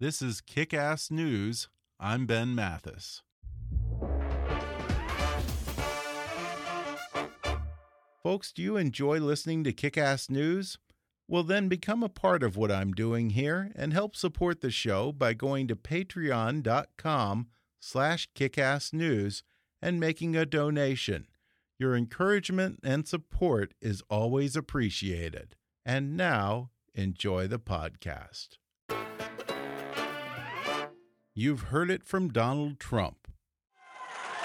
This 0.00 0.22
is 0.22 0.40
Kick 0.40 0.72
Ass 0.72 1.10
News. 1.10 1.66
I'm 1.98 2.24
Ben 2.24 2.54
Mathis. 2.54 3.22
Folks, 8.22 8.52
do 8.52 8.62
you 8.62 8.76
enjoy 8.76 9.18
listening 9.18 9.64
to 9.64 9.72
Kick 9.72 9.98
Ass 9.98 10.30
News? 10.30 10.78
Well, 11.26 11.42
then 11.42 11.66
become 11.66 12.04
a 12.04 12.08
part 12.08 12.44
of 12.44 12.56
what 12.56 12.70
I'm 12.70 12.92
doing 12.92 13.30
here 13.30 13.72
and 13.74 13.92
help 13.92 14.14
support 14.14 14.60
the 14.60 14.70
show 14.70 15.10
by 15.10 15.34
going 15.34 15.66
to 15.66 15.74
patreon.com 15.74 17.48
slash 17.80 18.28
kickassnews 18.36 19.42
and 19.82 19.98
making 19.98 20.36
a 20.36 20.46
donation. 20.46 21.26
Your 21.76 21.96
encouragement 21.96 22.78
and 22.84 23.08
support 23.08 23.74
is 23.80 24.04
always 24.08 24.54
appreciated. 24.54 25.56
And 25.84 26.16
now, 26.16 26.70
enjoy 26.94 27.48
the 27.48 27.58
podcast. 27.58 28.58
You've 31.38 31.60
heard 31.60 31.88
it 31.88 32.02
from 32.02 32.30
Donald 32.30 32.80
Trump. 32.80 33.28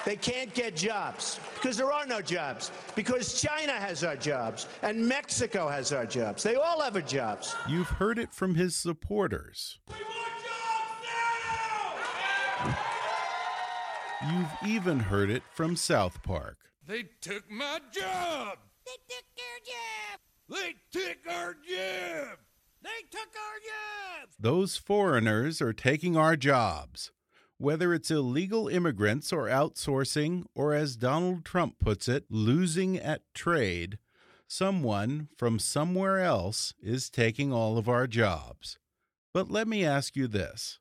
They 0.06 0.16
can't 0.16 0.54
get 0.54 0.76
jobs 0.76 1.40
because 1.56 1.76
there 1.76 1.92
are 1.92 2.06
no 2.06 2.22
jobs, 2.22 2.72
because 2.94 3.42
China 3.42 3.72
has 3.72 4.04
our 4.04 4.16
jobs 4.16 4.68
and 4.84 5.08
Mexico 5.08 5.68
has 5.68 5.92
our 5.92 6.06
jobs. 6.06 6.44
They 6.44 6.54
all 6.54 6.80
have 6.82 6.96
our 6.96 7.02
jobs. 7.02 7.56
You've 7.68 7.88
heard 7.88 8.20
it 8.20 8.32
from 8.32 8.54
his 8.54 8.76
supporters. 8.76 9.80
You've 14.32 14.54
even 14.64 15.00
heard 15.00 15.32
it 15.32 15.42
from 15.52 15.76
South 15.76 16.22
Park. 16.22 16.58
They 16.86 17.06
took 17.22 17.50
my 17.50 17.80
job. 17.92 18.60
They 18.86 19.00
took 19.10 19.26
our 19.40 19.60
job. 19.66 20.62
They 20.62 20.76
took 20.92 21.18
our 21.28 21.54
job. 21.54 22.38
They 22.84 23.08
took 23.10 23.30
our 23.38 24.22
jobs. 24.22 24.36
Those 24.38 24.76
foreigners 24.76 25.62
are 25.62 25.72
taking 25.72 26.18
our 26.18 26.36
jobs. 26.36 27.12
Whether 27.58 27.94
it's 27.94 28.12
illegal 28.12 28.68
immigrants 28.68 29.32
or 29.32 29.48
outsourcing, 29.48 30.44
or 30.54 30.74
as 30.74 30.98
Donald 30.98 31.46
Trump 31.46 31.80
puts 31.80 32.10
it, 32.10 32.26
losing 32.30 32.98
at 32.98 33.22
trade, 33.34 34.00
someone 34.48 35.30
from 35.38 35.60
somewhere 35.60 36.20
else 36.20 36.74
is 36.82 37.10
taking 37.10 37.54
all 37.54 37.78
of 37.78 37.88
our 37.88 38.06
jobs. 38.06 38.78
But 39.34 39.50
let 39.50 39.68
me 39.68 39.86
ask 39.86 40.18
you 40.18 40.28
this 40.28 40.80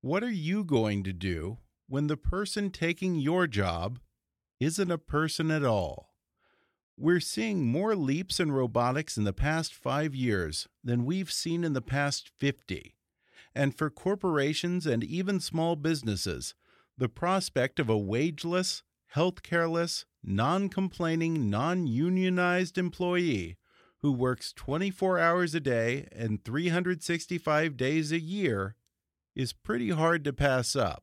what 0.00 0.22
are 0.22 0.30
you 0.30 0.64
going 0.64 1.04
to 1.04 1.12
do 1.12 1.58
when 1.88 2.06
the 2.06 2.16
person 2.16 2.70
taking 2.70 3.16
your 3.16 3.46
job 3.46 3.98
isn't 4.60 4.90
a 4.90 4.98
person 4.98 5.50
at 5.50 5.64
all? 5.64 6.13
We're 6.96 7.20
seeing 7.20 7.66
more 7.66 7.96
leaps 7.96 8.38
in 8.38 8.52
robotics 8.52 9.16
in 9.16 9.24
the 9.24 9.32
past 9.32 9.74
five 9.74 10.14
years 10.14 10.68
than 10.84 11.04
we've 11.04 11.32
seen 11.32 11.64
in 11.64 11.72
the 11.72 11.82
past 11.82 12.30
50. 12.38 12.94
And 13.52 13.76
for 13.76 13.90
corporations 13.90 14.86
and 14.86 15.02
even 15.02 15.40
small 15.40 15.74
businesses, 15.74 16.54
the 16.96 17.08
prospect 17.08 17.80
of 17.80 17.88
a 17.88 17.98
wageless, 17.98 18.84
health 19.08 19.42
careless, 19.42 20.06
non 20.22 20.68
complaining, 20.68 21.50
non 21.50 21.88
unionized 21.88 22.78
employee 22.78 23.56
who 23.98 24.12
works 24.12 24.52
24 24.52 25.18
hours 25.18 25.54
a 25.54 25.60
day 25.60 26.06
and 26.12 26.44
365 26.44 27.76
days 27.76 28.12
a 28.12 28.20
year 28.20 28.76
is 29.34 29.52
pretty 29.52 29.90
hard 29.90 30.22
to 30.24 30.32
pass 30.32 30.76
up. 30.76 31.02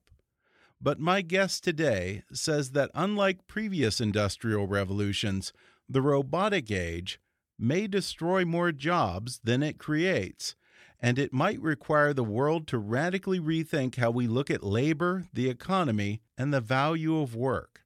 But 0.79 0.99
my 0.99 1.21
guest 1.21 1.63
today 1.63 2.23
says 2.31 2.71
that 2.71 2.91
unlike 2.95 3.47
previous 3.47 3.99
industrial 3.99 4.67
revolutions, 4.67 5.51
the 5.91 6.01
robotic 6.01 6.71
age 6.71 7.19
may 7.59 7.85
destroy 7.85 8.45
more 8.45 8.71
jobs 8.71 9.39
than 9.43 9.61
it 9.61 9.77
creates, 9.77 10.55
and 10.99 11.19
it 11.19 11.33
might 11.33 11.61
require 11.61 12.13
the 12.13 12.23
world 12.23 12.67
to 12.67 12.77
radically 12.77 13.39
rethink 13.39 13.95
how 13.95 14.09
we 14.09 14.25
look 14.25 14.49
at 14.49 14.63
labor, 14.63 15.25
the 15.33 15.49
economy, 15.49 16.21
and 16.37 16.53
the 16.53 16.61
value 16.61 17.19
of 17.19 17.35
work. 17.35 17.81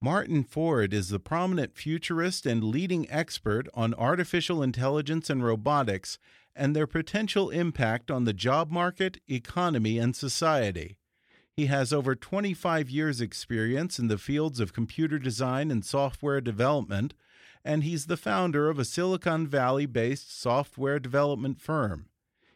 Martin 0.00 0.42
Ford 0.42 0.92
is 0.92 1.08
the 1.08 1.20
prominent 1.20 1.76
futurist 1.76 2.46
and 2.46 2.64
leading 2.64 3.10
expert 3.10 3.68
on 3.74 3.94
artificial 3.94 4.62
intelligence 4.62 5.30
and 5.30 5.44
robotics 5.44 6.18
and 6.56 6.74
their 6.74 6.86
potential 6.86 7.50
impact 7.50 8.10
on 8.10 8.24
the 8.24 8.32
job 8.32 8.70
market, 8.70 9.18
economy, 9.28 9.98
and 9.98 10.14
society. 10.14 10.96
He 11.56 11.66
has 11.66 11.92
over 11.92 12.14
25 12.14 12.90
years' 12.90 13.20
experience 13.20 13.98
in 13.98 14.08
the 14.08 14.18
fields 14.18 14.60
of 14.60 14.72
computer 14.72 15.18
design 15.18 15.70
and 15.70 15.84
software 15.84 16.40
development 16.40 17.14
and 17.64 17.82
he's 17.82 18.06
the 18.06 18.16
founder 18.16 18.68
of 18.68 18.78
a 18.78 18.84
Silicon 18.84 19.46
Valley 19.46 19.86
based 19.86 20.38
software 20.38 20.98
development 20.98 21.60
firm. 21.60 22.06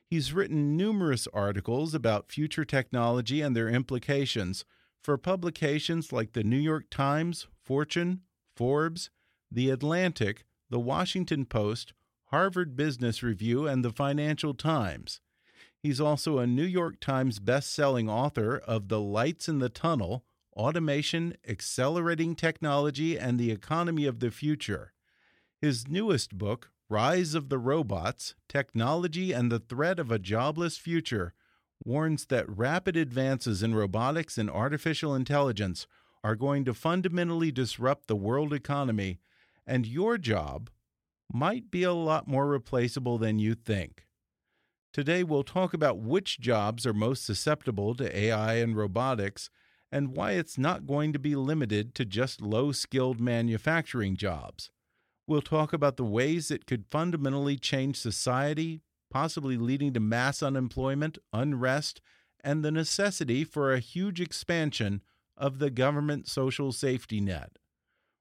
He's 0.06 0.32
written 0.32 0.76
numerous 0.76 1.26
articles 1.34 1.94
about 1.94 2.32
future 2.32 2.64
technology 2.64 3.41
and 3.41 3.56
their 3.56 3.68
implications 3.68 4.64
for 5.02 5.16
publications 5.16 6.12
like 6.12 6.32
the 6.32 6.44
New 6.44 6.58
York 6.58 6.86
Times, 6.91 7.47
Fortune, 7.62 8.22
Forbes, 8.56 9.10
The 9.50 9.70
Atlantic, 9.70 10.44
The 10.70 10.80
Washington 10.80 11.44
Post, 11.44 11.92
Harvard 12.26 12.76
Business 12.76 13.22
Review, 13.22 13.66
and 13.66 13.84
the 13.84 13.92
Financial 13.92 14.52
Times. 14.52 15.20
He's 15.78 16.00
also 16.00 16.38
a 16.38 16.47
New 16.47 16.64
York 16.64 17.00
Times 17.00 17.38
best-selling 17.38 18.08
author 18.08 18.58
of 18.58 18.88
The 18.88 19.00
Lights 19.00 19.48
in 19.48 19.60
the 19.60 19.68
Tunnel: 19.68 20.24
Automation, 20.54 21.36
Accelerating 21.48 22.34
Technology 22.34 23.18
and 23.18 23.38
the 23.38 23.50
Economy 23.50 24.04
of 24.04 24.20
the 24.20 24.30
Future. 24.30 24.92
His 25.60 25.88
newest 25.88 26.38
book, 26.38 26.70
Rise 26.88 27.34
of 27.34 27.48
the 27.48 27.58
Robots 27.58 28.36
Technology 28.48 29.32
and 29.32 29.50
the 29.50 29.58
Threat 29.58 29.98
of 29.98 30.12
a 30.12 30.19
Jobless 30.20 30.78
Future, 30.78 31.34
warns 31.84 32.26
that 32.26 32.48
rapid 32.48 32.96
advances 32.96 33.60
in 33.60 33.74
robotics 33.74 34.38
and 34.38 34.48
artificial 34.48 35.16
intelligence 35.16 35.88
are 36.22 36.36
going 36.36 36.64
to 36.64 36.74
fundamentally 36.74 37.50
disrupt 37.50 38.06
the 38.06 38.14
world 38.14 38.52
economy, 38.52 39.18
and 39.66 39.84
your 39.84 40.16
job 40.16 40.70
might 41.32 41.72
be 41.72 41.82
a 41.82 41.92
lot 41.92 42.28
more 42.28 42.47
replaceable 42.47 43.18
than 43.18 43.41
you 43.41 43.56
think. 43.56 44.06
Today, 44.92 45.24
we'll 45.24 45.42
talk 45.42 45.74
about 45.74 45.98
which 45.98 46.38
jobs 46.38 46.86
are 46.86 46.94
most 46.94 47.24
susceptible 47.27 47.97
to 47.97 48.16
AI 48.16 48.54
and 48.54 48.77
robotics 48.77 49.50
and 49.91 50.15
why 50.15 50.33
it's 50.33 50.56
not 50.56 50.86
going 50.86 51.12
to 51.12 51.18
be 51.18 51.34
limited 51.34 51.97
to 51.97 52.04
just 52.04 52.41
low 52.41 52.71
skilled 52.71 53.18
manufacturing 53.21 54.15
jobs. 54.16 54.71
We'll 55.28 55.42
talk 55.42 55.75
about 55.75 55.98
the 55.98 56.07
ways 56.07 56.51
it 56.51 56.65
could 56.65 56.86
fundamentally 56.86 57.59
change 57.59 57.98
society, 57.98 58.80
possibly 59.10 59.59
leading 59.59 59.92
to 59.92 60.01
mass 60.01 60.42
unemployment, 60.42 61.19
unrest, 61.34 62.01
and 62.42 62.65
the 62.65 62.72
necessity 62.72 63.45
for 63.45 63.71
a 63.71 63.78
huge 63.78 64.22
expansion 64.22 65.03
of 65.36 65.59
the 65.59 65.69
government 65.69 66.28
social 66.28 66.72
safety 66.72 67.21
net. 67.21 67.59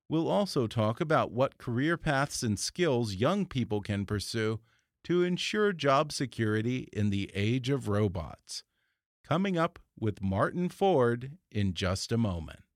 We'll 0.10 0.28
also 0.28 0.68
talk 0.68 1.00
about 1.00 1.32
what 1.32 1.58
career 1.58 1.96
paths 1.96 2.44
and 2.44 2.60
skills 2.60 3.16
young 3.16 3.46
people 3.46 3.80
can 3.80 4.06
pursue 4.06 4.60
to 5.06 5.24
ensure 5.24 5.72
job 5.72 6.12
security 6.12 6.90
in 6.92 7.10
the 7.10 7.32
age 7.34 7.70
of 7.70 7.88
robots. 7.88 8.64
Coming 9.24 9.58
up 9.58 9.80
with 9.98 10.22
Martin 10.22 10.68
Ford 10.68 11.38
in 11.50 11.74
just 11.74 12.12
a 12.12 12.18
moment. 12.18 12.67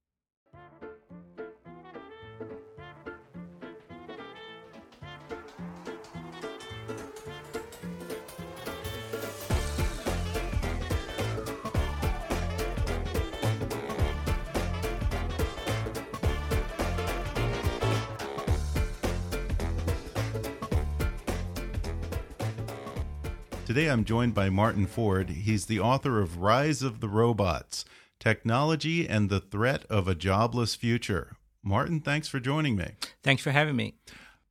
Today 23.72 23.90
I'm 23.90 24.04
joined 24.04 24.34
by 24.34 24.50
Martin 24.50 24.86
Ford. 24.86 25.30
He's 25.30 25.68
the 25.68 25.80
author 25.80 26.20
of 26.20 26.40
Rise 26.40 26.82
of 26.82 27.00
the 27.00 27.08
Robots 27.08 27.86
Technology 28.20 29.08
and 29.08 29.30
the 29.30 29.40
Threat 29.40 29.86
of 29.90 30.10
a 30.10 30.14
Jobless 30.14 30.76
Future. 30.76 31.38
Martin, 31.64 32.02
thanks 32.02 32.28
for 32.28 32.42
joining 32.42 32.76
me. 32.76 32.96
Thanks 33.24 33.42
for 33.42 33.52
having 33.52 33.78
me. 33.78 33.94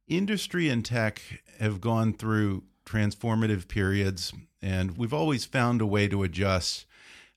Industry 0.08 0.70
and 0.70 0.82
tech 0.82 1.20
have 1.58 1.82
gone 1.82 2.14
through 2.14 2.62
transformative 2.86 3.68
periods, 3.68 4.32
and 4.62 4.96
we've 4.96 5.12
always 5.12 5.44
found 5.44 5.82
a 5.82 5.86
way 5.86 6.08
to 6.08 6.22
adjust. 6.22 6.86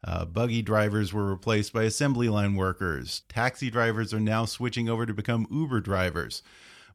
Uh, 0.05 0.23
buggy 0.23 0.61
drivers 0.61 1.11
were 1.11 1.25
replaced 1.25 1.73
by 1.73 1.83
assembly 1.83 2.29
line 2.29 2.55
workers. 2.55 3.23
Taxi 3.27 3.69
drivers 3.69 4.13
are 4.13 4.21
now 4.21 4.45
switching 4.45 4.87
over 4.87 5.05
to 5.05 5.13
become 5.13 5.47
Uber 5.51 5.81
drivers. 5.81 6.43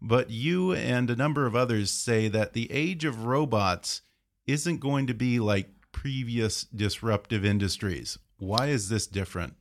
But 0.01 0.31
you 0.31 0.73
and 0.73 1.11
a 1.11 1.17
number 1.17 1.45
of 1.45 1.55
others 1.55 1.91
say 1.91 2.29
that 2.29 2.55
the 2.55 2.73
age 2.73 3.05
of 3.05 3.27
robots 3.27 4.01
isn't 4.49 4.81
going 4.81 5.07
to 5.07 5.15
be 5.15 5.39
like 5.39 5.69
previous 5.93 6.65
disruptive 6.65 7.45
industries. 7.45 8.19
Why 8.39 8.67
is 8.67 8.89
this 8.89 9.07
different? 9.07 9.55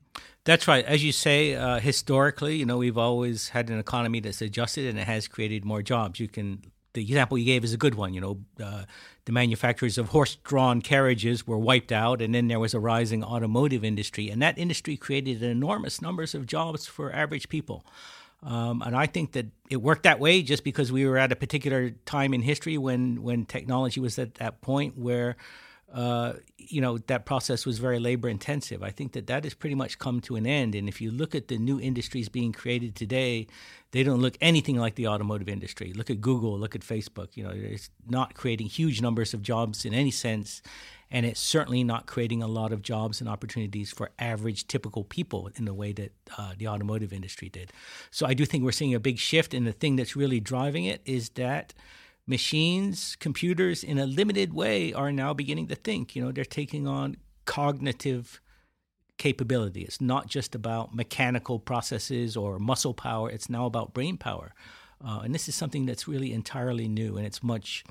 That's 0.45 0.67
right. 0.67 0.85
As 0.85 1.03
you 1.03 1.11
say, 1.11 1.55
uh, 1.55 1.79
historically, 1.79 2.55
you 2.55 2.65
know, 2.65 2.77
we've 2.77 2.97
always 2.97 3.49
had 3.49 3.69
an 3.69 3.77
economy 3.77 4.21
that's 4.21 4.41
adjusted 4.41 4.87
and 4.87 4.97
it 4.97 5.05
has 5.05 5.27
created 5.27 5.65
more 5.65 5.81
jobs. 5.81 6.19
You 6.19 6.29
can 6.29 6.63
the 6.97 7.03
example 7.03 7.37
you 7.37 7.45
gave 7.45 7.63
is 7.63 7.73
a 7.73 7.77
good 7.77 7.93
one. 7.93 8.13
You 8.15 8.21
know, 8.21 8.39
uh, 8.63 8.85
the 9.25 9.31
manufacturers 9.31 9.99
of 9.99 10.09
horse-drawn 10.09 10.81
carriages 10.81 11.45
were 11.45 11.57
wiped 11.57 11.91
out, 11.91 12.23
and 12.23 12.33
then 12.33 12.47
there 12.47 12.59
was 12.59 12.73
a 12.73 12.79
rising 12.79 13.23
automotive 13.23 13.83
industry, 13.83 14.29
and 14.29 14.41
that 14.41 14.57
industry 14.57 14.97
created 14.97 15.43
enormous 15.43 16.01
numbers 16.01 16.33
of 16.33 16.47
jobs 16.47 16.87
for 16.87 17.13
average 17.13 17.49
people. 17.49 17.85
Um, 18.43 18.83
and 18.83 18.95
I 18.95 19.07
think 19.07 19.31
that 19.31 19.47
it 19.69 19.77
worked 19.77 20.03
that 20.03 20.19
way 20.19 20.41
just 20.43 20.63
because 20.63 20.91
we 20.91 21.05
were 21.05 21.17
at 21.17 21.31
a 21.31 21.35
particular 21.35 21.91
time 22.05 22.33
in 22.33 22.41
history 22.41 22.77
when 22.77 23.23
when 23.23 23.45
technology 23.45 23.99
was 23.99 24.19
at 24.19 24.35
that 24.35 24.61
point 24.61 24.97
where 24.97 25.37
uh, 25.93 26.33
you 26.57 26.81
know 26.81 26.97
that 26.97 27.25
process 27.25 27.65
was 27.65 27.79
very 27.79 27.97
labor 27.99 28.27
intensive. 28.27 28.83
I 28.83 28.91
think 28.91 29.13
that 29.13 29.27
that 29.27 29.43
has 29.45 29.53
pretty 29.53 29.75
much 29.75 29.97
come 29.99 30.19
to 30.21 30.35
an 30.35 30.45
end. 30.45 30.75
And 30.75 30.87
if 30.89 31.01
you 31.01 31.11
look 31.11 31.33
at 31.33 31.47
the 31.47 31.57
new 31.57 31.79
industries 31.79 32.29
being 32.29 32.51
created 32.51 32.95
today, 32.95 33.47
they 33.91 34.03
don't 34.03 34.21
look 34.21 34.37
anything 34.41 34.75
like 34.75 34.95
the 34.95 35.07
automotive 35.07 35.47
industry. 35.47 35.93
Look 35.93 36.09
at 36.09 36.19
Google, 36.19 36.59
look 36.59 36.75
at 36.75 36.81
Facebook. 36.81 37.29
You 37.35 37.43
know, 37.45 37.53
it's 37.53 37.89
not 38.07 38.33
creating 38.33 38.67
huge 38.67 39.01
numbers 39.01 39.33
of 39.33 39.41
jobs 39.41 39.85
in 39.85 39.93
any 39.93 40.11
sense, 40.11 40.61
and 41.09 41.25
it's 41.25 41.39
certainly 41.39 41.83
not 41.83 42.05
creating 42.05 42.43
a 42.43 42.47
lot 42.47 42.73
of 42.73 42.81
jobs 42.81 43.21
and 43.21 43.29
opportunities 43.29 43.91
for 43.91 44.11
average, 44.19 44.67
typical 44.67 45.03
people 45.03 45.49
in 45.55 45.65
the 45.65 45.73
way 45.73 45.93
that 45.93 46.11
uh, 46.37 46.53
the 46.57 46.67
automotive 46.67 47.13
industry 47.13 47.49
did. 47.49 47.71
So 48.11 48.25
I 48.25 48.33
do 48.33 48.45
think 48.45 48.63
we're 48.63 48.71
seeing 48.71 48.93
a 48.93 48.99
big 48.99 49.17
shift, 49.17 49.53
and 49.53 49.65
the 49.65 49.71
thing 49.71 49.95
that's 49.95 50.15
really 50.15 50.39
driving 50.39 50.85
it 50.85 51.01
is 51.05 51.29
that 51.29 51.73
machines, 52.25 53.15
computers, 53.19 53.83
in 53.83 53.97
a 53.97 54.05
limited 54.05 54.53
way, 54.53 54.93
are 54.93 55.11
now 55.11 55.33
beginning 55.33 55.67
to 55.67 55.75
think. 55.75 56.15
You 56.15 56.25
know, 56.25 56.31
they're 56.31 56.43
taking 56.43 56.87
on 56.87 57.17
cognitive 57.45 58.41
capability. 59.17 59.81
It's 59.81 60.01
not 60.01 60.27
just 60.27 60.53
about 60.53 60.93
mechanical 60.93 61.57
processes 61.57 62.35
or 62.35 62.59
muscle 62.59 62.93
power. 62.93 63.31
It's 63.31 63.49
now 63.49 63.65
about 63.65 63.93
brain 63.93 64.17
power, 64.17 64.53
uh, 65.03 65.21
and 65.23 65.33
this 65.33 65.47
is 65.47 65.55
something 65.55 65.85
that's 65.85 66.07
really 66.07 66.33
entirely 66.33 66.87
new, 66.89 67.15
and 67.17 67.25
it's 67.25 67.41
much. 67.41 67.85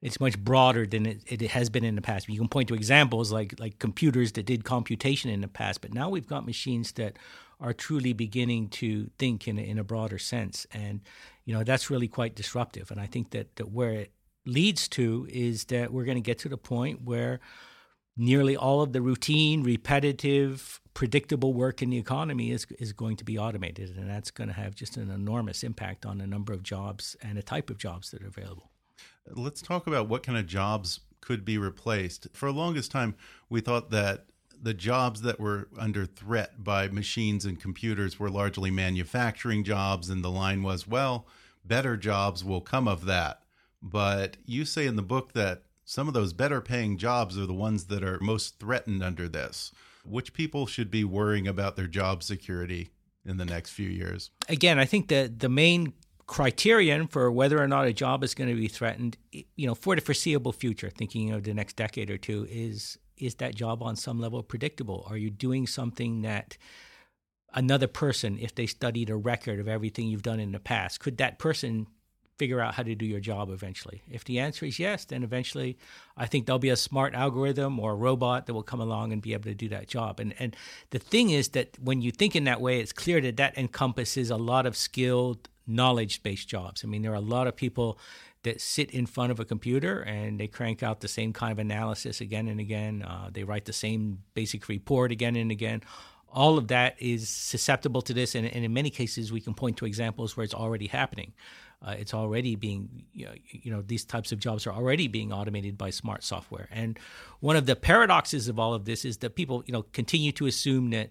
It's 0.00 0.20
much 0.20 0.38
broader 0.38 0.86
than 0.86 1.06
it, 1.06 1.22
it 1.26 1.50
has 1.50 1.70
been 1.70 1.84
in 1.84 1.96
the 1.96 2.02
past. 2.02 2.28
You 2.28 2.38
can 2.38 2.48
point 2.48 2.68
to 2.68 2.74
examples 2.74 3.32
like 3.32 3.58
like 3.58 3.78
computers 3.78 4.32
that 4.32 4.46
did 4.46 4.64
computation 4.64 5.30
in 5.30 5.40
the 5.40 5.48
past, 5.48 5.80
but 5.80 5.92
now 5.92 6.08
we've 6.08 6.26
got 6.26 6.46
machines 6.46 6.92
that 6.92 7.18
are 7.60 7.72
truly 7.72 8.12
beginning 8.12 8.68
to 8.68 9.10
think 9.18 9.48
in 9.48 9.58
a, 9.58 9.62
in 9.62 9.78
a 9.78 9.84
broader 9.84 10.18
sense. 10.18 10.66
And 10.72 11.00
you 11.44 11.52
know 11.52 11.64
that's 11.64 11.90
really 11.90 12.08
quite 12.08 12.36
disruptive. 12.36 12.90
And 12.90 13.00
I 13.00 13.06
think 13.06 13.30
that, 13.30 13.56
that 13.56 13.70
where 13.70 13.92
it 13.92 14.12
leads 14.46 14.88
to 14.88 15.26
is 15.30 15.64
that 15.64 15.92
we're 15.92 16.04
going 16.04 16.16
to 16.16 16.22
get 16.22 16.38
to 16.40 16.48
the 16.48 16.56
point 16.56 17.02
where 17.02 17.40
nearly 18.16 18.56
all 18.56 18.82
of 18.82 18.92
the 18.92 19.02
routine, 19.02 19.62
repetitive, 19.62 20.80
predictable 20.94 21.54
work 21.54 21.82
in 21.82 21.90
the 21.90 21.98
economy 21.98 22.52
is 22.52 22.66
is 22.78 22.92
going 22.92 23.16
to 23.16 23.24
be 23.24 23.36
automated, 23.36 23.96
and 23.96 24.08
that's 24.08 24.30
going 24.30 24.48
to 24.48 24.54
have 24.54 24.76
just 24.76 24.96
an 24.96 25.10
enormous 25.10 25.64
impact 25.64 26.06
on 26.06 26.18
the 26.18 26.26
number 26.26 26.52
of 26.52 26.62
jobs 26.62 27.16
and 27.20 27.36
the 27.36 27.42
type 27.42 27.68
of 27.68 27.78
jobs 27.78 28.12
that 28.12 28.22
are 28.22 28.28
available. 28.28 28.70
Let's 29.32 29.62
talk 29.62 29.86
about 29.86 30.08
what 30.08 30.22
kind 30.22 30.38
of 30.38 30.46
jobs 30.46 31.00
could 31.20 31.44
be 31.44 31.58
replaced. 31.58 32.28
For 32.32 32.46
the 32.46 32.58
longest 32.58 32.90
time, 32.90 33.14
we 33.48 33.60
thought 33.60 33.90
that 33.90 34.26
the 34.60 34.74
jobs 34.74 35.22
that 35.22 35.38
were 35.38 35.68
under 35.78 36.06
threat 36.06 36.64
by 36.64 36.88
machines 36.88 37.44
and 37.44 37.60
computers 37.60 38.18
were 38.18 38.30
largely 38.30 38.70
manufacturing 38.70 39.64
jobs, 39.64 40.08
and 40.08 40.24
the 40.24 40.30
line 40.30 40.62
was, 40.62 40.86
well, 40.88 41.26
better 41.64 41.96
jobs 41.96 42.44
will 42.44 42.60
come 42.60 42.88
of 42.88 43.04
that. 43.04 43.42
But 43.82 44.36
you 44.44 44.64
say 44.64 44.86
in 44.86 44.96
the 44.96 45.02
book 45.02 45.32
that 45.34 45.62
some 45.84 46.08
of 46.08 46.14
those 46.14 46.32
better 46.32 46.60
paying 46.60 46.98
jobs 46.98 47.38
are 47.38 47.46
the 47.46 47.54
ones 47.54 47.84
that 47.84 48.02
are 48.02 48.18
most 48.20 48.58
threatened 48.58 49.02
under 49.02 49.28
this. 49.28 49.72
Which 50.04 50.32
people 50.32 50.66
should 50.66 50.90
be 50.90 51.04
worrying 51.04 51.46
about 51.46 51.76
their 51.76 51.86
job 51.86 52.22
security 52.22 52.90
in 53.24 53.36
the 53.36 53.44
next 53.44 53.70
few 53.70 53.88
years? 53.88 54.30
Again, 54.48 54.78
I 54.78 54.86
think 54.86 55.08
that 55.08 55.40
the 55.40 55.48
main 55.48 55.92
criterion 56.28 57.08
for 57.08 57.32
whether 57.32 57.60
or 57.60 57.66
not 57.66 57.86
a 57.86 57.92
job 57.92 58.22
is 58.22 58.34
going 58.34 58.50
to 58.50 58.54
be 58.54 58.68
threatened, 58.68 59.16
you 59.32 59.66
know, 59.66 59.74
for 59.74 59.96
the 59.96 60.02
foreseeable 60.02 60.52
future, 60.52 60.90
thinking 60.90 61.32
of 61.32 61.42
the 61.42 61.54
next 61.54 61.74
decade 61.74 62.10
or 62.10 62.18
two, 62.18 62.46
is 62.48 62.98
is 63.16 63.34
that 63.36 63.56
job 63.56 63.82
on 63.82 63.96
some 63.96 64.20
level 64.20 64.40
predictable? 64.44 65.04
Are 65.10 65.16
you 65.16 65.30
doing 65.30 65.66
something 65.66 66.22
that 66.22 66.56
another 67.52 67.88
person, 67.88 68.38
if 68.38 68.54
they 68.54 68.66
studied 68.66 69.10
a 69.10 69.16
record 69.16 69.58
of 69.58 69.66
everything 69.66 70.06
you've 70.06 70.22
done 70.22 70.38
in 70.38 70.52
the 70.52 70.60
past, 70.60 71.00
could 71.00 71.16
that 71.16 71.40
person 71.40 71.88
figure 72.36 72.60
out 72.60 72.74
how 72.74 72.84
to 72.84 72.94
do 72.94 73.06
your 73.06 73.18
job 73.18 73.50
eventually? 73.50 74.02
If 74.08 74.22
the 74.24 74.38
answer 74.38 74.66
is 74.66 74.78
yes, 74.78 75.06
then 75.06 75.24
eventually 75.24 75.78
I 76.16 76.26
think 76.26 76.46
there'll 76.46 76.60
be 76.60 76.68
a 76.68 76.76
smart 76.76 77.14
algorithm 77.14 77.80
or 77.80 77.92
a 77.92 77.96
robot 77.96 78.46
that 78.46 78.54
will 78.54 78.62
come 78.62 78.80
along 78.80 79.12
and 79.12 79.22
be 79.22 79.32
able 79.32 79.44
to 79.44 79.54
do 79.54 79.70
that 79.70 79.88
job. 79.88 80.20
And 80.20 80.34
and 80.38 80.54
the 80.90 81.00
thing 81.00 81.30
is 81.30 81.48
that 81.50 81.78
when 81.80 82.02
you 82.02 82.12
think 82.12 82.36
in 82.36 82.44
that 82.44 82.60
way, 82.60 82.80
it's 82.80 82.92
clear 82.92 83.20
that 83.22 83.38
that 83.38 83.56
encompasses 83.56 84.30
a 84.30 84.36
lot 84.36 84.66
of 84.66 84.76
skilled 84.76 85.48
knowledge-based 85.68 86.48
jobs. 86.48 86.82
I 86.82 86.88
mean, 86.88 87.02
there 87.02 87.12
are 87.12 87.16
a 87.16 87.20
lot 87.20 87.46
of 87.46 87.54
people 87.54 87.98
that 88.42 88.60
sit 88.60 88.90
in 88.92 89.06
front 89.06 89.30
of 89.30 89.40
a 89.40 89.44
computer 89.44 90.00
and 90.00 90.40
they 90.40 90.46
crank 90.46 90.82
out 90.82 91.00
the 91.00 91.08
same 91.08 91.32
kind 91.32 91.52
of 91.52 91.58
analysis 91.58 92.20
again 92.20 92.48
and 92.48 92.60
again. 92.60 93.02
Uh, 93.02 93.28
they 93.32 93.44
write 93.44 93.64
the 93.64 93.72
same 93.72 94.22
basic 94.34 94.68
report 94.68 95.12
again 95.12 95.36
and 95.36 95.50
again. 95.50 95.82
All 96.30 96.58
of 96.58 96.68
that 96.68 97.00
is 97.00 97.28
susceptible 97.28 98.02
to 98.02 98.12
this, 98.12 98.34
and, 98.34 98.46
and 98.46 98.62
in 98.64 98.72
many 98.72 98.90
cases, 98.90 99.32
we 99.32 99.40
can 99.40 99.54
point 99.54 99.78
to 99.78 99.86
examples 99.86 100.36
where 100.36 100.44
it's 100.44 100.54
already 100.54 100.86
happening. 100.86 101.32
Uh, 101.80 101.94
it's 101.98 102.12
already 102.12 102.54
being, 102.54 103.06
you 103.14 103.24
know, 103.24 103.32
you 103.50 103.70
know, 103.70 103.82
these 103.82 104.04
types 104.04 104.30
of 104.30 104.38
jobs 104.38 104.66
are 104.66 104.72
already 104.72 105.08
being 105.08 105.32
automated 105.32 105.78
by 105.78 105.90
smart 105.90 106.22
software. 106.22 106.68
And 106.70 106.98
one 107.40 107.56
of 107.56 107.66
the 107.66 107.76
paradoxes 107.76 108.48
of 108.48 108.58
all 108.58 108.74
of 108.74 108.84
this 108.84 109.04
is 109.04 109.18
that 109.18 109.36
people, 109.36 109.62
you 109.66 109.72
know, 109.72 109.84
continue 109.92 110.32
to 110.32 110.46
assume 110.46 110.90
that, 110.90 111.10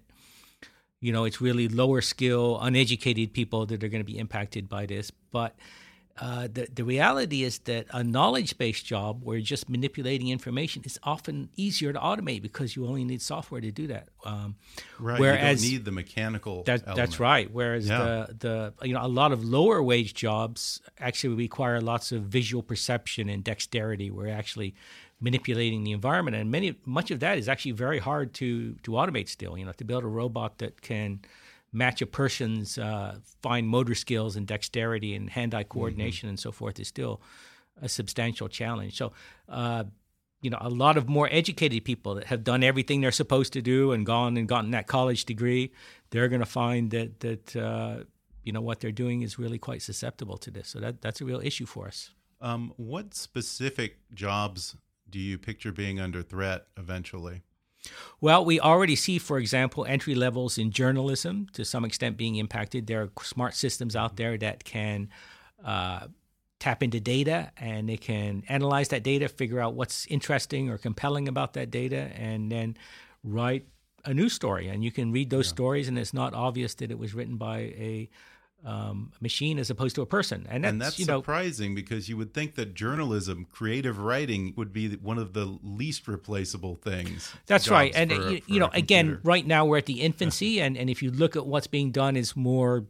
you 0.99 1.11
know, 1.11 1.25
it's 1.25 1.39
really 1.41 1.67
lower 1.67 2.01
skill, 2.01 2.59
uneducated 2.61 3.33
people 3.33 3.65
that 3.67 3.83
are 3.83 3.87
going 3.87 4.03
to 4.03 4.11
be 4.11 4.17
impacted 4.17 4.67
by 4.67 4.85
this. 4.85 5.11
But 5.31 5.55
uh, 6.19 6.47
the, 6.51 6.67
the 6.73 6.83
reality 6.83 7.43
is 7.43 7.59
that 7.59 7.85
a 7.91 8.03
knowledge 8.03 8.57
based 8.57 8.85
job 8.85 9.21
where 9.23 9.37
you're 9.37 9.45
just 9.45 9.69
manipulating 9.69 10.29
information 10.29 10.81
is 10.83 10.99
often 11.03 11.49
easier 11.55 11.93
to 11.93 11.99
automate 11.99 12.41
because 12.41 12.75
you 12.75 12.87
only 12.87 13.03
need 13.03 13.21
software 13.21 13.61
to 13.61 13.71
do 13.71 13.87
that. 13.87 14.09
Um, 14.25 14.55
right. 14.99 15.19
Whereas, 15.19 15.63
you 15.63 15.69
don't 15.69 15.79
need 15.79 15.85
the 15.85 15.91
mechanical. 15.91 16.63
That, 16.63 16.95
that's 16.95 17.19
right. 17.19 17.51
Whereas 17.51 17.87
yeah. 17.87 18.25
the, 18.29 18.73
the 18.79 18.87
you 18.87 18.93
know 18.93 19.05
a 19.05 19.07
lot 19.07 19.31
of 19.31 19.45
lower 19.45 19.81
wage 19.83 20.15
jobs 20.15 20.81
actually 20.99 21.35
require 21.35 21.79
lots 21.81 22.11
of 22.11 22.23
visual 22.23 22.63
perception 22.63 23.29
and 23.29 23.43
dexterity. 23.43 24.09
We're 24.09 24.29
actually 24.29 24.73
manipulating 25.19 25.83
the 25.83 25.91
environment, 25.91 26.35
and 26.35 26.51
many 26.51 26.75
much 26.85 27.11
of 27.11 27.19
that 27.19 27.37
is 27.37 27.49
actually 27.49 27.71
very 27.71 27.99
hard 27.99 28.33
to 28.35 28.75
to 28.83 28.91
automate. 28.91 29.29
Still, 29.29 29.57
you 29.57 29.65
know, 29.65 29.71
to 29.73 29.83
build 29.83 30.03
a 30.03 30.07
robot 30.07 30.59
that 30.59 30.81
can 30.81 31.21
match 31.73 32.01
a 32.01 32.05
person's 32.05 32.77
uh, 32.77 33.17
fine 33.41 33.67
motor 33.67 33.95
skills 33.95 34.35
and 34.35 34.47
dexterity 34.47 35.13
and 35.13 35.29
hand-eye 35.29 35.63
mm-hmm. 35.63 35.69
coordination 35.69 36.27
mm-hmm. 36.27 36.31
and 36.31 36.39
so 36.39 36.51
forth 36.51 36.79
is 36.79 36.87
still 36.87 37.21
a 37.81 37.89
substantial 37.89 38.47
challenge. 38.47 38.97
So, 38.97 39.11
uh, 39.49 39.83
you 40.41 40.49
know, 40.49 40.57
a 40.61 40.69
lot 40.69 40.97
of 40.97 41.09
more 41.09 41.27
educated 41.31 41.83
people 41.83 42.15
that 42.15 42.25
have 42.25 42.43
done 42.43 42.63
everything 42.63 43.01
they're 43.01 43.11
supposed 43.11 43.53
to 43.53 43.61
do 43.61 43.91
and 43.91 44.05
gone 44.05 44.37
and 44.37 44.47
gotten 44.47 44.71
that 44.71 44.87
college 44.87 45.25
degree, 45.25 45.71
they're 46.11 46.27
going 46.27 46.39
to 46.39 46.45
find 46.45 46.91
that 46.91 47.19
that 47.19 47.55
uh, 47.55 48.03
you 48.43 48.53
know 48.53 48.61
what 48.61 48.79
they're 48.79 48.91
doing 48.91 49.23
is 49.23 49.37
really 49.37 49.57
quite 49.57 49.81
susceptible 49.81 50.37
to 50.37 50.51
this. 50.51 50.69
So 50.69 50.79
that 50.79 51.01
that's 51.01 51.21
a 51.21 51.25
real 51.25 51.41
issue 51.41 51.65
for 51.65 51.87
us. 51.87 52.11
Um, 52.39 52.71
what 52.77 53.15
specific 53.15 53.97
jobs 54.13 54.75
do 55.09 55.19
you 55.19 55.37
picture 55.37 55.71
being 55.71 55.99
under 55.99 56.21
threat 56.21 56.67
eventually? 56.77 57.41
Well, 58.19 58.43
we 58.43 58.59
already 58.59 58.95
see, 58.95 59.19
for 59.19 59.37
example, 59.37 59.85
entry 59.85 60.15
levels 60.15 60.57
in 60.57 60.71
journalism 60.71 61.47
to 61.53 61.63
some 61.63 61.85
extent 61.85 62.17
being 62.17 62.35
impacted. 62.35 62.87
There 62.87 63.03
are 63.03 63.11
smart 63.21 63.53
systems 63.55 63.95
out 63.95 64.17
there 64.17 64.37
that 64.37 64.63
can 64.63 65.09
uh, 65.63 66.07
tap 66.59 66.81
into 66.81 66.99
data 66.99 67.51
and 67.57 67.87
they 67.87 67.97
can 67.97 68.43
analyze 68.49 68.89
that 68.89 69.03
data, 69.03 69.29
figure 69.29 69.59
out 69.59 69.75
what's 69.75 70.05
interesting 70.07 70.69
or 70.69 70.77
compelling 70.77 71.27
about 71.27 71.53
that 71.53 71.71
data, 71.71 72.09
and 72.15 72.51
then 72.51 72.77
write 73.23 73.67
a 74.05 74.13
news 74.13 74.33
story. 74.33 74.67
And 74.67 74.83
you 74.83 74.91
can 74.91 75.11
read 75.11 75.29
those 75.29 75.47
yeah. 75.47 75.53
stories, 75.53 75.87
and 75.87 75.97
it's 75.97 76.13
not 76.13 76.33
obvious 76.33 76.73
that 76.75 76.91
it 76.91 76.97
was 76.97 77.13
written 77.13 77.37
by 77.37 77.59
a 77.59 78.09
um, 78.65 79.11
machine 79.21 79.59
as 79.59 79.69
opposed 79.69 79.95
to 79.95 80.01
a 80.01 80.05
person. 80.05 80.45
And 80.49 80.63
that's, 80.63 80.71
and 80.71 80.81
that's 80.81 80.99
you 80.99 81.05
know, 81.05 81.19
surprising 81.19 81.73
because 81.75 82.09
you 82.09 82.17
would 82.17 82.33
think 82.33 82.55
that 82.55 82.73
journalism, 82.73 83.45
creative 83.51 83.99
writing, 83.99 84.53
would 84.57 84.73
be 84.73 84.89
one 84.95 85.17
of 85.17 85.33
the 85.33 85.57
least 85.63 86.07
replaceable 86.07 86.75
things. 86.75 87.33
That's 87.45 87.69
right. 87.69 87.93
And, 87.95 88.11
for, 88.11 88.29
you, 88.29 88.41
for 88.41 88.51
you 88.51 88.59
know, 88.59 88.69
again, 88.73 89.19
right 89.23 89.45
now 89.45 89.65
we're 89.65 89.77
at 89.77 89.85
the 89.85 90.01
infancy. 90.09 90.59
and, 90.59 90.75
and 90.77 90.89
if 90.89 91.01
you 91.01 91.11
look 91.11 91.35
at 91.35 91.45
what's 91.45 91.67
being 91.67 91.91
done 91.91 92.15
is 92.17 92.35
more 92.35 92.85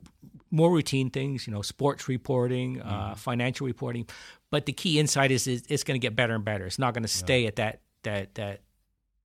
more 0.50 0.72
routine 0.72 1.10
things, 1.10 1.46
you 1.46 1.52
know, 1.54 1.62
sports 1.62 2.08
reporting, 2.08 2.82
uh, 2.82 2.86
Mm-hmm. 2.86 3.14
financial 3.16 3.68
reporting. 3.68 4.08
But 4.50 4.66
the 4.66 4.72
key 4.72 4.98
insight 4.98 5.30
is, 5.30 5.46
is 5.46 5.64
it's 5.68 5.84
going 5.84 6.00
to 6.00 6.06
get 6.06 6.16
better 6.16 6.34
and 6.34 6.46
better. 6.46 6.66
It's 6.66 6.80
not 6.80 6.94
going 6.94 7.04
to 7.04 7.10
stay 7.10 7.46
at 7.48 7.58
that 7.58 7.82
that 8.04 8.36
that 8.36 8.62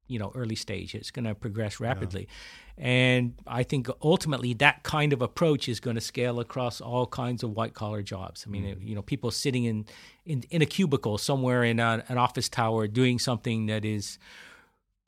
you 0.09 0.19
know 0.19 0.33
early 0.35 0.57
stage. 0.57 0.97
It's 0.97 1.13
going 1.13 1.25
to 1.27 1.35
progress 1.37 1.79
rapidly, 1.79 2.27
and 2.79 3.35
I 3.47 3.63
think 3.63 3.89
ultimately 4.03 4.55
that 4.55 4.83
kind 4.83 5.13
of 5.13 5.23
approach 5.23 5.69
is 5.69 5.79
going 5.81 5.95
to 5.97 6.01
scale 6.01 6.41
across 6.41 6.81
all 6.81 7.07
kinds 7.07 7.43
of 7.43 7.51
white 7.51 7.75
collar 7.75 8.03
jobs. 8.03 8.45
I 8.47 8.51
mean, 8.51 8.65
Mm-hmm. 8.65 8.87
you 8.87 8.95
know, 8.95 9.03
people 9.03 9.31
sitting 9.31 9.65
in, 9.65 9.87
in 10.25 10.45
in 10.51 10.63
a 10.63 10.67
cubicle 10.67 11.19
somewhere 11.19 11.65
in 11.65 11.79
a, 11.81 12.05
an 12.09 12.19
office 12.19 12.49
tower 12.49 12.87
doing 12.89 13.19
something 13.19 13.67
that 13.67 13.85
is 13.85 14.19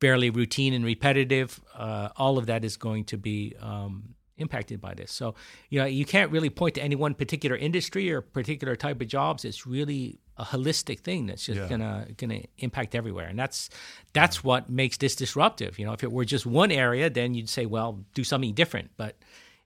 fairly 0.01 0.29
routine 0.29 0.73
and 0.73 0.85
repetitive. 0.85 1.59
Uh, 1.73 2.09
all 2.17 2.37
of 2.37 2.45
that 2.45 2.63
is 2.65 2.77
going 2.77 3.05
to 3.05 3.17
be 3.17 3.55
um, 3.61 4.15
impacted 4.37 4.81
by 4.81 4.93
this. 4.93 5.11
So, 5.11 5.35
you 5.69 5.79
know, 5.79 5.85
you 5.85 6.05
can't 6.05 6.31
really 6.31 6.49
point 6.49 6.75
to 6.75 6.83
any 6.83 6.95
one 6.95 7.13
particular 7.13 7.55
industry 7.55 8.11
or 8.11 8.21
particular 8.21 8.75
type 8.75 8.99
of 9.01 9.07
jobs. 9.07 9.45
It's 9.45 9.65
really 9.65 10.19
a 10.37 10.43
holistic 10.43 10.99
thing 10.99 11.27
that's 11.27 11.45
just 11.45 11.59
Yeah. 11.61 11.69
gonna 11.69 12.07
gonna 12.17 12.41
impact 12.57 12.95
everywhere, 12.95 13.27
and 13.27 13.39
that's 13.39 13.69
that's 14.13 14.43
what 14.43 14.69
makes 14.69 14.97
this 14.97 15.15
disruptive. 15.15 15.79
You 15.79 15.85
know, 15.85 15.93
if 15.93 16.03
it 16.03 16.11
were 16.11 16.25
just 16.25 16.45
one 16.45 16.71
area, 16.71 17.09
then 17.09 17.33
you'd 17.33 17.49
say, 17.49 17.65
well, 17.65 18.03
do 18.13 18.23
something 18.23 18.53
different. 18.53 18.91
But 18.97 19.15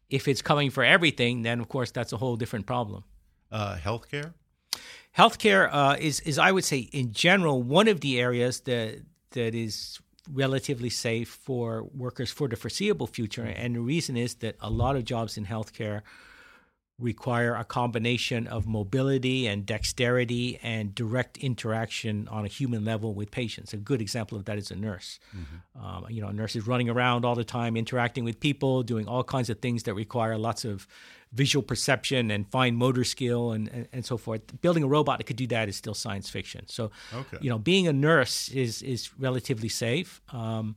if 0.10 0.28
it's 0.28 0.42
coming 0.44 0.70
for 0.70 0.84
everything, 0.84 1.42
then 1.42 1.60
of 1.60 1.68
course 1.70 1.90
that's 1.92 2.14
a 2.14 2.18
whole 2.18 2.36
different 2.36 2.66
problem. 2.68 3.04
uh, 3.52 3.78
healthcare. 3.78 4.34
Healthcare 5.18 5.70
uh, 5.72 5.98
is, 6.00 6.20
is 6.22 6.38
I 6.38 6.52
would 6.52 6.64
say, 6.64 6.80
in 6.94 7.12
general, 7.14 7.64
one 7.64 7.88
of 7.88 8.02
the 8.02 8.20
areas 8.20 8.60
that 8.62 9.02
that 9.32 9.56
is 9.56 10.00
relatively 10.32 10.90
safe 10.90 11.30
for 11.30 11.84
workers 11.96 12.32
for 12.32 12.48
the 12.48 12.56
foreseeable 12.56 13.08
future. 13.08 13.44
And 13.44 13.76
the 13.76 13.82
reason 13.82 14.18
is 14.18 14.36
that 14.36 14.56
a 14.62 14.70
lot 14.70 14.96
of 14.96 15.06
jobs 15.06 15.38
in 15.38 15.46
healthcare 15.46 16.02
require 17.00 17.56
a 17.56 17.64
combination 17.64 18.46
of 18.46 18.68
mobility 18.68 19.48
and 19.48 19.66
dexterity 19.66 20.60
and 20.62 20.94
direct 20.94 21.38
interaction 21.38 22.28
on 22.28 22.44
a 22.44 22.48
human 22.50 22.84
level 22.84 23.14
with 23.14 23.32
patients. 23.32 23.74
A 23.74 23.78
good 23.78 24.02
example 24.02 24.38
of 24.38 24.46
that 24.46 24.58
is 24.58 24.70
a 24.70 24.76
nurse. 24.76 25.18
Um, 25.82 26.06
you 26.10 26.22
know, 26.22 26.28
a 26.28 26.34
nurse 26.34 26.58
is 26.58 26.68
running 26.68 26.90
around 26.90 27.24
all 27.24 27.36
the 27.36 27.46
time, 27.46 27.78
interacting 27.78 28.26
with 28.26 28.40
people, 28.42 28.84
doing 28.84 29.08
all 29.08 29.24
kinds 29.24 29.50
of 29.50 29.60
things 29.60 29.84
that 29.84 29.94
require 29.94 30.38
lots 30.38 30.66
of 30.66 30.88
visual 31.34 31.62
perception 31.64 32.32
and 32.32 32.50
fine 32.50 32.76
motor 32.76 33.04
skill 33.04 33.52
and, 33.52 33.68
and, 33.70 33.88
and 33.94 34.06
so 34.06 34.18
forth. 34.18 34.42
Building 34.62 34.84
a 34.84 34.88
robot 34.88 35.20
that 35.20 35.26
could 35.26 35.36
do 35.36 35.48
that 35.48 35.70
is 35.70 35.76
still 35.76 35.94
science 35.94 36.30
fiction. 36.30 36.66
So, 36.68 36.90
Okay. 37.14 37.38
you 37.42 37.50
know, 37.50 37.60
being 37.60 37.88
a 37.88 37.94
nurse 37.94 38.50
is 38.50 38.82
is 38.82 39.12
relatively 39.20 39.70
safe. 39.70 40.22
Um, 40.34 40.76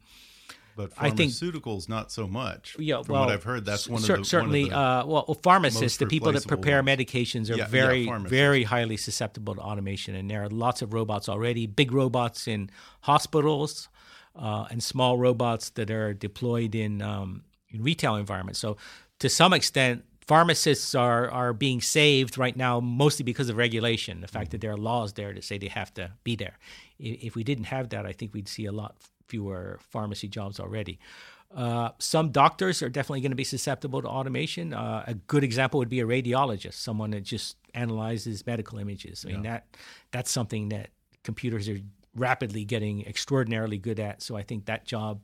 But 0.76 0.92
I 0.96 1.10
think- 1.10 1.32
pharmaceuticals, 1.32 1.88
not 1.88 2.10
so 2.12 2.26
much. 2.26 2.76
yeah, 2.78 3.02
From 3.02 3.12
well, 3.12 3.24
what 3.26 3.32
I've 3.34 3.44
heard, 3.44 3.64
that's 3.66 3.86
one 3.88 4.02
of 4.02 4.06
the 4.08 4.24
certainly. 4.24 4.64
Of 4.64 4.70
the, 4.70 4.76
uh, 4.76 5.04
well, 5.06 5.38
pharmacists, 5.42 5.98
the 5.98 6.06
people 6.06 6.32
that 6.32 6.46
prepare 6.46 6.82
ones. 6.82 6.88
medications, 6.98 7.50
are 7.50 7.56
Yeah, 7.56 7.64
yeah, 7.64 7.68
very, 7.68 8.04
pharmacists. 8.06 8.30
very 8.30 8.62
highly 8.64 8.96
susceptible 8.96 9.54
to 9.54 9.60
automation, 9.60 10.14
and 10.14 10.30
there 10.30 10.42
are 10.44 10.48
lots 10.48 10.80
of 10.82 10.92
robots 10.94 11.28
already. 11.28 11.66
Big 11.66 11.92
robots 11.92 12.46
in 12.48 12.70
hospitals, 13.02 13.88
uh, 14.34 14.64
and 14.70 14.82
small 14.82 15.18
robots 15.18 15.70
that 15.70 15.90
are 15.90 16.14
deployed 16.14 16.74
in, 16.74 17.02
um, 17.02 17.42
in 17.70 17.82
retail 17.82 18.16
environments. 18.16 18.58
So, 18.60 18.76
to 19.18 19.28
some 19.28 19.52
extent. 19.52 20.04
Pharmacists 20.26 20.94
are, 20.94 21.30
are 21.30 21.52
being 21.52 21.80
saved 21.80 22.38
right 22.38 22.56
now 22.56 22.80
mostly 22.80 23.24
because 23.24 23.48
of 23.48 23.56
regulation, 23.56 24.20
the 24.20 24.28
fact 24.28 24.52
that 24.52 24.60
there 24.60 24.70
are 24.70 24.76
laws 24.76 25.14
there 25.14 25.32
that 25.32 25.44
say 25.44 25.58
they 25.58 25.68
have 25.68 25.92
to 25.94 26.12
be 26.24 26.36
there. 26.36 26.58
If 26.98 27.34
we 27.34 27.44
didn't 27.44 27.64
have 27.64 27.88
that, 27.90 28.06
I 28.06 28.12
think 28.12 28.32
we'd 28.32 28.48
see 28.48 28.66
a 28.66 28.72
lot 28.72 28.96
fewer 29.26 29.78
pharmacy 29.90 30.28
jobs 30.28 30.60
already. 30.60 30.98
Uh, 31.54 31.90
some 31.98 32.30
doctors 32.30 32.82
are 32.82 32.88
definitely 32.88 33.20
going 33.20 33.32
to 33.32 33.36
be 33.36 33.44
susceptible 33.44 34.00
to 34.00 34.08
automation. 34.08 34.72
Uh, 34.72 35.04
a 35.06 35.14
good 35.14 35.44
example 35.44 35.78
would 35.78 35.88
be 35.88 36.00
a 36.00 36.06
radiologist, 36.06 36.74
someone 36.74 37.10
that 37.10 37.22
just 37.22 37.56
analyzes 37.74 38.46
medical 38.46 38.78
images. 38.78 39.24
I 39.26 39.32
mean 39.32 39.42
that 39.42 39.66
that's 40.12 40.30
something 40.30 40.70
that 40.70 40.90
computers 41.24 41.68
are 41.68 41.78
rapidly 42.14 42.64
getting 42.64 43.06
extraordinarily 43.06 43.78
good 43.78 44.00
at. 44.00 44.22
So 44.22 44.36
I 44.36 44.42
think 44.42 44.66
that 44.66 44.84
job 44.84 45.20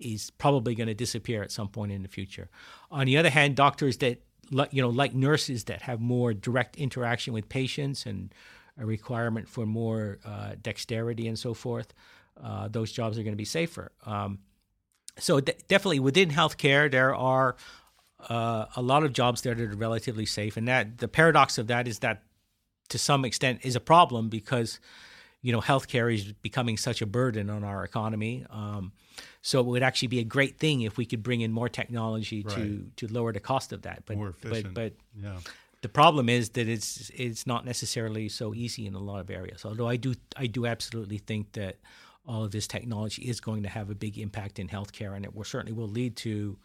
is 0.00 0.30
probably 0.30 0.74
going 0.74 0.88
to 0.88 0.94
disappear 0.94 1.42
at 1.42 1.52
some 1.52 1.68
point 1.68 1.92
in 1.92 2.02
the 2.02 2.08
future. 2.08 2.48
On 2.90 3.06
the 3.06 3.16
other 3.16 3.30
hand, 3.30 3.56
doctors 3.56 3.98
that 3.98 4.22
you 4.70 4.82
know 4.82 4.88
like 4.88 5.14
nurses 5.14 5.64
that 5.64 5.82
have 5.82 6.00
more 6.00 6.34
direct 6.34 6.76
interaction 6.76 7.32
with 7.32 7.48
patients 7.48 8.06
and 8.06 8.34
a 8.78 8.86
requirement 8.86 9.48
for 9.48 9.66
more 9.66 10.18
uh, 10.24 10.52
dexterity 10.60 11.28
and 11.28 11.38
so 11.38 11.54
forth, 11.54 11.92
uh, 12.42 12.68
those 12.68 12.90
jobs 12.90 13.18
are 13.18 13.22
going 13.22 13.34
to 13.34 13.38
be 13.38 13.44
safer. 13.44 13.92
Um, 14.06 14.38
so 15.18 15.40
de- 15.40 15.54
definitely 15.68 16.00
within 16.00 16.30
healthcare, 16.30 16.90
there 16.90 17.14
are 17.14 17.56
uh, 18.28 18.66
a 18.76 18.82
lot 18.82 19.04
of 19.04 19.12
jobs 19.12 19.42
there 19.42 19.54
that 19.54 19.72
are 19.72 19.76
relatively 19.76 20.26
safe, 20.26 20.56
and 20.56 20.66
that 20.68 20.98
the 20.98 21.08
paradox 21.08 21.58
of 21.58 21.66
that 21.68 21.86
is 21.86 22.00
that 22.00 22.22
to 22.88 22.98
some 22.98 23.24
extent 23.24 23.60
is 23.62 23.76
a 23.76 23.80
problem 23.80 24.28
because 24.28 24.80
you 25.42 25.52
know 25.52 25.60
healthcare 25.60 26.12
is 26.12 26.32
becoming 26.42 26.76
such 26.76 27.00
a 27.02 27.06
burden 27.06 27.48
on 27.50 27.64
our 27.64 27.84
economy. 27.84 28.44
Um, 28.50 28.92
so 29.42 29.60
it 29.60 29.66
would 29.66 29.82
actually 29.82 30.08
be 30.08 30.18
a 30.20 30.24
great 30.24 30.58
thing 30.58 30.82
if 30.82 30.96
we 30.96 31.06
could 31.06 31.22
bring 31.22 31.40
in 31.40 31.52
more 31.52 31.68
technology 31.68 32.42
to 32.42 32.48
Right. 32.48 32.96
to 32.96 33.06
lower 33.08 33.32
the 33.32 33.40
cost 33.40 33.72
of 33.72 33.82
that. 33.82 34.02
But 34.06 34.16
More 34.16 34.28
efficient. 34.30 34.74
but 34.74 34.94
but 35.14 35.22
yeah. 35.22 35.38
the 35.82 35.88
problem 35.88 36.28
is 36.28 36.50
that 36.50 36.68
it's 36.68 37.10
it's 37.14 37.46
not 37.46 37.64
necessarily 37.64 38.28
so 38.28 38.54
easy 38.54 38.86
in 38.86 38.94
a 38.94 38.98
lot 39.00 39.20
of 39.20 39.30
areas. 39.30 39.64
Although 39.64 39.88
I 39.88 39.96
do 39.96 40.14
I 40.36 40.46
do 40.46 40.66
absolutely 40.66 41.18
think 41.18 41.52
that 41.52 41.76
all 42.26 42.44
of 42.44 42.50
this 42.50 42.66
technology 42.68 43.22
is 43.22 43.40
going 43.40 43.62
to 43.62 43.68
have 43.68 43.88
a 43.90 43.94
big 43.94 44.18
impact 44.18 44.58
in 44.58 44.68
healthcare, 44.68 45.16
and 45.16 45.24
it 45.24 45.34
will 45.34 45.44
certainly 45.44 45.72
will 45.72 45.88
lead 45.88 46.16
to 46.16 46.58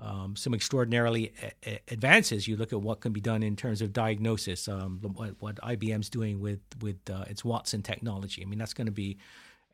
um, 0.00 0.36
some 0.36 0.54
extraordinarily 0.54 1.32
a- 1.42 1.70
a- 1.70 1.80
advances. 1.88 2.46
You 2.46 2.56
look 2.56 2.72
at 2.72 2.80
what 2.80 3.00
can 3.00 3.12
be 3.12 3.20
done 3.20 3.42
in 3.42 3.56
terms 3.56 3.82
of 3.82 3.92
diagnosis. 3.92 4.68
Um, 4.68 5.00
what, 5.02 5.34
what 5.40 5.56
IBM's 5.56 6.08
doing 6.08 6.40
with 6.40 6.60
with 6.80 6.98
uh, 7.10 7.24
its 7.28 7.44
Watson 7.44 7.82
technology. 7.82 8.42
I 8.42 8.44
mean, 8.44 8.58
that's 8.58 8.74
going 8.74 8.86
to 8.86 8.92
be 8.92 9.18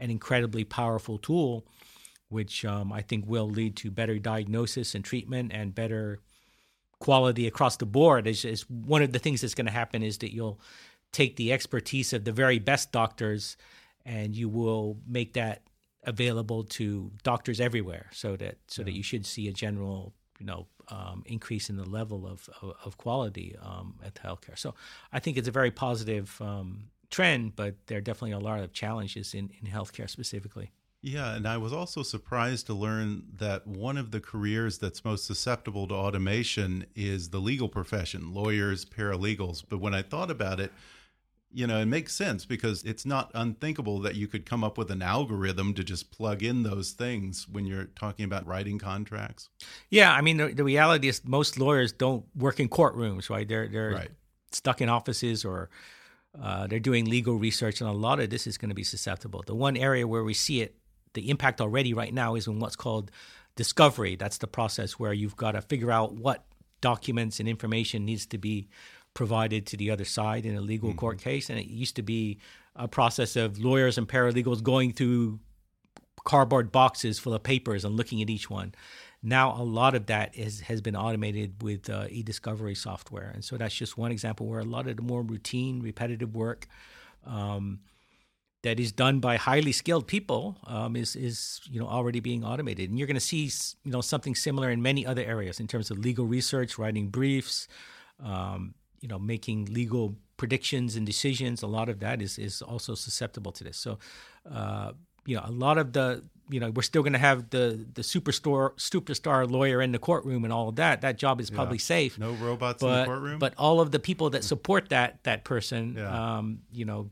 an 0.00 0.10
incredibly 0.10 0.64
powerful 0.64 1.18
tool, 1.18 1.66
which 2.28 2.64
um, 2.64 2.92
I 2.92 3.02
think 3.02 3.26
will 3.26 3.48
lead 3.48 3.76
to 3.76 3.90
better 3.90 4.18
diagnosis 4.18 4.94
and 4.94 5.04
treatment 5.04 5.52
and 5.52 5.74
better 5.74 6.20
quality 6.98 7.46
across 7.46 7.76
the 7.76 7.86
board. 7.86 8.26
Is, 8.26 8.44
is 8.44 8.68
one 8.68 9.02
of 9.02 9.12
the 9.12 9.18
things 9.18 9.42
that's 9.42 9.54
going 9.54 9.66
to 9.66 9.72
happen 9.72 10.02
is 10.02 10.18
that 10.18 10.32
you'll 10.32 10.60
take 11.12 11.36
the 11.36 11.52
expertise 11.52 12.12
of 12.12 12.24
the 12.24 12.32
very 12.32 12.58
best 12.58 12.90
doctors 12.90 13.56
and 14.04 14.36
you 14.36 14.48
will 14.48 14.98
make 15.06 15.34
that 15.34 15.62
available 16.06 16.64
to 16.64 17.10
doctors 17.22 17.60
everywhere 17.60 18.06
so 18.12 18.36
that 18.36 18.56
so 18.66 18.82
that 18.82 18.92
you 18.92 19.02
should 19.02 19.26
see 19.26 19.48
a 19.48 19.52
general 19.52 20.12
you 20.38 20.46
know 20.46 20.66
um, 20.88 21.22
increase 21.26 21.70
in 21.70 21.76
the 21.76 21.88
level 21.88 22.26
of 22.26 22.48
of, 22.60 22.74
of 22.84 22.96
quality 22.96 23.56
um, 23.62 23.94
at 24.04 24.14
healthcare. 24.14 24.58
So 24.58 24.74
I 25.12 25.20
think 25.20 25.36
it's 25.36 25.48
a 25.48 25.52
very 25.52 25.70
positive 25.70 26.40
um, 26.40 26.90
trend 27.10 27.56
but 27.56 27.74
there 27.86 27.98
are 27.98 28.02
definitely 28.02 28.32
a 28.32 28.38
lot 28.38 28.60
of 28.60 28.72
challenges 28.72 29.34
in, 29.34 29.50
in 29.60 29.70
healthcare 29.70 30.08
specifically. 30.08 30.70
Yeah, 31.06 31.34
and 31.36 31.46
I 31.46 31.58
was 31.58 31.70
also 31.70 32.02
surprised 32.02 32.64
to 32.68 32.72
learn 32.72 33.24
that 33.36 33.66
one 33.66 33.98
of 33.98 34.10
the 34.10 34.20
careers 34.20 34.78
that's 34.78 35.04
most 35.04 35.26
susceptible 35.26 35.86
to 35.88 35.94
automation 35.94 36.86
is 36.96 37.28
the 37.28 37.40
legal 37.40 37.68
profession, 37.68 38.32
lawyers, 38.32 38.86
paralegals. 38.86 39.62
But 39.68 39.80
when 39.80 39.92
I 39.92 40.00
thought 40.00 40.30
about 40.30 40.60
it, 40.60 40.72
you 41.54 41.66
know, 41.66 41.78
it 41.80 41.86
makes 41.86 42.14
sense 42.14 42.44
because 42.44 42.82
it's 42.84 43.06
not 43.06 43.30
unthinkable 43.34 44.00
that 44.00 44.14
you 44.16 44.26
could 44.26 44.44
come 44.44 44.62
up 44.64 44.76
with 44.76 44.90
an 44.90 45.02
algorithm 45.02 45.72
to 45.74 45.84
just 45.84 46.10
plug 46.10 46.42
in 46.42 46.62
those 46.64 46.90
things 46.92 47.46
when 47.48 47.64
you're 47.64 47.84
talking 47.96 48.24
about 48.24 48.46
writing 48.46 48.78
contracts. 48.78 49.48
yeah 49.90 50.12
I 50.12 50.20
mean 50.20 50.36
the, 50.38 50.48
the 50.48 50.64
reality 50.64 51.08
is 51.08 51.22
most 51.24 51.58
lawyers 51.58 51.92
don't 51.92 52.24
work 52.36 52.58
in 52.60 52.68
courtrooms 52.68 53.30
right 53.30 53.46
they're 53.48 53.68
they're 53.68 53.92
Right. 53.92 54.10
stuck 54.52 54.80
in 54.80 54.88
offices 54.88 55.44
or 55.44 55.70
uh, 56.42 56.66
they're 56.66 56.80
doing 56.80 57.04
legal 57.04 57.36
research, 57.36 57.80
and 57.80 57.88
a 57.88 57.92
lot 57.92 58.18
of 58.18 58.28
this 58.28 58.46
is 58.48 58.58
going 58.58 58.68
to 58.70 58.74
be 58.74 58.82
susceptible. 58.82 59.44
The 59.46 59.54
one 59.54 59.76
area 59.76 60.04
where 60.04 60.24
we 60.24 60.34
see 60.34 60.62
it, 60.62 60.74
the 61.12 61.30
impact 61.30 61.60
already 61.60 61.94
right 61.94 62.12
now, 62.12 62.34
is 62.34 62.48
in 62.48 62.58
what's 62.58 62.74
called 62.74 63.12
discovery. 63.54 64.16
That's 64.16 64.38
the 64.38 64.48
process 64.48 64.98
where 64.98 65.12
you've 65.12 65.36
got 65.36 65.52
to 65.52 65.62
figure 65.62 65.92
out 65.92 66.12
what 66.14 66.44
documents 66.80 67.38
and 67.38 67.48
information 67.48 68.04
needs 68.04 68.26
to 68.26 68.38
be 68.38 68.66
provided 69.14 69.66
to 69.66 69.76
the 69.76 69.90
other 69.90 70.04
side 70.04 70.44
in 70.44 70.56
a 70.56 70.60
legal 70.60 70.92
court 70.92 71.18
case. 71.18 71.48
And 71.48 71.58
it 71.58 71.66
used 71.66 71.96
to 71.96 72.02
be 72.02 72.38
a 72.76 72.88
process 72.88 73.36
of 73.36 73.58
lawyers 73.58 73.96
and 73.96 74.08
paralegals 74.08 74.62
going 74.62 74.92
through 74.92 75.38
cardboard 76.24 76.72
boxes 76.72 77.18
full 77.18 77.34
of 77.34 77.42
papers 77.42 77.84
and 77.84 77.96
looking 77.96 78.20
at 78.20 78.28
each 78.28 78.50
one. 78.50 78.74
Now, 79.22 79.54
a 79.58 79.62
lot 79.62 79.94
of 79.94 80.06
that 80.06 80.36
is, 80.36 80.60
has 80.62 80.82
been 80.82 80.96
automated 80.96 81.62
with 81.62 81.88
uh, 81.88 82.06
e-discovery 82.10 82.74
software, 82.74 83.30
and 83.32 83.42
so 83.42 83.56
that's 83.56 83.74
just 83.74 83.96
one 83.96 84.12
example 84.12 84.46
where 84.46 84.60
a 84.60 84.64
lot 84.64 84.86
of 84.86 84.96
the 84.96 85.02
more 85.02 85.22
routine, 85.22 85.80
repetitive 85.80 86.34
work 86.34 86.66
um, 87.24 87.80
that 88.62 88.78
is 88.78 88.92
done 88.92 89.20
by 89.20 89.36
highly 89.36 89.72
skilled 89.72 90.06
people 90.06 90.58
um, 90.66 90.94
is 90.94 91.16
is 91.16 91.62
you 91.70 91.80
know 91.80 91.86
already 91.86 92.20
being 92.20 92.44
automated, 92.44 92.90
and 92.90 92.98
you're 92.98 93.06
going 93.06 93.14
to 93.14 93.20
see 93.20 93.50
you 93.84 93.92
know 93.92 94.02
something 94.02 94.34
similar 94.34 94.70
in 94.70 94.82
many 94.82 95.06
other 95.06 95.22
areas 95.22 95.58
in 95.58 95.66
terms 95.66 95.90
of 95.90 95.98
legal 95.98 96.26
research, 96.26 96.76
writing 96.76 97.08
briefs, 97.08 97.66
um, 98.22 98.74
you 99.04 99.08
know, 99.08 99.18
making 99.18 99.66
legal 99.66 100.16
predictions 100.38 100.96
and 100.96 101.04
decisions. 101.06 101.62
A 101.62 101.66
lot 101.66 101.90
of 101.90 102.00
that 102.00 102.22
is 102.22 102.38
is 102.38 102.62
also 102.62 102.94
susceptible 102.94 103.52
to 103.52 103.62
this. 103.62 103.76
So, 103.76 103.98
uh, 104.50 104.92
you 105.26 105.36
know, 105.36 105.42
a 105.44 105.50
lot 105.52 105.76
of 105.76 105.92
the 105.92 106.24
you 106.48 106.58
know 106.58 106.70
we're 106.70 106.88
still 106.92 107.02
going 107.02 107.12
to 107.12 107.18
have 107.30 107.50
the 107.50 107.86
the 107.98 108.00
superstar 108.00 108.72
superstar 108.90 109.48
lawyer 109.58 109.82
in 109.82 109.92
the 109.92 109.98
courtroom 109.98 110.42
and 110.44 110.52
all 110.54 110.70
of 110.70 110.76
that. 110.76 111.02
That 111.02 111.18
job 111.18 111.38
is 111.42 111.50
probably 111.50 111.76
Yeah. 111.76 111.94
safe. 111.96 112.18
No 112.18 112.32
robots 112.32 112.80
but, 112.80 112.88
in 112.88 112.98
the 113.00 113.04
courtroom. 113.04 113.38
But 113.38 113.52
all 113.58 113.78
of 113.84 113.90
the 113.90 113.98
people 113.98 114.30
that 114.30 114.42
support 114.42 114.88
that 114.88 115.22
that 115.24 115.44
person, 115.44 115.96
Yeah. 115.98 116.36
um, 116.38 116.60
you 116.72 116.86
know, 116.86 117.10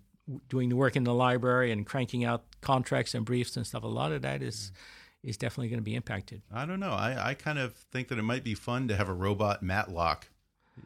doing 0.48 0.70
the 0.70 0.76
work 0.76 0.96
in 0.96 1.04
the 1.04 1.12
library 1.26 1.72
and 1.72 1.84
cranking 1.84 2.24
out 2.24 2.44
contracts 2.62 3.14
and 3.14 3.26
briefs 3.26 3.54
and 3.58 3.66
stuff. 3.66 3.82
A 3.82 3.86
lot 4.00 4.12
of 4.12 4.22
that 4.22 4.42
is 4.42 4.72
is 5.22 5.36
definitely 5.36 5.68
going 5.68 5.78
to 5.78 5.84
be 5.84 5.94
impacted. 5.94 6.40
I 6.52 6.64
don't 6.66 6.80
know. 6.80 6.92
I, 6.92 7.30
I 7.30 7.34
kind 7.34 7.58
of 7.58 7.74
think 7.92 8.08
that 8.08 8.18
it 8.18 8.22
might 8.22 8.42
be 8.42 8.54
fun 8.54 8.88
to 8.88 8.96
have 8.96 9.08
a 9.08 9.14
robot 9.14 9.62
Matlock, 9.62 10.28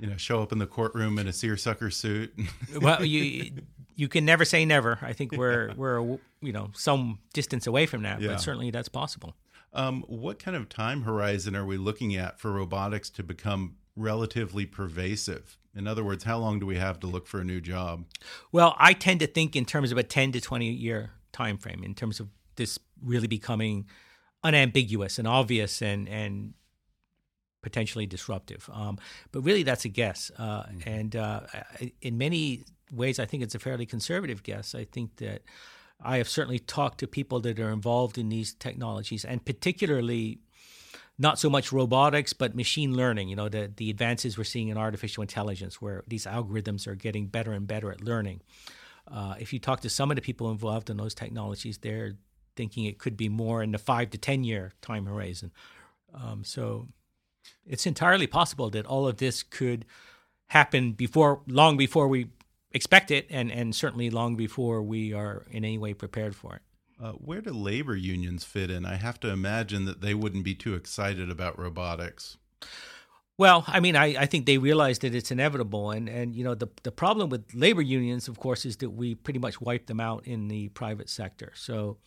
you 0.00 0.06
know, 0.08 0.16
show 0.16 0.42
up 0.42 0.52
in 0.52 0.58
the 0.58 0.66
courtroom 0.66 1.18
in 1.18 1.26
a 1.26 1.32
seersucker 1.32 1.90
suit. 1.90 2.32
well, 2.80 3.04
you 3.04 3.52
you 3.94 4.08
can 4.08 4.24
never 4.24 4.44
say 4.44 4.64
never. 4.64 4.98
I 5.02 5.12
think 5.12 5.32
we're 5.32 5.72
we're 5.76 6.00
you 6.40 6.52
know 6.52 6.70
some 6.74 7.18
distance 7.32 7.66
away 7.66 7.86
from 7.86 8.02
that, 8.02 8.20
Yeah. 8.20 8.28
but 8.32 8.40
certainly 8.40 8.70
that's 8.70 8.88
possible. 8.88 9.34
um, 9.72 10.02
what 10.08 10.38
kind 10.38 10.56
of 10.56 10.68
time 10.68 11.02
horizon 11.02 11.54
are 11.56 11.64
we 11.66 11.76
looking 11.76 12.14
at 12.16 12.38
for 12.40 12.50
robotics 12.52 13.10
to 13.10 13.22
become 13.22 13.76
relatively 13.96 14.66
pervasive? 14.66 15.56
In 15.74 15.86
other 15.86 16.02
words, 16.04 16.24
how 16.24 16.38
long 16.38 16.58
do 16.58 16.64
we 16.66 16.76
have 16.76 16.98
to 17.00 17.06
look 17.06 17.26
for 17.26 17.40
a 17.40 17.44
new 17.44 17.60
job? 17.60 18.04
Well, 18.52 18.74
I 18.78 18.92
tend 18.94 19.20
to 19.20 19.26
think 19.26 19.54
in 19.54 19.64
terms 19.66 19.92
of 19.92 19.98
a 19.98 20.02
10 20.02 20.32
to 20.32 20.40
20 20.40 20.70
year 20.70 21.10
time 21.32 21.58
frame 21.58 21.82
in 21.84 21.94
terms 21.94 22.18
of 22.20 22.28
this 22.56 22.78
really 23.02 23.26
becoming 23.26 23.86
unambiguous 24.42 25.18
and 25.18 25.26
obvious 25.28 25.82
and 25.82 26.08
and 26.08 26.54
potentially 27.68 28.06
disruptive. 28.06 28.62
Um, 28.80 28.94
but 29.32 29.40
really, 29.48 29.64
that's 29.64 29.84
a 29.84 29.92
guess. 30.02 30.20
Uh, 30.38 30.62
And 30.94 31.12
uh, 31.16 31.40
in 32.00 32.14
many 32.16 32.42
ways, 32.90 33.18
I 33.18 33.26
think 33.26 33.42
it's 33.42 33.54
a 33.54 33.58
fairly 33.58 33.86
conservative 33.86 34.40
guess. 34.42 34.74
I 34.74 34.84
think 34.94 35.16
that 35.16 35.40
I 36.12 36.18
have 36.18 36.28
certainly 36.28 36.60
talked 36.60 36.98
to 36.98 37.06
people 37.06 37.40
that 37.40 37.58
are 37.58 37.72
involved 37.72 38.16
in 38.18 38.28
these 38.28 38.54
technologies, 38.58 39.24
and 39.24 39.40
particularly 39.44 40.38
not 41.18 41.38
so 41.38 41.50
much 41.50 41.72
robotics, 41.72 42.32
but 42.34 42.54
machine 42.54 42.92
learning. 42.94 43.30
You 43.30 43.36
know, 43.36 43.48
the 43.48 43.72
the 43.76 43.90
advances 43.90 44.36
we're 44.38 44.50
seeing 44.54 44.70
in 44.70 44.78
artificial 44.78 45.22
intelligence, 45.22 45.74
where 45.84 46.02
these 46.06 46.28
algorithms 46.28 46.86
are 46.86 46.96
getting 46.96 47.30
better 47.30 47.52
and 47.52 47.66
better 47.66 47.90
at 47.90 48.00
learning. 48.00 48.40
Uh, 49.16 49.34
if 49.40 49.52
you 49.52 49.60
talk 49.60 49.80
to 49.80 49.88
some 49.88 50.12
of 50.12 50.16
the 50.16 50.22
people 50.22 50.50
involved 50.50 50.90
in 50.90 50.96
those 50.96 51.14
technologies, 51.14 51.78
they're 51.78 52.12
thinking 52.54 52.86
it 52.86 52.98
could 52.98 53.16
be 53.16 53.28
more 53.28 53.64
in 53.64 53.72
the 53.72 53.78
five 53.78 54.06
to 54.10 54.18
ten 54.18 54.44
year 54.44 54.72
time 54.80 55.06
horizon. 55.06 55.50
Um, 56.14 56.44
so 56.44 56.86
it's 57.66 57.86
entirely 57.86 58.26
possible 58.26 58.70
that 58.70 58.86
all 58.86 59.06
of 59.06 59.16
this 59.18 59.42
could 59.42 59.84
happen 60.48 60.92
before, 60.92 61.42
long 61.46 61.76
before 61.76 62.08
we 62.08 62.28
expect 62.72 63.10
it, 63.10 63.26
and 63.30 63.50
and 63.50 63.74
certainly 63.74 64.10
long 64.10 64.36
before 64.36 64.82
we 64.82 65.12
are 65.12 65.44
in 65.50 65.64
any 65.64 65.78
way 65.78 65.94
prepared 65.94 66.36
for 66.36 66.56
it. 66.56 66.62
Uh, 67.02 67.12
where 67.12 67.42
do 67.42 67.52
labor 67.52 67.94
unions 67.94 68.44
fit 68.44 68.70
in? 68.70 68.86
I 68.86 68.96
have 68.96 69.20
to 69.20 69.28
imagine 69.28 69.84
that 69.84 70.00
they 70.00 70.14
wouldn't 70.14 70.44
be 70.44 70.54
too 70.54 70.74
excited 70.74 71.30
about 71.30 71.58
robotics. 71.58 72.38
Well, 73.38 73.64
I 73.66 73.80
mean, 73.80 73.96
I, 73.96 74.22
I 74.22 74.26
think 74.26 74.46
they 74.46 74.56
realize 74.56 75.00
that 75.00 75.14
it's 75.14 75.30
inevitable, 75.30 75.90
and 75.90 76.08
and 76.08 76.34
you 76.34 76.42
know 76.42 76.54
the 76.54 76.68
the 76.84 76.92
problem 76.92 77.28
with 77.28 77.44
labor 77.54 77.82
unions, 77.82 78.28
of 78.28 78.38
course, 78.38 78.64
is 78.64 78.78
that 78.78 78.90
we 78.90 79.14
pretty 79.14 79.38
much 79.38 79.60
wiped 79.60 79.88
them 79.88 80.00
out 80.00 80.26
in 80.26 80.48
the 80.48 80.68
private 80.70 81.10
sector. 81.10 81.52
So, 81.54 81.98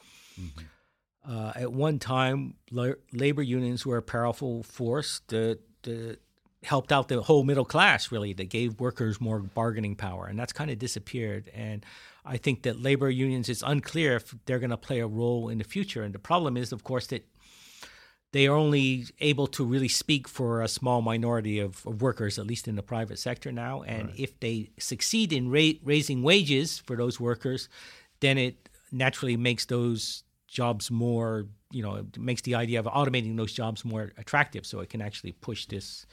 uh, 1.29 1.51
at 1.55 1.71
one 1.71 1.99
time, 1.99 2.55
la- 2.71 2.93
labor 3.13 3.43
unions 3.43 3.85
were 3.85 3.97
a 3.97 4.01
powerful 4.01 4.63
force 4.63 5.21
that, 5.27 5.59
that 5.83 6.17
helped 6.63 6.91
out 6.91 7.07
the 7.07 7.21
whole 7.21 7.43
middle 7.43 7.65
class. 7.65 8.11
Really, 8.11 8.33
that 8.33 8.49
gave 8.49 8.79
workers 8.79 9.21
more 9.21 9.39
bargaining 9.39 9.95
power, 9.95 10.25
and 10.25 10.39
that's 10.39 10.53
kind 10.53 10.71
of 10.71 10.79
disappeared. 10.79 11.51
And 11.53 11.85
I 12.25 12.37
think 12.37 12.63
that 12.63 12.81
labor 12.81 13.09
unions, 13.09 13.47
it's 13.47 13.63
unclear 13.65 14.15
if 14.15 14.33
they're 14.45 14.59
going 14.59 14.71
to 14.71 14.77
play 14.77 14.99
a 14.99 15.07
role 15.07 15.49
in 15.49 15.59
the 15.59 15.63
future. 15.63 16.01
And 16.01 16.15
the 16.15 16.19
problem 16.19 16.57
is, 16.57 16.71
of 16.71 16.83
course, 16.83 17.05
that 17.07 17.25
they 18.31 18.47
are 18.47 18.55
only 18.55 19.05
able 19.19 19.47
to 19.47 19.63
really 19.63 19.87
speak 19.87 20.27
for 20.27 20.61
a 20.61 20.67
small 20.67 21.01
minority 21.01 21.59
of, 21.59 21.85
of 21.85 22.01
workers, 22.01 22.37
at 22.39 22.45
least 22.47 22.67
in 22.67 22.75
the 22.75 22.83
private 22.83 23.19
sector 23.19 23.51
now. 23.51 23.81
And 23.83 24.11
if 24.15 24.39
they 24.39 24.71
succeed 24.79 25.33
in 25.33 25.49
ra- 25.49 25.79
raising 25.83 26.21
wages 26.23 26.79
for 26.79 26.95
those 26.95 27.19
workers, 27.19 27.69
then 28.19 28.37
it 28.37 28.69
naturally 28.91 29.37
makes 29.37 29.65
those 29.65 30.23
jobs 30.49 30.91
more, 30.91 31.45
you 31.71 31.83
know, 31.83 31.95
it 31.95 32.17
makes 32.17 32.41
the 32.41 32.55
idea 32.55 32.79
of 32.79 32.85
automating 32.85 33.37
those 33.37 33.53
jobs 33.53 33.85
more 33.85 34.11
attractive. 34.17 34.65
So 34.65 34.79
it 34.79 34.89
can 34.89 35.01
actually 35.01 35.33
push 35.33 35.65
this 35.65 36.05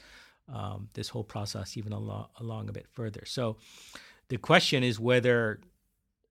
um, 0.53 0.89
this 0.93 1.09
whole 1.09 1.25
process 1.25 1.75
even 1.75 1.91
along, 1.91 2.27
along 2.39 2.69
a 2.69 2.71
bit 2.71 2.87
further. 2.93 3.23
So 3.25 3.57
the 4.29 4.37
question 4.37 4.83
is 4.83 4.97
whether 4.99 5.59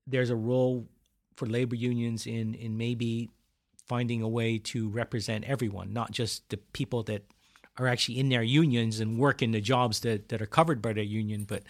there's 0.07 0.31
a 0.31 0.37
role 0.37 0.87
for 1.35 1.47
labor 1.47 1.77
unions 1.77 2.27
in 2.27 2.55
in 2.55 2.77
maybe 2.79 3.31
finding 3.87 4.23
a 4.23 4.29
way 4.29 4.59
to 4.59 4.89
represent 4.89 5.45
everyone, 5.45 5.93
not 5.93 6.11
just 6.11 6.49
the 6.49 6.57
people 6.57 7.03
that 7.05 7.23
are 7.79 7.87
actually 7.87 8.19
in 8.19 8.29
their 8.29 8.43
unions 8.43 9.01
and 9.01 9.19
work 9.19 9.43
in 9.43 9.53
the 9.53 9.61
jobs 9.61 10.01
that, 10.01 10.29
that 10.29 10.43
are 10.43 10.47
covered 10.47 10.81
by 10.83 10.93
their 10.93 11.05
union, 11.05 11.45
but 11.45 11.63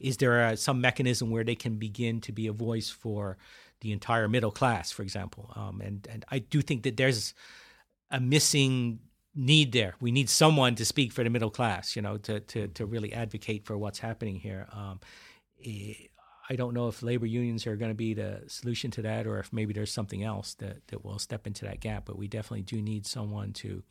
is 0.00 0.16
there 0.18 0.40
a, 0.40 0.56
some 0.56 0.80
mechanism 0.80 1.30
where 1.30 1.44
they 1.44 1.56
can 1.56 1.76
begin 1.76 2.20
to 2.20 2.32
be 2.32 2.46
a 2.46 2.52
voice 2.52 2.88
for 2.88 3.36
the 3.80 3.92
entire 3.92 4.28
middle 4.28 4.50
class, 4.50 4.90
for 4.90 5.02
example? 5.02 5.52
Um, 5.54 5.80
and 5.80 6.06
and 6.10 6.24
I 6.30 6.40
do 6.40 6.62
think 6.62 6.82
that 6.82 6.96
there's 6.96 7.34
a 8.10 8.20
missing 8.20 9.00
need 9.34 9.72
there. 9.72 9.94
We 10.00 10.10
need 10.10 10.28
someone 10.28 10.74
to 10.76 10.84
speak 10.84 11.12
for 11.12 11.22
the 11.22 11.30
middle 11.30 11.50
class, 11.50 11.96
you 11.96 12.02
know, 12.02 12.18
to 12.18 12.40
to 12.40 12.68
to 12.68 12.86
really 12.86 13.12
advocate 13.12 13.64
for 13.64 13.76
what's 13.78 13.98
happening 13.98 14.36
here. 14.36 14.66
Um, 14.72 15.00
eh, 15.64 15.94
I 16.50 16.56
don't 16.56 16.72
know 16.72 16.88
if 16.88 17.02
labor 17.02 17.26
unions 17.26 17.66
are 17.66 17.76
going 17.76 17.90
to 17.90 17.94
be 17.94 18.14
the 18.14 18.42
solution 18.46 18.90
to 18.92 19.02
that, 19.02 19.26
or 19.26 19.38
if 19.38 19.52
maybe 19.52 19.74
there's 19.74 19.92
something 19.92 20.22
else 20.22 20.54
that 20.54 20.86
that 20.88 21.04
will 21.04 21.18
step 21.18 21.46
into 21.46 21.64
that 21.66 21.80
gap. 21.80 22.04
But 22.06 22.18
we 22.18 22.26
definitely 22.26 22.62
do 22.62 22.80
need 22.80 23.06
someone 23.06 23.52
to 23.54 23.82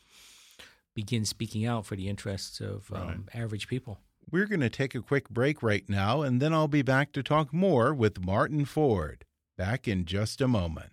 begin 0.94 1.26
speaking 1.26 1.66
out 1.66 1.86
for 1.86 1.96
the 1.96 2.10
interests 2.10 2.60
of 2.60 2.92
um, 2.92 3.28
average 3.32 3.68
people. 3.68 4.00
We're 4.30 4.48
going 4.48 4.62
to 4.62 4.70
take 4.70 4.96
a 4.96 5.02
quick 5.02 5.30
break 5.30 5.62
right 5.62 5.88
now, 5.88 6.24
and 6.24 6.42
then 6.42 6.54
I'll 6.54 6.68
be 6.68 6.82
back 6.82 7.14
to 7.14 7.24
talk 7.24 7.54
more 7.54 7.94
with 7.94 8.26
Martin 8.26 8.66
Ford. 8.66 9.24
Back 9.58 9.88
in 9.88 10.06
just 10.06 10.40
a 10.40 10.48
moment. 10.48 10.92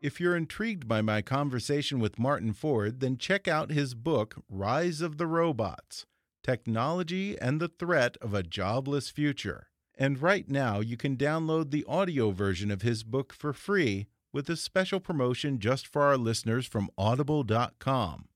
If 0.00 0.18
you're 0.18 0.36
intrigued 0.36 0.88
by 0.88 1.02
my 1.02 1.20
conversation 1.20 1.98
with 1.98 2.18
Martin 2.18 2.54
Ford, 2.54 3.00
then 3.00 3.18
check 3.18 3.46
out 3.46 3.70
his 3.70 3.94
book, 3.94 4.36
Rise 4.48 5.02
of 5.02 5.18
the 5.18 5.26
Robots 5.26 6.06
Technology 6.42 7.38
and 7.38 7.60
the 7.60 7.68
Threat 7.68 8.16
of 8.22 8.32
a 8.32 8.42
Jobless 8.42 9.10
Future. 9.10 9.68
And 9.98 10.22
right 10.22 10.48
now, 10.48 10.80
you 10.80 10.96
can 10.96 11.16
download 11.16 11.70
the 11.70 11.84
audio 11.86 12.30
version 12.30 12.70
of 12.70 12.80
his 12.80 13.02
book 13.02 13.34
for 13.34 13.52
free 13.52 14.06
with 14.32 14.48
a 14.48 14.56
special 14.56 15.00
promotion 15.00 15.58
just 15.58 15.86
for 15.86 16.02
our 16.02 16.16
listeners 16.16 16.66
from 16.66 16.88
audible.com. 16.96 18.28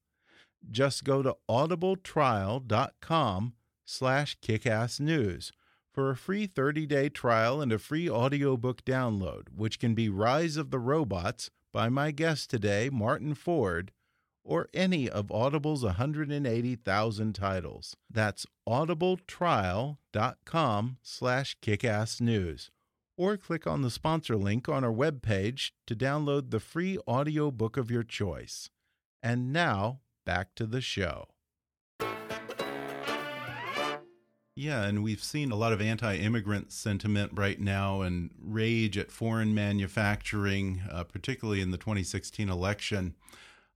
Just 0.70 1.04
go 1.04 1.22
to 1.22 1.36
audibletrial.com 1.48 3.54
slash 3.92 4.38
kickassnews 4.40 5.52
for 5.92 6.10
a 6.10 6.16
free 6.16 6.48
30-day 6.48 7.10
trial 7.10 7.60
and 7.60 7.70
a 7.70 7.78
free 7.78 8.08
audiobook 8.08 8.82
download, 8.84 9.48
which 9.54 9.78
can 9.78 9.94
be 9.94 10.08
Rise 10.08 10.56
of 10.56 10.70
the 10.70 10.78
Robots 10.78 11.50
by 11.72 11.90
my 11.90 12.10
guest 12.10 12.50
today, 12.50 12.90
Martin 12.90 13.34
Ford, 13.34 13.92
or 14.44 14.68
any 14.74 15.08
of 15.08 15.30
Audible's 15.30 15.84
180,000 15.84 17.32
titles. 17.34 17.94
That's 18.10 18.44
audibletrial.com 18.68 20.96
slash 21.02 21.56
kickassnews. 21.62 22.70
Or 23.16 23.36
click 23.36 23.66
on 23.66 23.82
the 23.82 23.90
sponsor 23.90 24.36
link 24.36 24.68
on 24.68 24.84
our 24.84 24.92
webpage 24.92 25.72
to 25.86 25.94
download 25.94 26.50
the 26.50 26.60
free 26.60 26.98
audiobook 27.06 27.76
of 27.76 27.90
your 27.90 28.02
choice. 28.02 28.70
And 29.22 29.52
now, 29.52 30.00
back 30.24 30.54
to 30.56 30.66
the 30.66 30.80
show. 30.80 31.28
Yeah, 34.54 34.82
and 34.82 35.02
we've 35.02 35.22
seen 35.22 35.50
a 35.50 35.56
lot 35.56 35.72
of 35.72 35.80
anti 35.80 36.16
immigrant 36.16 36.72
sentiment 36.72 37.32
right 37.34 37.58
now 37.58 38.02
and 38.02 38.30
rage 38.38 38.98
at 38.98 39.10
foreign 39.10 39.54
manufacturing, 39.54 40.82
uh, 40.90 41.04
particularly 41.04 41.62
in 41.62 41.70
the 41.70 41.78
2016 41.78 42.50
election. 42.50 43.14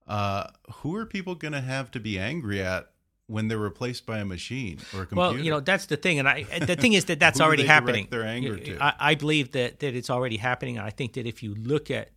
Uh, 0.06 0.48
who 0.76 0.94
are 0.94 1.06
people 1.06 1.34
going 1.34 1.52
to 1.52 1.62
have 1.62 1.90
to 1.92 2.00
be 2.00 2.18
angry 2.18 2.60
at 2.60 2.90
when 3.26 3.48
they're 3.48 3.58
replaced 3.58 4.06
by 4.06 4.18
a 4.18 4.24
machine 4.24 4.78
or 4.94 5.02
a 5.02 5.06
computer? 5.06 5.16
Well, 5.16 5.38
you 5.38 5.50
know 5.50 5.60
that's 5.60 5.86
the 5.86 5.96
thing, 5.96 6.18
and 6.18 6.28
I 6.28 6.42
the 6.42 6.76
thing 6.76 6.92
is 6.92 7.06
that 7.06 7.18
that's 7.20 7.40
already 7.40 7.64
happening. 7.64 8.08
their 8.10 8.24
anger 8.24 8.58
to? 8.58 8.78
I, 8.78 8.94
I 8.98 9.14
believe 9.14 9.52
that 9.52 9.80
that 9.80 9.94
it's 9.94 10.10
already 10.10 10.36
happening, 10.36 10.76
and 10.76 10.86
I 10.86 10.90
think 10.90 11.14
that 11.14 11.26
if 11.26 11.42
you 11.42 11.54
look 11.54 11.90
at 11.90 12.10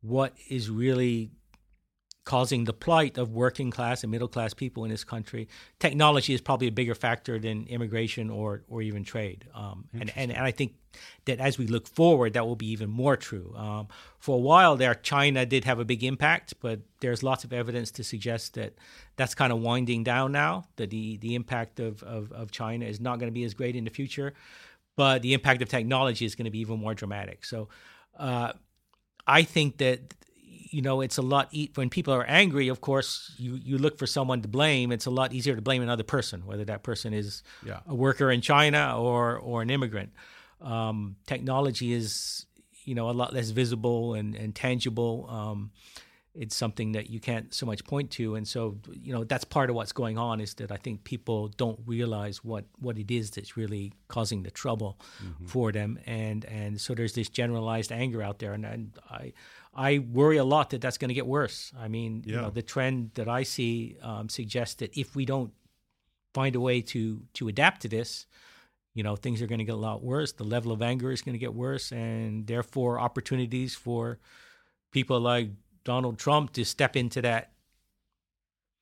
what 0.00 0.34
is 0.48 0.70
really 0.70 1.30
causing 2.24 2.64
the 2.64 2.72
plight 2.72 3.18
of 3.18 3.32
working 3.32 3.70
class 3.70 4.04
and 4.04 4.10
middle 4.10 4.28
class 4.28 4.54
people 4.54 4.84
in 4.84 4.90
this 4.90 5.02
country. 5.02 5.48
Technology 5.80 6.32
is 6.32 6.40
probably 6.40 6.68
a 6.68 6.72
bigger 6.72 6.94
factor 6.94 7.38
than 7.38 7.66
immigration 7.66 8.30
or 8.30 8.62
or 8.68 8.80
even 8.82 9.02
trade. 9.04 9.46
Um, 9.54 9.88
and, 9.92 10.12
and 10.14 10.30
and 10.30 10.44
I 10.44 10.52
think 10.52 10.74
that 11.24 11.40
as 11.40 11.58
we 11.58 11.66
look 11.66 11.88
forward, 11.88 12.34
that 12.34 12.46
will 12.46 12.56
be 12.56 12.70
even 12.70 12.90
more 12.90 13.16
true. 13.16 13.54
Um, 13.56 13.88
for 14.18 14.36
a 14.36 14.40
while 14.40 14.76
there, 14.76 14.94
China 14.94 15.44
did 15.44 15.64
have 15.64 15.80
a 15.80 15.84
big 15.84 16.04
impact, 16.04 16.54
but 16.60 16.80
there's 17.00 17.22
lots 17.22 17.44
of 17.44 17.52
evidence 17.52 17.90
to 17.92 18.04
suggest 18.04 18.54
that 18.54 18.74
that's 19.16 19.34
kind 19.34 19.52
of 19.52 19.60
winding 19.60 20.04
down 20.04 20.32
now. 20.32 20.64
That 20.76 20.90
the 20.90 21.16
the 21.16 21.34
impact 21.34 21.80
of 21.80 22.02
of, 22.04 22.30
of 22.32 22.52
China 22.52 22.84
is 22.84 23.00
not 23.00 23.18
going 23.18 23.28
to 23.28 23.34
be 23.34 23.44
as 23.44 23.54
great 23.54 23.74
in 23.74 23.84
the 23.84 23.90
future, 23.90 24.32
but 24.96 25.22
the 25.22 25.34
impact 25.34 25.60
of 25.60 25.68
technology 25.68 26.24
is 26.24 26.36
going 26.36 26.44
to 26.44 26.50
be 26.52 26.60
even 26.60 26.78
more 26.78 26.94
dramatic. 26.94 27.44
So. 27.44 27.68
Uh, 28.16 28.52
I 29.24 29.44
think 29.44 29.78
that 29.78 30.14
you 30.72 30.82
know, 30.82 31.02
it's 31.02 31.18
a 31.18 31.22
lot 31.22 31.46
e- 31.52 31.70
when 31.76 31.88
people 31.90 32.12
are 32.14 32.24
angry. 32.26 32.68
Of 32.68 32.80
course, 32.80 33.32
you 33.38 33.52
you 33.68 33.76
look 33.78 33.98
for 33.98 34.06
someone 34.06 34.40
to 34.42 34.48
blame. 34.48 34.90
It's 34.96 35.06
a 35.06 35.10
lot 35.20 35.32
easier 35.32 35.54
to 35.54 35.62
blame 35.62 35.82
another 35.82 36.04
person, 36.04 36.38
whether 36.46 36.64
that 36.64 36.82
person 36.82 37.12
is 37.14 37.42
Yeah. 37.66 37.80
a 37.86 37.94
worker 37.94 38.30
in 38.30 38.40
China 38.40 38.82
or 38.98 39.38
or 39.38 39.62
an 39.62 39.70
immigrant. 39.70 40.10
Um, 40.60 41.16
technology 41.26 41.92
is 41.92 42.46
you 42.84 42.94
know 42.94 43.10
a 43.10 43.16
lot 43.22 43.32
less 43.32 43.50
visible 43.50 44.14
and 44.14 44.34
and 44.34 44.54
tangible. 44.54 45.26
Um, 45.30 45.70
it's 46.34 46.56
something 46.56 46.92
that 46.92 47.10
you 47.10 47.20
can't 47.20 47.52
so 47.52 47.66
much 47.66 47.84
point 47.84 48.10
to, 48.12 48.36
and 48.36 48.48
so 48.48 48.78
you 49.04 49.12
know 49.12 49.24
that's 49.24 49.44
part 49.44 49.68
of 49.70 49.76
what's 49.76 49.92
going 49.92 50.16
on. 50.18 50.40
Is 50.40 50.54
that 50.54 50.70
I 50.72 50.78
think 50.78 51.04
people 51.04 51.48
don't 51.58 51.78
realize 51.86 52.42
what 52.44 52.64
what 52.78 52.96
it 52.96 53.10
is 53.10 53.30
that's 53.30 53.54
really 53.56 53.92
causing 54.08 54.42
the 54.42 54.50
trouble 54.50 54.96
for 55.46 55.72
them, 55.72 55.98
and 56.06 56.44
and 56.46 56.80
so 56.80 56.94
there's 56.94 57.12
this 57.12 57.28
generalized 57.28 57.92
anger 57.92 58.22
out 58.22 58.38
there, 58.38 58.54
and, 58.54 58.64
and 58.64 58.92
I 59.10 59.32
I 59.74 59.98
worry 59.98 60.36
a 60.36 60.44
lot 60.44 60.70
that 60.70 60.80
that's 60.80 60.98
going 60.98 61.08
to 61.08 61.14
get 61.14 61.26
worse. 61.26 61.72
I 61.78 61.88
mean, 61.88 62.22
you 62.26 62.36
know, 62.36 62.50
the 62.50 62.62
trend 62.62 63.12
that 63.14 63.28
I 63.28 63.42
see 63.44 63.96
um, 64.02 64.28
suggests 64.28 64.74
that 64.76 64.96
if 64.98 65.16
we 65.16 65.24
don't 65.24 65.52
find 66.34 66.54
a 66.56 66.60
way 66.60 66.82
to 66.82 67.22
to 67.34 67.48
adapt 67.48 67.82
to 67.82 67.88
this, 67.88 68.26
you 68.94 69.02
know, 69.02 69.16
things 69.16 69.40
are 69.40 69.46
going 69.46 69.60
to 69.60 69.64
get 69.64 69.74
a 69.74 69.84
lot 69.90 70.02
worse. 70.02 70.32
The 70.32 70.44
level 70.44 70.72
of 70.72 70.82
anger 70.82 71.10
is 71.10 71.22
going 71.22 71.32
to 71.34 71.38
get 71.38 71.54
worse, 71.54 71.90
and 71.92 72.46
therefore 72.46 73.00
opportunities 73.00 73.74
for 73.74 74.18
people 74.92 75.18
like 75.20 75.50
Donald 75.84 76.18
Trump 76.18 76.52
to 76.52 76.64
step 76.64 76.94
into 76.96 77.22
that 77.22 77.52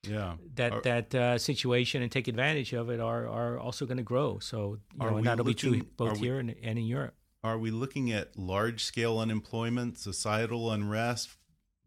Yeah. 0.09 0.37
that 0.57 0.72
Are- 0.72 0.81
that 0.83 1.14
uh, 1.14 1.38
situation 1.38 2.03
and 2.03 2.11
take 2.11 2.26
advantage 2.26 2.72
of 2.72 2.90
it 2.90 3.00
are 3.00 3.29
are 3.29 3.59
also 3.59 3.87
going 3.87 3.98
to 3.98 4.03
grow. 4.03 4.38
So 4.40 4.79
you 4.94 4.98
know, 5.07 5.16
and 5.18 5.26
that'll 5.26 5.44
be 5.44 5.55
true 5.55 5.83
both 5.96 6.14
we- 6.14 6.26
here 6.26 6.38
and, 6.40 6.50
and 6.62 6.79
in 6.79 6.85
Europe. 6.87 7.14
Are 7.42 7.59
we 7.59 7.70
looking 7.70 8.12
at 8.12 8.38
large 8.38 8.85
scale 8.85 9.18
unemployment, 9.18 9.98
societal 9.98 10.70
unrest, 10.70 11.31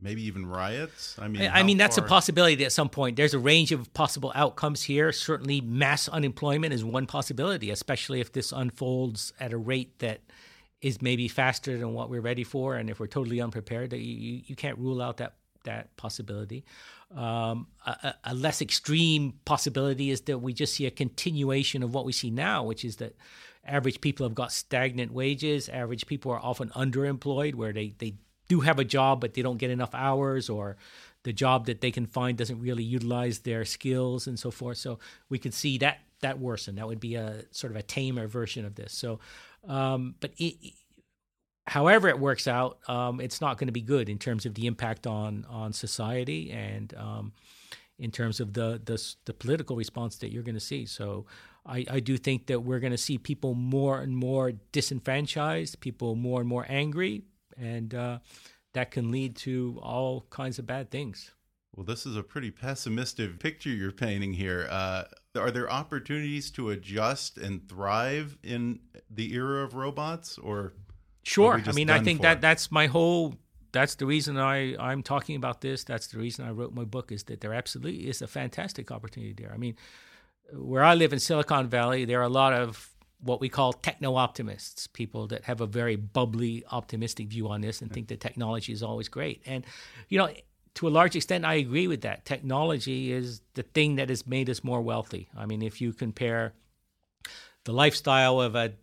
maybe 0.01 0.23
even 0.23 0.47
riots? 0.47 1.15
I 1.19 1.27
mean, 1.27 1.49
I, 1.53 1.61
mean, 1.61 1.77
that's 1.77 1.97
a 1.97 2.01
possibility 2.01 2.65
at 2.65 2.71
some 2.71 2.89
point. 2.89 3.17
There's 3.17 3.35
a 3.35 3.39
range 3.39 3.71
of 3.71 3.93
possible 3.93 4.31
outcomes 4.33 4.81
here. 4.81 5.11
Certainly, 5.11 5.61
mass 5.61 6.07
unemployment 6.07 6.73
is 6.73 6.83
one 6.83 7.05
possibility, 7.05 7.69
especially 7.69 8.19
if 8.19 8.31
this 8.31 8.51
unfolds 8.51 9.31
at 9.39 9.53
a 9.53 9.57
rate 9.57 9.99
that 9.99 10.21
is 10.81 11.01
maybe 11.01 11.27
faster 11.27 11.77
than 11.77 11.93
what 11.93 12.09
we're 12.09 12.21
ready 12.21 12.43
for, 12.43 12.75
and 12.75 12.89
if 12.89 12.99
we're 12.99 13.07
totally 13.07 13.39
unprepared, 13.39 13.93
you, 13.93 14.41
you, 14.45 14.55
can't 14.55 14.77
rule 14.77 15.01
out 15.01 15.17
that 15.17 15.35
that 15.63 15.95
possibility. 15.95 16.65
Um, 17.15 17.67
a- 17.85 18.15
a 18.25 18.33
less 18.33 18.61
extreme 18.61 19.33
possibility 19.45 20.09
is 20.09 20.21
that 20.21 20.39
we 20.39 20.51
just 20.51 20.73
see 20.73 20.85
a 20.85 20.91
continuation 20.91 21.83
of 21.83 21.93
what 21.93 22.03
we 22.03 22.11
see 22.11 22.31
now, 22.31 22.63
which 22.63 22.83
is 22.83 22.97
that 22.97 23.15
average 23.65 24.01
people 24.01 24.25
have 24.25 24.35
got 24.35 24.51
stagnant 24.51 25.11
wages. 25.11 25.69
Average 25.69 26.05
people 26.05 26.31
are 26.31 26.39
often 26.39 26.69
underemployed, 26.69 27.55
where 27.55 27.73
they, 27.73 27.93
they 27.97 28.15
do 28.49 28.61
have 28.61 28.79
a 28.79 28.83
job, 28.83 29.21
but 29.21 29.33
they 29.33 29.41
don't 29.41 29.57
get 29.57 29.71
enough 29.71 29.95
hours, 29.95 30.49
or 30.49 30.75
the 31.23 31.33
job 31.33 31.65
that 31.65 31.79
they 31.81 31.91
can 31.91 32.05
find 32.05 32.37
doesn't 32.37 32.59
really 32.59 32.83
utilize 32.83 33.39
their 33.39 33.63
skills 33.65 34.27
and 34.27 34.37
so 34.37 34.51
forth. 34.51 34.77
So 34.77 34.99
we 35.29 35.39
could 35.39 35.53
see 35.53 35.77
that 35.79 35.99
that 36.21 36.39
worsen. 36.39 36.75
That 36.75 36.87
would 36.87 36.99
be 36.99 37.15
a 37.15 37.45
sort 37.51 37.71
of 37.71 37.77
a 37.77 37.83
tamer 37.83 38.27
version 38.27 38.65
of 38.65 38.75
this. 38.75 38.93
So, 38.93 39.19
um, 39.67 40.15
but 40.19 40.31
it, 40.37 40.73
however 41.67 42.09
it 42.09 42.19
works 42.19 42.47
out, 42.47 42.79
um, 42.87 43.21
it's 43.21 43.41
not 43.41 43.57
going 43.57 43.67
to 43.67 43.73
be 43.73 43.81
good 43.81 44.09
in 44.09 44.17
terms 44.17 44.45
of 44.45 44.53
the 44.55 44.67
impact 44.67 45.07
on 45.07 45.45
on 45.49 45.73
society 45.73 46.51
and 46.51 46.93
um, 46.95 47.33
in 47.97 48.11
terms 48.11 48.39
of 48.39 48.53
the, 48.53 48.81
the 48.83 49.01
the 49.25 49.33
political 49.33 49.75
response 49.75 50.17
that 50.17 50.31
you're 50.31 50.43
going 50.43 50.55
to 50.55 50.61
see. 50.61 50.85
So. 50.85 51.25
I, 51.65 51.85
I 51.89 51.99
do 51.99 52.17
think 52.17 52.47
that 52.47 52.61
we're 52.61 52.79
going 52.79 52.91
to 52.91 52.97
see 52.97 53.17
people 53.17 53.53
more 53.53 54.01
and 54.01 54.15
more 54.15 54.51
disenfranchised, 54.71 55.79
people 55.79 56.15
more 56.15 56.41
and 56.41 56.49
more 56.49 56.65
angry, 56.67 57.23
and 57.57 57.93
uh, 57.93 58.19
that 58.73 58.91
can 58.91 59.11
lead 59.11 59.35
to 59.37 59.79
all 59.81 60.25
kinds 60.29 60.59
of 60.59 60.65
bad 60.65 60.91
things. 60.91 61.31
Well, 61.75 61.85
this 61.85 62.05
is 62.05 62.15
a 62.15 62.23
pretty 62.23 62.51
pessimistic 62.51 63.39
picture 63.39 63.69
you're 63.69 63.91
painting 63.91 64.33
here. 64.33 64.67
Uh, 64.69 65.05
are 65.35 65.49
there 65.49 65.71
opportunities 65.71 66.51
to 66.51 66.69
adjust 66.69 67.37
and 67.37 67.67
thrive 67.67 68.37
in 68.43 68.79
the 69.09 69.33
era 69.33 69.63
of 69.63 69.73
robots, 69.73 70.37
or 70.37 70.73
Sure. 71.23 71.61
I 71.65 71.71
mean, 71.71 71.89
I 71.89 71.99
think 71.99 72.19
for? 72.19 72.23
that 72.23 72.41
that's 72.41 72.71
my 72.71 72.87
whole. 72.87 73.35
That's 73.71 73.95
the 73.95 74.05
reason 74.05 74.37
I 74.37 74.75
I'm 74.77 75.01
talking 75.01 75.35
about 75.35 75.61
this. 75.61 75.83
That's 75.83 76.07
the 76.07 76.19
reason 76.19 76.45
I 76.45 76.51
wrote 76.51 76.73
my 76.73 76.83
book. 76.83 77.11
Is 77.11 77.23
that 77.23 77.41
there 77.41 77.53
absolutely 77.53 78.07
is 78.07 78.21
a 78.21 78.27
fantastic 78.27 78.91
opportunity 78.91 79.33
there. 79.33 79.51
I 79.53 79.57
mean, 79.57 79.75
where 80.51 80.83
I 80.83 80.95
live 80.95 81.13
in 81.13 81.19
Silicon 81.19 81.67
Valley, 81.67 82.05
there 82.05 82.19
are 82.19 82.23
a 82.23 82.29
lot 82.29 82.53
of 82.53 82.89
what 83.21 83.39
we 83.39 83.47
call 83.47 83.71
techno 83.71 84.15
optimists, 84.15 84.87
people 84.87 85.27
that 85.27 85.45
have 85.45 85.61
a 85.61 85.65
very 85.65 85.95
bubbly, 85.95 86.63
optimistic 86.71 87.27
view 87.29 87.47
on 87.47 87.61
this 87.61 87.81
and 87.81 87.91
think 87.91 88.09
that 88.09 88.19
technology 88.19 88.73
is 88.73 88.83
always 88.83 89.07
great. 89.07 89.41
And 89.45 89.65
you 90.09 90.17
know, 90.17 90.29
to 90.75 90.87
a 90.87 90.89
large 90.89 91.15
extent, 91.15 91.45
I 91.45 91.55
agree 91.55 91.87
with 91.87 92.01
that. 92.01 92.25
Technology 92.25 93.11
is 93.11 93.41
the 93.53 93.63
thing 93.63 93.95
that 93.95 94.09
has 94.09 94.27
made 94.27 94.49
us 94.49 94.63
more 94.63 94.81
wealthy. 94.81 95.29
I 95.37 95.45
mean, 95.45 95.61
if 95.61 95.79
you 95.79 95.93
compare 95.93 96.53
the 97.63 97.71
lifestyle 97.71 98.41
of 98.41 98.55
an 98.55 98.73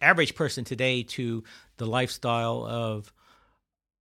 average 0.00 0.34
person 0.34 0.64
today 0.64 1.02
to 1.02 1.42
the 1.78 1.86
lifestyle 1.86 2.64
of 2.66 3.12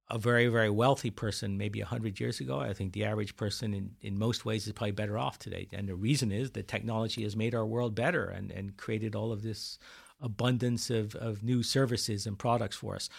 a 0.09 0.17
very 0.17 0.47
very 0.47 0.69
wealthy 0.69 1.09
person 1.11 1.57
maybe 1.57 1.79
100 1.79 2.19
years 2.19 2.39
ago 2.39 2.59
i 2.59 2.73
think 2.73 2.93
the 2.93 3.05
average 3.05 3.35
person 3.35 3.73
in, 3.73 3.91
in 4.01 4.17
most 4.17 4.45
ways 4.45 4.65
is 4.65 4.73
probably 4.73 4.91
better 4.91 5.17
off 5.17 5.37
today. 5.39 5.67
And 5.71 5.87
the 5.87 5.95
reason 5.95 6.31
is 6.31 6.51
that 6.51 6.67
technology 6.67 7.23
has 7.23 7.35
made 7.35 7.53
our 7.55 7.65
world 7.65 7.95
better 7.95 8.25
and, 8.25 8.51
and 8.51 8.75
created 8.77 9.15
all 9.15 9.31
of 9.31 9.41
this 9.41 9.77
abundance 10.21 10.89
of, 10.89 11.15
of 11.15 11.43
new 11.43 11.63
services 11.63 12.25
and 12.25 12.37
products 12.37 12.75
for 12.75 12.95
us. 12.95 13.09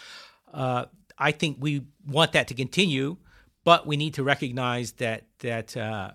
Uh, 0.53 0.87
i 1.19 1.31
think 1.31 1.57
we 1.61 1.83
want 2.07 2.33
that 2.33 2.49
to 2.49 2.55
continue 2.55 3.17
but 3.65 3.87
we 3.87 3.97
need 3.97 4.15
to 4.15 4.25
recognize 4.25 4.93
that 4.93 5.25
that 5.41 5.77
uh, 5.77 6.11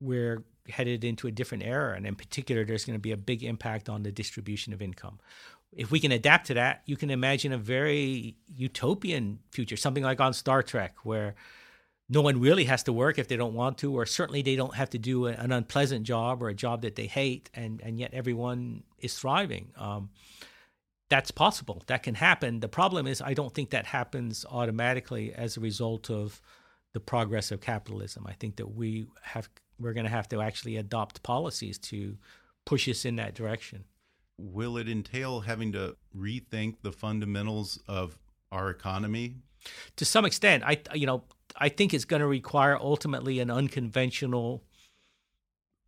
we're 0.00 0.44
headed 0.68 1.04
into 1.04 1.26
a 1.26 1.30
different 1.30 1.64
era, 1.64 1.96
and 1.96 2.06
in 2.06 2.14
particular, 2.14 2.64
there's 2.64 2.84
going 2.84 2.98
to 2.98 3.00
be 3.00 3.12
a 3.12 3.16
big 3.16 3.44
impact 3.44 3.88
on 3.88 4.02
the 4.02 4.12
distribution 4.12 4.72
of 4.72 4.82
income. 4.82 5.18
If 5.76 5.90
we 5.90 6.00
can 6.00 6.10
adapt 6.10 6.46
to 6.46 6.54
that, 6.54 6.82
you 6.86 6.96
can 6.96 7.10
imagine 7.10 7.52
a 7.52 7.58
very 7.58 8.36
utopian 8.56 9.40
future, 9.52 9.76
something 9.76 10.02
like 10.02 10.20
on 10.20 10.32
Star 10.32 10.62
Trek, 10.62 10.96
where 11.04 11.34
no 12.08 12.22
one 12.22 12.40
really 12.40 12.64
has 12.64 12.82
to 12.84 12.92
work 12.92 13.18
if 13.18 13.28
they 13.28 13.36
don't 13.36 13.54
want 13.54 13.78
to, 13.78 13.94
or 13.94 14.06
certainly 14.06 14.40
they 14.40 14.56
don't 14.56 14.74
have 14.74 14.90
to 14.90 14.98
do 14.98 15.26
an 15.26 15.52
unpleasant 15.52 16.04
job 16.04 16.42
or 16.42 16.48
a 16.48 16.54
job 16.54 16.82
that 16.82 16.96
they 16.96 17.06
hate, 17.06 17.50
and, 17.52 17.80
and 17.82 17.98
yet 17.98 18.14
everyone 18.14 18.84
is 19.00 19.18
thriving. 19.18 19.72
Um, 19.76 20.10
that's 21.08 21.30
possible. 21.30 21.82
That 21.86 22.02
can 22.02 22.14
happen. 22.14 22.60
The 22.60 22.68
problem 22.68 23.06
is, 23.06 23.20
I 23.20 23.34
don't 23.34 23.54
think 23.54 23.70
that 23.70 23.86
happens 23.86 24.44
automatically 24.50 25.34
as 25.34 25.56
a 25.56 25.60
result 25.60 26.10
of 26.10 26.40
the 26.94 27.00
progress 27.00 27.50
of 27.50 27.60
capitalism. 27.60 28.26
I 28.26 28.32
think 28.32 28.56
that 28.56 28.74
we 28.74 29.06
have 29.22 29.48
we're 29.78 29.92
going 29.92 30.06
to 30.06 30.10
have 30.10 30.28
to 30.30 30.40
actually 30.40 30.76
adopt 30.76 31.22
policies 31.22 31.76
to 31.76 32.16
push 32.64 32.88
us 32.88 33.04
in 33.04 33.16
that 33.16 33.34
direction. 33.34 33.84
Will 34.38 34.76
it 34.76 34.88
entail 34.88 35.40
having 35.40 35.72
to 35.72 35.96
rethink 36.16 36.76
the 36.82 36.92
fundamentals 36.92 37.80
of 37.88 38.18
our 38.52 38.70
economy? 38.70 39.36
To 39.96 40.04
some 40.04 40.24
extent, 40.24 40.62
I 40.64 40.80
you 40.94 41.06
know 41.06 41.24
I 41.56 41.68
think 41.68 41.94
it's 41.94 42.04
going 42.04 42.20
to 42.20 42.26
require 42.26 42.76
ultimately 42.76 43.40
an 43.40 43.50
unconventional, 43.50 44.62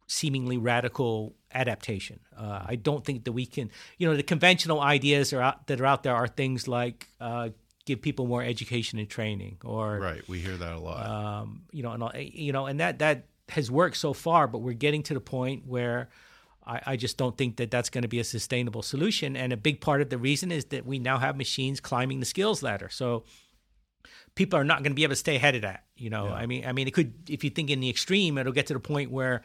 seemingly 0.06 0.56
radical 0.56 1.34
adaptation. 1.52 2.20
Uh, 2.36 2.62
I 2.66 2.76
don't 2.76 3.04
think 3.04 3.24
that 3.24 3.32
we 3.32 3.46
can. 3.46 3.70
You 3.98 4.08
know, 4.08 4.16
the 4.16 4.22
conventional 4.22 4.80
ideas 4.80 5.32
are 5.32 5.42
out, 5.42 5.66
that 5.66 5.80
are 5.80 5.86
out 5.86 6.02
there 6.02 6.14
are 6.14 6.26
things 6.26 6.66
like 6.66 7.06
uh, 7.20 7.50
give 7.84 8.00
people 8.02 8.26
more 8.26 8.42
education 8.42 8.98
and 8.98 9.08
training, 9.08 9.58
or 9.64 9.98
Right, 9.98 10.26
we 10.28 10.40
hear 10.40 10.56
that 10.56 10.72
a 10.72 10.78
lot. 10.78 11.06
um, 11.06 11.62
you 11.70 11.82
know, 11.82 11.92
and 11.92 12.02
all- 12.02 12.16
you 12.16 12.52
know, 12.52 12.66
and 12.66 12.80
that 12.80 12.98
that 13.00 13.26
has 13.50 13.70
worked 13.70 13.96
so 13.96 14.12
far, 14.12 14.46
but 14.48 14.58
we're 14.58 14.72
getting 14.74 15.02
to 15.04 15.14
the 15.14 15.20
point 15.20 15.66
where 15.66 16.08
I, 16.68 16.80
I 16.86 16.96
just 16.96 17.16
don't 17.16 17.36
think 17.36 17.56
that 17.56 17.70
that's 17.70 17.88
going 17.88 18.02
to 18.02 18.08
be 18.08 18.20
a 18.20 18.24
sustainable 18.24 18.82
solution. 18.82 19.36
And 19.36 19.52
a 19.52 19.56
big 19.56 19.80
part 19.80 20.02
of 20.02 20.10
the 20.10 20.18
reason 20.18 20.52
is 20.52 20.66
that 20.66 20.84
we 20.86 20.98
now 20.98 21.18
have 21.18 21.36
machines 21.36 21.80
climbing 21.80 22.20
the 22.20 22.26
skills 22.26 22.62
ladder, 22.62 22.88
so 22.90 23.24
people 24.34 24.58
are 24.58 24.64
not 24.64 24.82
going 24.82 24.92
to 24.92 24.96
be 24.96 25.02
able 25.02 25.12
to 25.12 25.16
stay 25.16 25.36
ahead 25.36 25.54
of 25.54 25.62
that. 25.62 25.84
You 25.96 26.10
know, 26.10 26.26
Yeah. 26.26 26.34
I 26.34 26.46
mean, 26.46 26.66
I 26.66 26.72
mean, 26.72 26.86
it 26.86 26.94
could 26.94 27.14
if 27.28 27.42
you 27.42 27.50
think 27.50 27.70
in 27.70 27.80
the 27.80 27.90
extreme, 27.90 28.38
it'll 28.38 28.52
get 28.52 28.66
to 28.66 28.74
the 28.74 28.80
point 28.80 29.10
where 29.10 29.42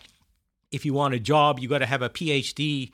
if 0.72 0.86
you 0.86 0.94
want 0.94 1.14
a 1.14 1.20
job, 1.20 1.60
you 1.60 1.70
got 1.70 1.80
to 1.80 1.86
have 1.86 2.02
a 2.02 2.10
PhD 2.10 2.92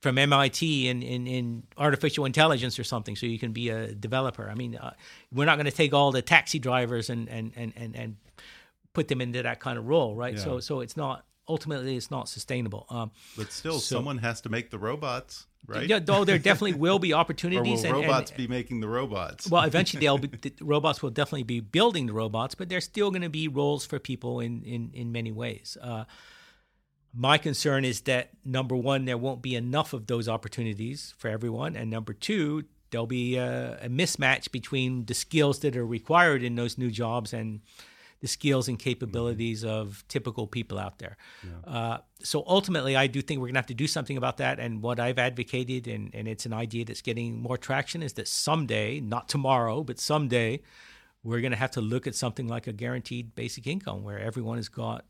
from 0.00 0.16
MIT 0.16 0.88
in, 0.88 1.02
in, 1.02 1.26
in 1.26 1.64
artificial 1.76 2.24
intelligence 2.24 2.78
or 2.78 2.84
something, 2.84 3.16
so 3.16 3.26
you 3.26 3.38
can 3.38 3.52
be 3.52 3.68
a 3.68 3.92
developer. 3.92 4.48
I 4.48 4.54
mean, 4.54 4.76
uh, 4.76 4.92
we're 5.32 5.44
not 5.44 5.56
going 5.56 5.66
to 5.66 5.72
take 5.72 5.92
all 5.92 6.12
the 6.12 6.22
taxi 6.22 6.58
drivers 6.58 7.10
and 7.10 7.28
and 7.28 7.52
and 7.56 7.72
and, 7.76 7.96
and 7.96 8.16
put 8.92 9.08
them 9.08 9.20
into 9.20 9.42
that 9.42 9.60
kind 9.60 9.78
of 9.78 9.86
role, 9.86 10.14
right? 10.14 10.34
Yeah. 10.34 10.44
So 10.44 10.60
so 10.60 10.80
it's 10.80 10.96
not 10.96 11.24
ultimately 11.48 11.96
it's 11.96 12.10
not 12.10 12.28
sustainable. 12.28 12.86
Um, 12.90 13.10
But 13.36 13.52
still, 13.52 13.78
So- 13.80 13.96
someone 13.96 14.18
has 14.18 14.40
to 14.42 14.48
make 14.48 14.70
the 14.70 14.78
robots, 14.78 15.46
right? 15.66 15.88
Yeah, 15.88 15.98
though 15.98 16.24
there 16.24 16.38
definitely 16.38 16.74
will 16.86 16.98
be 16.98 17.12
or 17.12 17.16
opportunities. 17.20 17.82
will 17.82 17.86
and- 17.86 17.96
and- 17.96 18.06
robots 18.06 18.30
be 18.30 18.46
making 18.46 18.80
the 18.80 18.88
robots? 18.88 19.48
well, 19.48 19.62
eventually 19.64 20.00
they'll 20.00 20.18
be, 20.18 20.28
the 20.42 20.52
robots 20.60 21.02
will 21.02 21.10
definitely 21.10 21.44
be 21.44 21.60
building 21.60 22.06
the 22.06 22.12
robots, 22.12 22.54
but 22.54 22.68
there's 22.68 22.84
still 22.84 23.10
going 23.10 23.22
to 23.22 23.28
be 23.30 23.48
roles 23.48 23.86
for 23.86 23.98
people 23.98 24.40
in 24.40 24.62
in 24.64 24.90
in 24.92 25.12
many 25.12 25.32
ways. 25.32 25.76
Uh, 25.80 26.04
my 27.14 27.38
concern 27.38 27.84
is 27.84 28.02
that 28.02 28.30
number 28.44 28.76
one, 28.76 29.06
there 29.06 29.16
won't 29.16 29.42
be 29.42 29.54
enough 29.54 29.92
of 29.92 30.06
those 30.06 30.28
opportunities 30.28 31.14
for 31.18 31.28
everyone, 31.28 31.74
and 31.74 31.90
number 31.90 32.12
two, 32.12 32.64
there'll 32.90 33.06
be 33.06 33.36
a, 33.36 33.78
a 33.82 33.88
mismatch 33.88 34.50
between 34.52 35.06
the 35.06 35.14
skills 35.14 35.58
that 35.60 35.74
are 35.76 35.86
required 35.86 36.42
in 36.42 36.54
those 36.54 36.76
new 36.78 36.90
jobs 36.90 37.32
and 37.32 37.60
the 38.20 38.28
skills 38.28 38.68
and 38.68 38.78
capabilities 38.78 39.64
of 39.64 40.04
typical 40.08 40.46
people 40.46 40.78
out 40.78 40.98
there. 40.98 41.16
Uh, 41.64 41.98
so 42.20 42.42
ultimately, 42.46 42.96
I 42.96 43.06
do 43.06 43.22
think 43.22 43.40
we're 43.40 43.46
going 43.46 43.54
to 43.54 43.60
have 43.60 43.66
to 43.66 43.74
do 43.74 43.86
something 43.86 44.16
about 44.16 44.38
that. 44.38 44.58
And 44.58 44.82
what 44.82 44.98
I've 44.98 45.18
advocated, 45.18 45.86
and, 45.86 46.12
and 46.14 46.26
it's 46.26 46.44
an 46.44 46.52
idea 46.52 46.84
that's 46.84 47.02
getting 47.02 47.40
more 47.40 47.56
traction, 47.56 48.02
is 48.02 48.14
that 48.14 48.26
someday, 48.26 49.00
not 49.00 49.28
tomorrow, 49.28 49.84
but 49.84 50.00
someday, 50.00 50.62
we're 51.22 51.40
going 51.40 51.52
to 51.52 51.58
have 51.58 51.72
to 51.72 51.80
look 51.80 52.06
at 52.06 52.14
something 52.14 52.48
like 52.48 52.66
a 52.66 52.72
guaranteed 52.72 53.34
basic 53.34 53.66
income 53.66 54.02
where 54.02 54.18
everyone 54.18 54.56
has 54.56 54.68
got 54.68 55.04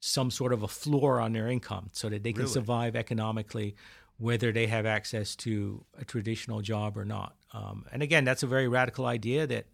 some 0.00 0.30
sort 0.30 0.52
of 0.52 0.62
a 0.62 0.68
floor 0.68 1.20
on 1.20 1.32
their 1.32 1.48
income 1.48 1.88
so 1.92 2.08
that 2.08 2.22
they 2.22 2.32
can 2.32 2.42
Really? 2.42 2.52
survive 2.52 2.94
economically 2.94 3.74
whether 4.18 4.52
they 4.52 4.66
have 4.66 4.86
access 4.86 5.34
to 5.34 5.84
a 5.98 6.04
traditional 6.04 6.60
job 6.60 6.96
or 6.96 7.04
not. 7.04 7.34
Um, 7.52 7.84
and 7.90 8.02
again, 8.02 8.24
that's 8.24 8.42
a 8.42 8.46
very 8.46 8.68
radical 8.68 9.06
idea 9.06 9.46
that 9.46 9.66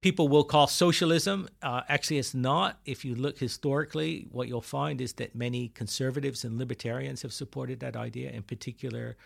people 0.00 0.28
will 0.28 0.44
call 0.44 0.66
socialism. 0.66 1.48
Uh, 1.62 1.82
actually, 1.88 2.18
it's 2.18 2.34
not. 2.34 2.78
If 2.84 3.04
you 3.04 3.14
look 3.14 3.38
historically, 3.38 4.26
what 4.30 4.48
you'll 4.48 4.60
find 4.62 5.00
is 5.00 5.12
that 5.14 5.34
many 5.34 5.68
conservatives 5.68 6.44
and 6.44 6.58
libertarians 6.58 7.22
have 7.22 7.32
supported 7.32 7.80
that 7.80 7.96
idea, 7.96 8.30
in 8.30 8.42
particular, 8.42 9.16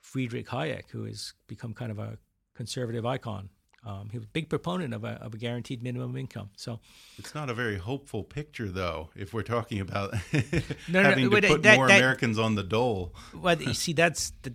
Friedrich 0.00 0.48
Hayek, 0.48 0.90
who 0.90 1.04
has 1.04 1.32
become 1.46 1.74
kind 1.74 1.90
of 1.90 1.98
a 1.98 2.18
conservative 2.54 3.04
icon. 3.04 3.48
Um, 3.84 4.10
he 4.12 4.18
was 4.18 4.26
a 4.26 4.30
big 4.30 4.50
proponent 4.50 4.92
of 4.92 5.04
a, 5.04 5.12
of 5.22 5.32
a 5.32 5.38
guaranteed 5.38 5.82
minimum 5.82 6.14
income. 6.14 6.50
So, 6.56 6.80
It's 7.16 7.34
not 7.34 7.48
a 7.48 7.54
very 7.54 7.78
hopeful 7.78 8.22
picture, 8.22 8.68
though, 8.68 9.08
if 9.16 9.32
we're 9.32 9.42
talking 9.42 9.80
about 9.80 10.12
no, 10.88 11.02
having 11.02 11.30
but 11.30 11.40
to 11.40 11.48
put 11.48 11.62
that- 11.62 11.76
more 11.78 11.88
that- 11.88 11.96
Americans 11.98 12.38
on 12.38 12.56
the 12.56 12.62
dole. 12.62 13.14
well, 13.34 13.60
you 13.60 13.72
see, 13.72 13.94
that's 13.94 14.32
the 14.42 14.54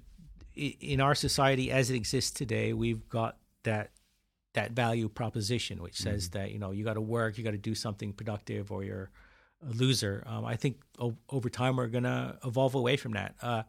in 0.55 1.01
our 1.01 1.15
society 1.15 1.69
as 1.71 1.89
it 1.89 1.95
exists 1.95 2.31
today. 2.31 2.71
We've 2.71 3.09
got 3.09 3.37
that 3.63 3.89
that 4.55 4.71
value 4.71 5.07
proposition, 5.07 5.81
which 5.81 5.97
says 5.97 6.29
that 6.31 6.51
you 6.51 6.59
know 6.59 6.71
you 6.71 6.83
got 6.83 6.95
to 6.95 7.01
work, 7.01 7.37
you 7.37 7.43
got 7.43 7.51
to 7.51 7.57
do 7.57 7.75
something 7.75 8.11
productive, 8.11 8.71
or 8.71 8.83
you're 8.83 9.09
a 9.65 9.71
loser. 9.71 10.23
Um, 10.25 10.43
I 10.45 10.55
think 10.55 10.81
o- 10.99 11.17
over 11.29 11.49
time 11.49 11.77
we're 11.77 11.87
going 11.87 12.03
to 12.03 12.37
evolve 12.43 12.75
away 12.75 12.97
from 12.97 13.13
that. 13.13 13.35
Uh, 13.41 13.63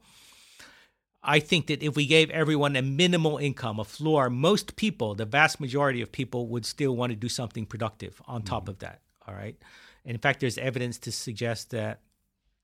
I 1.23 1.41
think 1.41 1.67
that 1.67 1.83
if 1.83 1.97
we 1.97 2.07
gave 2.07 2.31
everyone 2.31 2.77
a 2.77 2.83
minimal 2.83 3.39
income, 3.39 3.81
a 3.81 3.85
floor, 3.85 4.31
most 4.31 4.77
people, 4.77 5.15
the 5.15 5.25
vast 5.25 5.61
majority 5.61 6.01
of 6.01 6.13
people, 6.13 6.47
would 6.49 6.65
still 6.65 6.95
want 6.97 7.11
to 7.11 7.17
do 7.17 7.29
something 7.29 7.67
productive 7.67 8.23
on 8.27 8.43
top 8.43 8.69
of 8.69 8.79
that. 8.79 9.01
All 9.27 9.35
right. 9.35 9.57
And 10.05 10.15
in 10.15 10.21
fact, 10.21 10.41
there's 10.41 10.57
evidence 10.57 10.99
to 11.01 11.13
suggest 11.13 11.71
that 11.71 12.01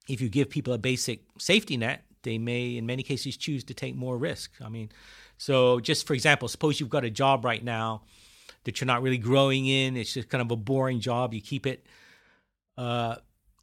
if 0.09 0.21
you 0.21 0.29
give 0.29 0.49
people 0.49 0.73
a 0.73 0.79
basic 0.79 1.25
safety 1.39 1.77
net, 1.77 2.05
they 2.23 2.39
may, 2.39 2.77
in 2.77 2.87
many 2.87 3.03
cases, 3.03 3.37
choose 3.37 3.65
to 3.65 3.75
take 3.75 3.97
more 3.97 4.17
risk. 4.17 4.53
I 4.65 4.69
mean, 4.69 4.91
so 5.43 5.81
just 5.81 6.07
for 6.07 6.15
example, 6.15 6.47
suppose 6.47 6.79
you've 6.79 6.89
got 6.97 7.05
a 7.05 7.11
job 7.11 7.45
right 7.45 7.65
now 7.65 8.03
that 8.63 8.81
you're 8.81 8.87
not 8.87 9.03
really 9.03 9.19
growing 9.19 9.67
in, 9.67 9.97
it's 9.97 10.15
just 10.15 10.29
kind 10.29 10.41
of 10.41 10.49
a 10.53 10.57
boring 10.57 11.01
job, 11.01 11.35
you 11.35 11.41
keep 11.41 11.67
it. 11.67 11.85
Uh, 12.79 13.17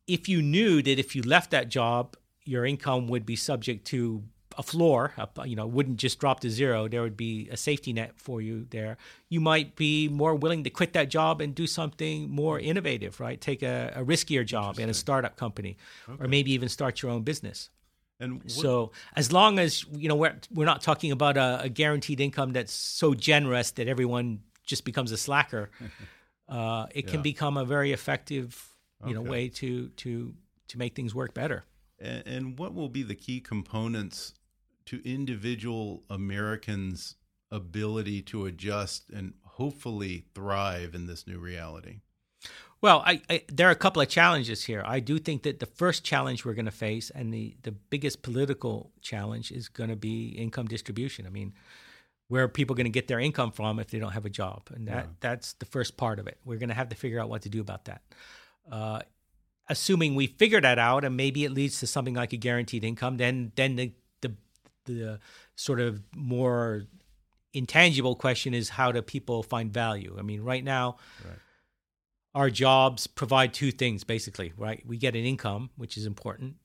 if 0.06 0.28
you 0.28 0.42
knew 0.42 0.82
that 0.82 1.00
if 1.00 1.16
you 1.16 1.22
left 1.22 1.52
that 1.52 1.70
job, 1.70 2.18
your 2.44 2.66
income 2.66 3.08
would 3.08 3.26
be 3.26 3.38
subject 3.38 3.86
to 3.88 4.24
a 4.58 4.64
floor, 4.64 5.14
a- 5.18 5.48
you 5.48 5.56
know, 5.56 5.66
wouldn't 5.66 5.96
just 5.96 6.20
drop 6.20 6.42
to 6.42 6.50
zero. 6.50 6.90
There 6.90 7.02
would 7.02 7.16
be 7.16 7.48
a 7.50 7.56
safety 7.56 7.94
net 7.94 8.12
for 8.18 8.42
you 8.42 8.68
there. 8.72 8.98
You 9.30 9.40
might 9.40 9.78
be 9.78 10.10
more 10.10 10.36
willing 10.36 10.66
to 10.66 10.70
quit 10.70 10.92
that 10.94 11.08
job 11.10 11.40
and 11.40 11.56
do 11.56 11.66
something 11.66 12.30
more 12.30 12.60
innovative, 12.60 13.22
right? 13.22 13.40
Take 13.40 13.64
a, 13.64 13.94
a 13.96 14.04
riskier 14.04 14.46
job 14.46 14.80
in 14.80 14.90
a 14.90 14.94
startup 14.94 15.38
company, 15.38 15.78
or 16.20 16.28
maybe 16.28 16.52
even 16.52 16.68
start 16.68 17.02
your 17.02 17.12
own 17.12 17.24
business. 17.24 17.70
And 18.20 18.44
what, 18.44 18.52
So 18.52 18.92
as 19.16 19.32
long 19.32 19.60
as 19.60 19.86
you 19.92 20.10
know 20.10 20.16
we're 20.16 20.36
we're 20.52 20.66
not 20.66 20.82
talking 20.82 21.12
about 21.12 21.38
a, 21.38 21.62
a 21.64 21.70
guaranteed 21.70 22.20
income 22.20 22.54
that's 22.54 22.74
so 22.74 23.14
generous 23.14 23.72
that 23.72 23.88
everyone 23.88 24.42
just 24.66 24.84
becomes 24.86 25.12
a 25.12 25.18
slacker, 25.18 25.72
uh, 26.50 26.88
it 26.94 27.08
can 27.08 27.22
become 27.22 27.58
a 27.58 27.66
very 27.66 27.92
effective 27.94 28.70
you 29.06 29.14
know 29.14 29.22
way 29.22 29.48
to 29.50 29.90
to 29.90 30.34
to 30.68 30.78
make 30.78 30.96
things 30.96 31.16
work 31.16 31.34
better. 31.34 31.64
and, 32.00 32.24
and 32.28 32.60
what 32.60 32.74
will 32.74 32.90
be 32.90 33.04
the 33.04 33.16
key 33.16 33.40
components 33.40 34.34
to 34.86 35.02
individual 35.06 36.04
Americans' 36.10 37.16
ability 37.52 38.22
to 38.24 38.46
adjust 38.46 39.10
and 39.10 39.34
hopefully 39.44 40.26
thrive 40.34 40.94
in 40.94 41.06
this 41.08 41.26
new 41.26 41.40
reality? 41.40 42.02
Well, 42.82 43.04
I, 43.06 43.22
I, 43.30 43.44
there 43.52 43.68
are 43.68 43.72
a 43.72 43.76
couple 43.76 44.02
of 44.02 44.08
challenges 44.08 44.64
here. 44.64 44.84
I 44.86 45.02
do 45.02 45.20
think 45.20 45.44
that 45.44 45.60
the 45.60 45.66
first 45.66 46.04
challenge 46.04 46.46
we're 46.46 46.54
going 46.54 46.66
to 46.66 46.72
face, 46.72 47.10
and 47.10 47.34
the, 47.34 47.58
the 47.64 47.72
biggest 47.72 48.22
political 48.22 48.92
challenge, 49.02 49.52
is 49.52 49.68
going 49.68 49.90
to 49.90 49.98
be 49.98 50.30
income 50.30 50.68
distribution. 50.68 51.28
I 51.28 51.30
mean, 51.30 51.54
where 52.30 52.44
are 52.46 52.48
people 52.48 52.76
going 52.76 52.86
to 52.86 52.92
get 52.92 53.08
their 53.08 53.20
income 53.20 53.52
from 53.52 53.80
if 53.80 53.90
they 53.90 54.00
don't 54.00 54.14
have 54.14 54.26
a 54.26 54.30
job? 54.30 54.70
And 54.74 54.88
that 54.88 55.08
that's 55.20 55.54
the 55.54 55.66
first 55.66 55.98
part 55.98 56.20
of 56.20 56.28
it. 56.28 56.38
We're 56.46 56.60
going 56.60 56.70
to 56.70 56.76
have 56.76 56.90
to 56.90 56.96
figure 56.96 57.20
out 57.20 57.28
what 57.28 57.42
to 57.42 57.50
do 57.50 57.60
about 57.60 57.86
that. 57.86 58.02
Uh, 58.72 59.02
assuming 59.68 60.16
we 60.16 60.28
figure 60.28 60.62
that 60.62 60.80
out, 60.80 61.04
and 61.04 61.18
maybe 61.18 61.44
it 61.44 61.52
leads 61.52 61.80
to 61.82 61.88
something 61.88 62.14
like 62.14 62.32
a 62.32 62.38
guaranteed 62.38 62.84
income, 62.84 63.18
then 63.18 63.52
then 63.56 63.76
the 63.76 63.92
the, 64.22 64.36
the 64.86 65.20
sort 65.56 65.82
of 65.82 66.02
more 66.16 66.84
intangible 67.54 68.16
question 68.16 68.54
is 68.54 68.70
how 68.70 68.92
do 68.92 69.02
people 69.02 69.44
find 69.44 69.74
value? 69.74 70.16
I 70.18 70.22
mean, 70.22 70.42
right 70.42 70.64
now 70.64 70.98
our 72.36 72.50
jobs 72.50 73.08
provide 73.08 73.54
two 73.54 73.72
things 73.72 74.04
basically, 74.04 74.54
right? 74.58 74.84
We 74.86 74.98
get 74.98 75.16
an 75.16 75.26
income, 75.26 75.72
which 75.76 75.98
is 75.98 76.06
important, 76.06 76.56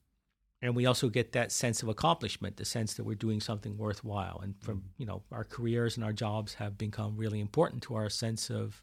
and 0.61 0.74
we 0.74 0.87
also 0.87 1.09
get 1.09 1.33
that 1.33 1.53
sense 1.53 1.83
of 1.83 1.88
accomplishment, 1.88 2.57
the 2.57 2.64
sense 2.64 2.94
that 2.94 3.05
we're 3.05 3.14
doing 3.14 3.40
something 3.40 3.77
worthwhile. 3.77 4.40
And 4.42 4.55
from 4.61 4.85
you 4.96 5.07
know, 5.07 5.22
our 5.31 5.44
careers 5.44 5.96
and 5.96 6.05
our 6.05 6.12
jobs 6.12 6.55
have 6.55 6.79
become 6.79 7.16
really 7.16 7.40
important 7.40 7.83
to 7.85 7.94
our 7.94 8.09
sense 8.09 8.50
of 8.50 8.83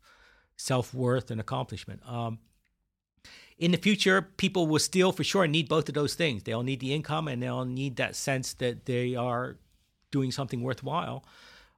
self 0.58 0.94
worth 0.94 1.32
and 1.32 1.42
accomplishment. 1.42 2.02
Um, 2.08 2.40
in 3.58 3.72
the 3.72 3.78
future, 3.78 4.22
people 4.22 4.66
will 4.68 4.80
still 4.80 5.12
for 5.12 5.24
sure 5.24 5.46
need 5.48 5.70
both 5.70 5.88
of 5.88 5.94
those 5.94 6.16
things. 6.16 6.44
They'll 6.44 6.64
need 6.64 6.80
the 6.80 6.94
income 6.94 7.28
and 7.28 7.42
they'll 7.42 7.66
need 7.66 7.98
that 7.98 8.16
sense 8.16 8.54
that 8.54 8.86
they 8.86 9.16
are 9.16 9.58
doing 10.10 10.32
something 10.32 10.62
worthwhile. 10.62 11.24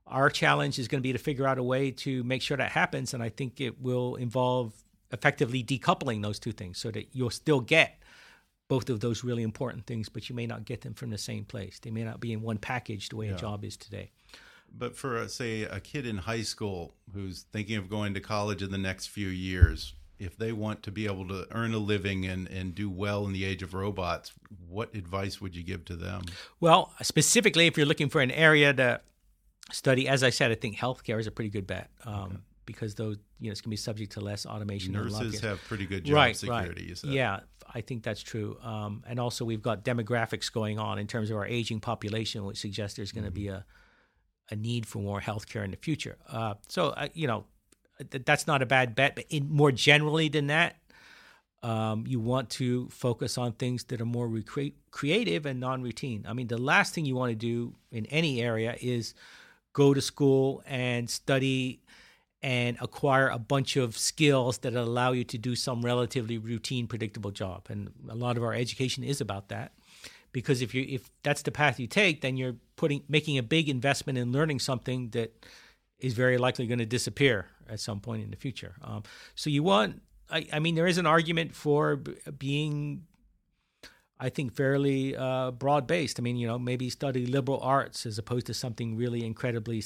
Our 0.08 0.30
challenge 0.30 0.80
is 0.80 0.88
going 0.88 1.00
to 1.00 1.04
be 1.04 1.14
to 1.14 1.20
figure 1.20 1.48
out 1.48 1.58
a 1.58 1.64
way 1.64 1.92
to 1.92 2.24
make 2.24 2.42
sure 2.42 2.58
that 2.58 2.72
happens. 2.72 3.14
And 3.14 3.22
I 3.22 3.30
think 3.30 3.60
it 3.60 3.82
will 3.82 4.16
involve 4.16 4.74
effectively 5.14 5.64
decoupling 5.64 6.22
those 6.22 6.40
two 6.40 6.52
things 6.52 6.78
so 6.78 6.92
that 6.92 7.08
you'll 7.14 7.30
still 7.30 7.62
get 7.62 8.00
both 8.68 8.90
of 8.90 9.00
those 9.00 9.24
really 9.24 9.44
important 9.44 9.86
things, 9.86 10.10
but 10.10 10.30
you 10.30 10.36
may 10.36 10.48
not 10.48 10.66
get 10.66 10.82
them 10.82 10.94
from 10.94 11.12
the 11.12 11.18
same 11.18 11.46
place. 11.46 11.80
They 11.80 11.92
may 11.92 12.04
not 12.04 12.20
be 12.20 12.34
in 12.34 12.42
one 12.42 12.58
package 12.58 13.10
the 13.10 13.16
way 13.16 13.28
a 13.30 13.36
job 13.36 13.64
is 13.64 13.78
today. 13.78 14.12
But 14.76 14.98
for, 14.98 15.18
uh, 15.20 15.28
say, 15.28 15.62
a 15.62 15.80
kid 15.80 16.08
in 16.08 16.18
high 16.18 16.42
school 16.42 16.96
who's 17.14 17.46
thinking 17.54 17.78
of 17.78 17.90
going 17.90 18.16
to 18.16 18.20
college 18.20 18.64
in 18.64 18.72
the 18.72 18.78
next 18.80 19.08
few 19.08 19.28
years, 19.28 19.94
if 20.18 20.38
they 20.38 20.52
want 20.52 20.82
to 20.84 20.92
be 20.92 21.06
able 21.06 21.28
to 21.28 21.46
earn 21.52 21.74
a 21.74 21.78
living 21.78 22.26
and, 22.26 22.48
and 22.48 22.74
do 22.74 22.90
well 22.90 23.28
in 23.28 23.34
the 23.34 23.46
age 23.46 23.62
of 23.62 23.76
robots, 23.76 24.32
what 24.68 24.96
advice 24.96 25.40
would 25.40 25.56
you 25.56 25.62
give 25.62 25.86
to 25.86 25.96
them? 25.96 26.24
Well, 26.60 26.94
specifically, 27.04 27.68
if 27.68 27.78
you're 27.78 27.86
looking 27.86 28.10
for 28.10 28.22
an 28.22 28.32
area 28.32 28.74
to 28.74 29.02
study, 29.72 30.08
as 30.08 30.24
I 30.24 30.32
said, 30.32 30.52
I 30.52 30.56
think 30.56 30.78
healthcare 30.78 31.20
is 31.20 31.28
a 31.28 31.32
pretty 31.32 31.52
good 31.52 31.68
bet 31.68 31.92
um, 32.06 32.42
because 32.66 32.96
those, 32.96 33.18
you 33.40 33.48
know, 33.48 33.52
it's 33.52 33.62
going 33.62 33.70
to 33.70 33.74
be 33.74 33.78
subject 33.78 34.14
to 34.14 34.22
less 34.22 34.46
automation. 34.46 34.96
and 34.96 35.08
a 35.08 35.12
lot 35.12 35.22
of 35.22 35.28
Nurses 35.28 35.42
have 35.42 35.62
pretty 35.64 35.86
good 35.86 36.06
job 36.06 36.16
right, 36.16 36.36
security. 36.36 36.70
right. 36.70 36.90
You 36.90 36.96
said. 36.96 37.12
Yeah, 37.12 37.42
I 37.74 37.82
think 37.82 38.04
that's 38.04 38.22
true. 38.22 38.58
Um, 38.62 39.04
and 39.08 39.20
also, 39.20 39.46
we've 39.46 39.62
got 39.62 39.84
demographics 39.84 40.52
going 40.52 40.80
on 40.80 41.00
in 41.00 41.08
terms 41.08 41.30
of 41.30 41.38
our 41.38 41.46
aging 41.46 41.80
population, 41.80 42.46
which 42.46 42.60
suggests 42.60 42.98
there's 42.98 43.12
going 43.12 43.26
to 43.26 43.32
be 43.32 43.48
a 43.48 43.66
a 44.52 44.56
need 44.56 44.86
for 44.86 45.00
more 45.00 45.22
healthcare 45.22 45.64
in 45.64 45.72
the 45.72 45.78
future. 45.78 46.18
Uh, 46.30 46.56
so, 46.68 46.90
uh, 46.90 47.08
you 47.14 47.28
know, 47.28 47.46
th- 48.12 48.26
that's 48.26 48.46
not 48.46 48.62
a 48.62 48.66
bad 48.66 48.94
bet. 48.94 49.16
But 49.16 49.26
in, 49.30 49.50
more 49.50 49.72
generally 49.72 50.28
than 50.28 50.48
that, 50.48 50.76
um, 51.62 52.04
you 52.06 52.20
want 52.20 52.50
to 52.52 52.90
focus 52.90 53.38
on 53.38 53.54
things 53.54 53.86
that 53.86 54.02
are 54.02 54.06
more 54.06 54.28
recre- 54.28 54.74
creative 54.92 55.46
and 55.46 55.60
non-routine. 55.60 56.26
I 56.28 56.34
mean, 56.34 56.48
the 56.48 56.58
last 56.58 56.94
thing 56.94 57.06
you 57.06 57.16
want 57.16 57.32
to 57.32 57.36
do 57.36 57.74
in 57.90 58.06
any 58.08 58.42
area 58.42 58.76
is 58.82 59.14
go 59.72 59.94
to 59.94 60.02
school 60.02 60.62
and 60.68 61.10
study 61.10 61.82
and 62.44 62.78
acquire 62.82 63.30
a 63.30 63.40
bunch 63.40 63.78
of 63.78 63.98
skills 63.98 64.60
that 64.60 64.76
allow 64.76 65.14
you 65.14 65.24
to 65.24 65.38
do 65.38 65.56
some 65.56 65.82
relatively 65.82 66.38
routine, 66.38 66.86
predictable 66.88 67.32
job. 67.32 67.68
And 67.70 67.92
a 68.10 68.16
lot 68.16 68.38
of 68.38 68.44
our 68.44 68.54
education 68.54 69.04
is 69.04 69.22
about 69.22 69.48
that. 69.50 69.72
Because 70.34 70.62
if 70.62 70.76
you 70.76 70.86
if 70.88 71.10
that's 71.24 71.44
the 71.44 71.52
path 71.52 71.80
you 71.80 71.88
take, 71.88 72.22
then 72.22 72.38
you're 72.38 72.58
putting 72.76 73.04
making 73.08 73.38
a 73.38 73.44
big 73.44 73.70
investment 73.70 74.18
in 74.18 74.32
learning 74.32 74.60
something 74.60 75.10
that 75.12 75.46
is 76.00 76.14
very 76.14 76.38
likely 76.38 76.68
going 76.68 76.80
to 76.80 76.86
disappear 76.86 77.48
at 77.70 77.80
some 77.80 78.00
point 78.00 78.24
in 78.24 78.32
the 78.32 78.36
future. 78.36 78.76
Um, 78.84 79.04
so 79.36 79.50
you 79.50 79.64
want 79.64 80.02
I, 80.34 80.48
I 80.52 80.60
mean, 80.60 80.76
there 80.76 80.88
is 80.88 80.98
an 80.98 81.06
argument 81.06 81.54
for 81.54 81.98
b- 81.98 82.16
being, 82.38 83.04
I 84.20 84.30
think, 84.30 84.54
fairly 84.54 85.16
uh, 85.16 85.52
broad 85.52 85.88
based. 85.88 86.20
I 86.20 86.22
mean, 86.22 86.38
you 86.38 86.48
know, 86.48 86.60
maybe 86.60 86.90
study 86.90 87.26
liberal 87.26 87.60
arts 87.62 88.06
as 88.06 88.18
opposed 88.18 88.46
to 88.48 88.54
something 88.54 88.96
really 88.96 89.26
incredibly 89.26 89.84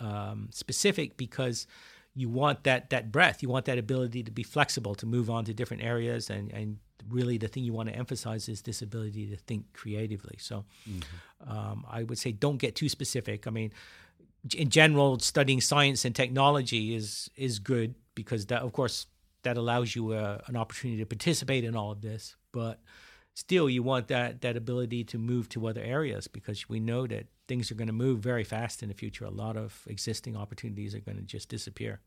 um, 0.00 0.48
specific 0.52 1.16
because 1.16 1.66
you 2.14 2.28
want 2.28 2.64
that 2.64 2.90
that 2.90 3.12
breadth, 3.12 3.42
you 3.42 3.48
want 3.48 3.66
that 3.66 3.78
ability 3.78 4.22
to 4.24 4.30
be 4.30 4.42
flexible, 4.42 4.94
to 4.96 5.06
move 5.06 5.30
on 5.30 5.44
to 5.44 5.54
different 5.54 5.82
areas, 5.82 6.30
and 6.30 6.52
and 6.52 6.78
really 7.08 7.38
the 7.38 7.48
thing 7.48 7.64
you 7.64 7.72
want 7.72 7.88
to 7.88 7.94
emphasize 7.94 8.48
is 8.48 8.62
this 8.62 8.82
ability 8.82 9.26
to 9.26 9.36
think 9.36 9.72
creatively. 9.72 10.36
So, 10.38 10.64
mm-hmm. 10.88 11.50
um, 11.50 11.86
I 11.88 12.02
would 12.02 12.18
say 12.18 12.32
don't 12.32 12.58
get 12.58 12.74
too 12.74 12.88
specific. 12.88 13.46
I 13.46 13.50
mean, 13.50 13.72
in 14.56 14.70
general, 14.70 15.18
studying 15.18 15.60
science 15.60 16.04
and 16.04 16.14
technology 16.14 16.94
is 16.94 17.30
is 17.36 17.58
good 17.58 17.94
because 18.14 18.46
that, 18.46 18.62
of 18.62 18.72
course, 18.72 19.06
that 19.42 19.56
allows 19.56 19.94
you 19.94 20.12
a, 20.12 20.16
uh, 20.16 20.38
an 20.46 20.56
opportunity 20.56 20.98
to 20.98 21.06
participate 21.06 21.64
in 21.64 21.76
all 21.76 21.92
of 21.92 22.00
this. 22.00 22.36
But 22.52 22.80
still, 23.38 23.70
you 23.70 23.84
want 23.84 24.08
that 24.08 24.40
that 24.40 24.56
ability 24.56 25.04
to 25.04 25.18
move 25.18 25.48
to 25.50 25.68
other 25.68 25.82
areas 25.82 26.26
because 26.26 26.68
we 26.68 26.80
know 26.80 27.06
that 27.06 27.26
things 27.46 27.70
are 27.70 27.76
going 27.76 27.86
to 27.86 27.92
move 27.92 28.18
very 28.18 28.44
fast 28.44 28.82
in 28.82 28.88
the 28.88 28.94
future. 28.94 29.24
A 29.24 29.30
lot 29.30 29.56
of 29.56 29.84
existing 29.86 30.36
opportunities 30.36 30.94
are 30.94 31.00
going 31.00 31.16
to 31.16 31.22
just 31.22 31.48
disappear. 31.48 32.00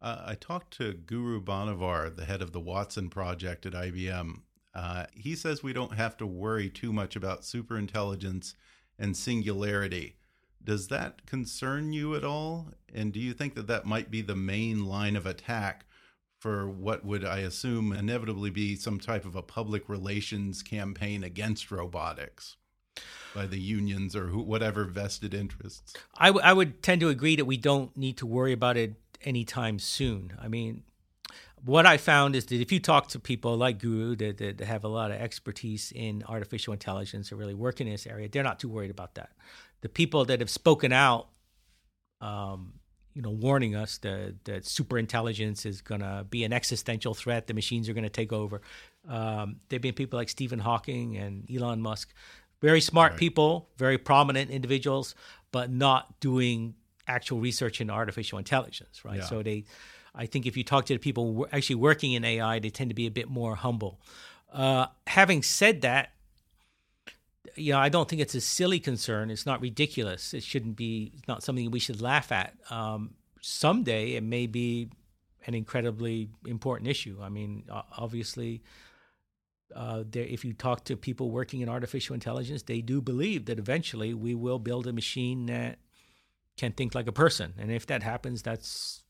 Uh, 0.00 0.22
I 0.24 0.34
talked 0.34 0.76
to 0.78 0.92
Guru 0.92 1.42
Banavar, 1.42 2.14
the 2.14 2.24
head 2.24 2.40
of 2.40 2.52
the 2.52 2.60
Watson 2.60 3.10
project 3.10 3.66
at 3.66 3.72
IBM. 3.72 4.42
Uh, 4.74 5.06
he 5.12 5.34
says 5.34 5.62
we 5.62 5.72
don't 5.72 5.94
have 5.94 6.16
to 6.18 6.26
worry 6.26 6.68
too 6.68 6.92
much 6.92 7.16
about 7.16 7.42
superintelligence 7.42 8.54
and 8.98 9.16
singularity. 9.16 10.16
Does 10.62 10.88
that 10.88 11.26
concern 11.26 11.92
you 11.92 12.14
at 12.14 12.24
all? 12.24 12.68
And 12.94 13.12
do 13.12 13.20
you 13.20 13.32
think 13.32 13.54
that 13.54 13.66
that 13.66 13.86
might 13.86 14.10
be 14.10 14.20
the 14.20 14.36
main 14.36 14.86
line 14.86 15.16
of 15.16 15.26
attack 15.26 15.86
for 16.38 16.68
what 16.68 17.04
would, 17.04 17.24
I 17.24 17.38
assume, 17.38 17.92
inevitably 17.92 18.50
be 18.50 18.76
some 18.76 19.00
type 19.00 19.24
of 19.24 19.34
a 19.34 19.42
public 19.42 19.88
relations 19.88 20.62
campaign 20.62 21.24
against 21.24 21.70
robotics? 21.70 22.56
by 23.34 23.46
the 23.46 23.60
unions 23.60 24.16
or 24.16 24.28
who, 24.28 24.40
whatever 24.40 24.84
vested 24.84 25.34
interests. 25.34 25.92
I, 26.16 26.28
I 26.28 26.54
would 26.54 26.82
tend 26.82 27.02
to 27.02 27.10
agree 27.10 27.36
that 27.36 27.44
we 27.44 27.58
don't 27.58 27.94
need 27.94 28.16
to 28.16 28.26
worry 28.26 28.52
about 28.52 28.78
it 28.78 28.94
anytime 29.22 29.78
soon. 29.78 30.32
I 30.40 30.48
mean, 30.48 30.84
what 31.64 31.84
I 31.84 31.98
found 31.98 32.34
is 32.34 32.46
that 32.46 32.60
if 32.60 32.72
you 32.72 32.80
talk 32.80 33.08
to 33.08 33.18
people 33.18 33.56
like 33.56 33.78
Guru 33.78 34.16
that, 34.16 34.38
that, 34.38 34.60
have 34.60 34.84
a 34.84 34.88
lot 34.88 35.10
of 35.10 35.20
expertise 35.20 35.92
in 35.94 36.22
artificial 36.28 36.72
intelligence 36.72 37.30
or 37.30 37.36
really 37.36 37.54
work 37.54 37.80
in 37.80 37.88
this 37.88 38.06
area, 38.06 38.28
they're 38.28 38.42
not 38.42 38.58
too 38.58 38.68
worried 38.68 38.90
about 38.90 39.14
that. 39.16 39.30
The 39.82 39.88
people 39.88 40.24
that 40.26 40.40
have 40.40 40.50
spoken 40.50 40.92
out, 40.92 41.28
um, 42.20 42.74
you 43.16 43.22
know, 43.22 43.30
warning 43.30 43.74
us 43.74 43.96
that, 43.98 44.34
that 44.44 44.66
super 44.66 44.98
intelligence 44.98 45.64
is 45.64 45.80
going 45.80 46.02
to 46.02 46.26
be 46.28 46.44
an 46.44 46.52
existential 46.52 47.14
threat, 47.14 47.46
the 47.46 47.54
machines 47.54 47.88
are 47.88 47.94
going 47.94 48.04
to 48.04 48.10
take 48.10 48.30
over. 48.30 48.60
Um, 49.08 49.56
there 49.70 49.78
have 49.78 49.82
been 49.82 49.94
people 49.94 50.18
like 50.18 50.28
Stephen 50.28 50.58
Hawking 50.58 51.16
and 51.16 51.48
Elon 51.50 51.80
Musk 51.80 52.12
very 52.60 52.80
smart 52.80 53.12
right. 53.12 53.18
people, 53.18 53.68
very 53.76 53.98
prominent 53.98 54.50
individuals, 54.50 55.14
but 55.52 55.70
not 55.70 56.18
doing 56.20 56.74
actual 57.06 57.38
research 57.38 57.80
in 57.80 57.90
artificial 57.90 58.38
intelligence, 58.38 59.04
right? 59.04 59.18
Yeah. 59.18 59.24
So 59.24 59.42
they, 59.42 59.64
I 60.14 60.26
think 60.26 60.46
if 60.46 60.56
you 60.56 60.64
talk 60.64 60.86
to 60.86 60.94
the 60.94 60.98
people 60.98 61.46
actually 61.52 61.76
working 61.76 62.12
in 62.12 62.24
AI, 62.24 62.58
they 62.58 62.70
tend 62.70 62.90
to 62.90 62.94
be 62.94 63.06
a 63.06 63.10
bit 63.10 63.28
more 63.28 63.54
humble. 63.54 64.00
Uh, 64.52 64.86
having 65.06 65.42
said 65.42 65.82
that, 65.82 66.12
you 67.56 67.72
know, 67.72 67.78
I 67.78 67.88
don't 67.88 68.08
think 68.08 68.22
it's 68.22 68.34
a 68.34 68.40
silly 68.40 68.78
concern. 68.78 69.30
It's 69.30 69.46
not 69.46 69.60
ridiculous. 69.60 70.34
It 70.34 70.42
shouldn't 70.42 70.76
be. 70.76 71.12
It's 71.14 71.28
not 71.28 71.42
something 71.42 71.70
we 71.70 71.80
should 71.80 72.00
laugh 72.00 72.32
at. 72.32 72.54
Um, 72.70 73.14
someday, 73.40 74.12
it 74.12 74.22
may 74.22 74.46
be 74.46 74.90
an 75.46 75.54
incredibly 75.54 76.28
important 76.46 76.88
issue. 76.88 77.18
I 77.22 77.28
mean, 77.28 77.64
obviously, 77.70 78.62
uh, 79.74 80.04
if 80.12 80.44
you 80.44 80.52
talk 80.52 80.84
to 80.84 80.96
people 80.96 81.30
working 81.30 81.60
in 81.60 81.68
artificial 81.68 82.14
intelligence, 82.14 82.62
they 82.62 82.80
do 82.80 83.00
believe 83.00 83.46
that 83.46 83.58
eventually 83.58 84.12
we 84.14 84.34
will 84.34 84.58
build 84.58 84.86
a 84.86 84.92
machine 84.92 85.46
that 85.46 85.78
can 86.56 86.72
think 86.72 86.94
like 86.94 87.06
a 87.06 87.12
person. 87.12 87.54
And 87.58 87.70
if 87.70 87.86
that 87.86 88.02
happens, 88.02 88.42
that's, 88.42 89.04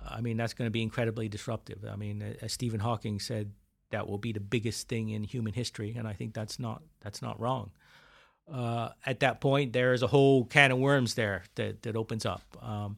I 0.00 0.20
mean, 0.20 0.36
that's 0.36 0.54
going 0.54 0.66
to 0.66 0.72
be 0.72 0.82
incredibly 0.82 1.28
disruptive. 1.28 1.84
I 1.90 1.96
mean, 1.96 2.36
as 2.40 2.52
Stephen 2.52 2.80
Hawking 2.80 3.18
said, 3.18 3.52
that 3.90 4.08
will 4.08 4.18
be 4.18 4.32
the 4.32 4.40
biggest 4.40 4.88
thing 4.88 5.10
in 5.10 5.24
human 5.24 5.52
history, 5.52 5.94
and 5.96 6.06
I 6.06 6.12
think 6.12 6.34
that's 6.34 6.58
not 6.58 6.82
that's 7.00 7.22
not 7.22 7.40
wrong. 7.40 7.70
Uh, 8.52 8.90
at 9.04 9.20
that 9.20 9.40
point, 9.40 9.72
there 9.72 9.92
is 9.92 10.02
a 10.02 10.06
whole 10.06 10.44
can 10.44 10.70
of 10.72 10.78
worms 10.78 11.14
there 11.14 11.44
that 11.54 11.82
that 11.82 11.96
opens 11.96 12.26
up. 12.26 12.42
Um, 12.62 12.96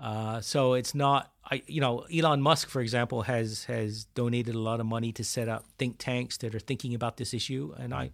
uh, 0.00 0.40
so 0.40 0.74
it's 0.74 0.94
not, 0.94 1.32
I, 1.44 1.62
you 1.66 1.80
know, 1.80 2.06
Elon 2.14 2.40
Musk, 2.40 2.68
for 2.68 2.80
example, 2.80 3.22
has 3.22 3.64
has 3.64 4.04
donated 4.14 4.54
a 4.54 4.58
lot 4.60 4.80
of 4.80 4.86
money 4.86 5.12
to 5.12 5.24
set 5.24 5.48
up 5.48 5.64
think 5.78 5.96
tanks 5.98 6.36
that 6.38 6.54
are 6.54 6.60
thinking 6.60 6.94
about 6.94 7.16
this 7.16 7.34
issue, 7.34 7.74
and 7.76 7.92
I, 7.92 8.10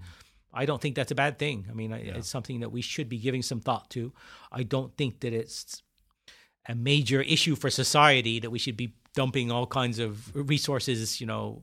I 0.52 0.64
don't 0.64 0.80
think 0.80 0.96
that's 0.96 1.10
a 1.10 1.14
bad 1.14 1.38
thing. 1.38 1.66
I 1.68 1.74
mean, 1.74 1.90
yeah. 1.90 2.16
it's 2.16 2.28
something 2.28 2.60
that 2.60 2.70
we 2.72 2.80
should 2.80 3.08
be 3.08 3.18
giving 3.18 3.42
some 3.42 3.60
thought 3.60 3.90
to. 3.90 4.12
I 4.50 4.62
don't 4.62 4.96
think 4.96 5.20
that 5.20 5.34
it's 5.34 5.82
a 6.68 6.74
major 6.74 7.20
issue 7.20 7.56
for 7.56 7.70
society 7.70 8.40
that 8.40 8.50
we 8.50 8.58
should 8.58 8.76
be 8.76 8.94
dumping 9.14 9.50
all 9.50 9.66
kinds 9.66 9.98
of 9.98 10.34
resources, 10.34 11.20
you 11.20 11.26
know, 11.26 11.62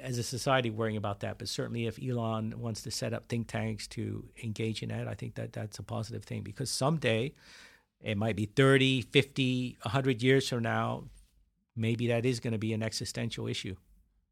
as 0.00 0.18
a 0.18 0.22
society 0.22 0.70
worrying 0.70 0.96
about 0.96 1.20
that. 1.20 1.38
But 1.38 1.48
certainly, 1.48 1.86
if 1.86 1.98
Elon 2.02 2.54
wants 2.58 2.82
to 2.82 2.90
set 2.90 3.12
up 3.12 3.28
think 3.28 3.48
tanks 3.48 3.86
to 3.88 4.24
engage 4.42 4.82
in 4.82 4.90
that, 4.90 5.08
I 5.08 5.14
think 5.14 5.34
that 5.34 5.52
that's 5.52 5.78
a 5.78 5.82
positive 5.82 6.24
thing 6.24 6.42
because 6.42 6.70
someday 6.70 7.34
it 8.00 8.16
might 8.16 8.36
be 8.36 8.46
30, 8.46 9.02
50, 9.02 9.78
100 9.82 10.22
years 10.22 10.48
from 10.48 10.62
now. 10.62 11.04
Maybe 11.74 12.08
that 12.08 12.26
is 12.26 12.40
going 12.40 12.52
to 12.52 12.58
be 12.58 12.72
an 12.72 12.82
existential 12.82 13.46
issue. 13.46 13.76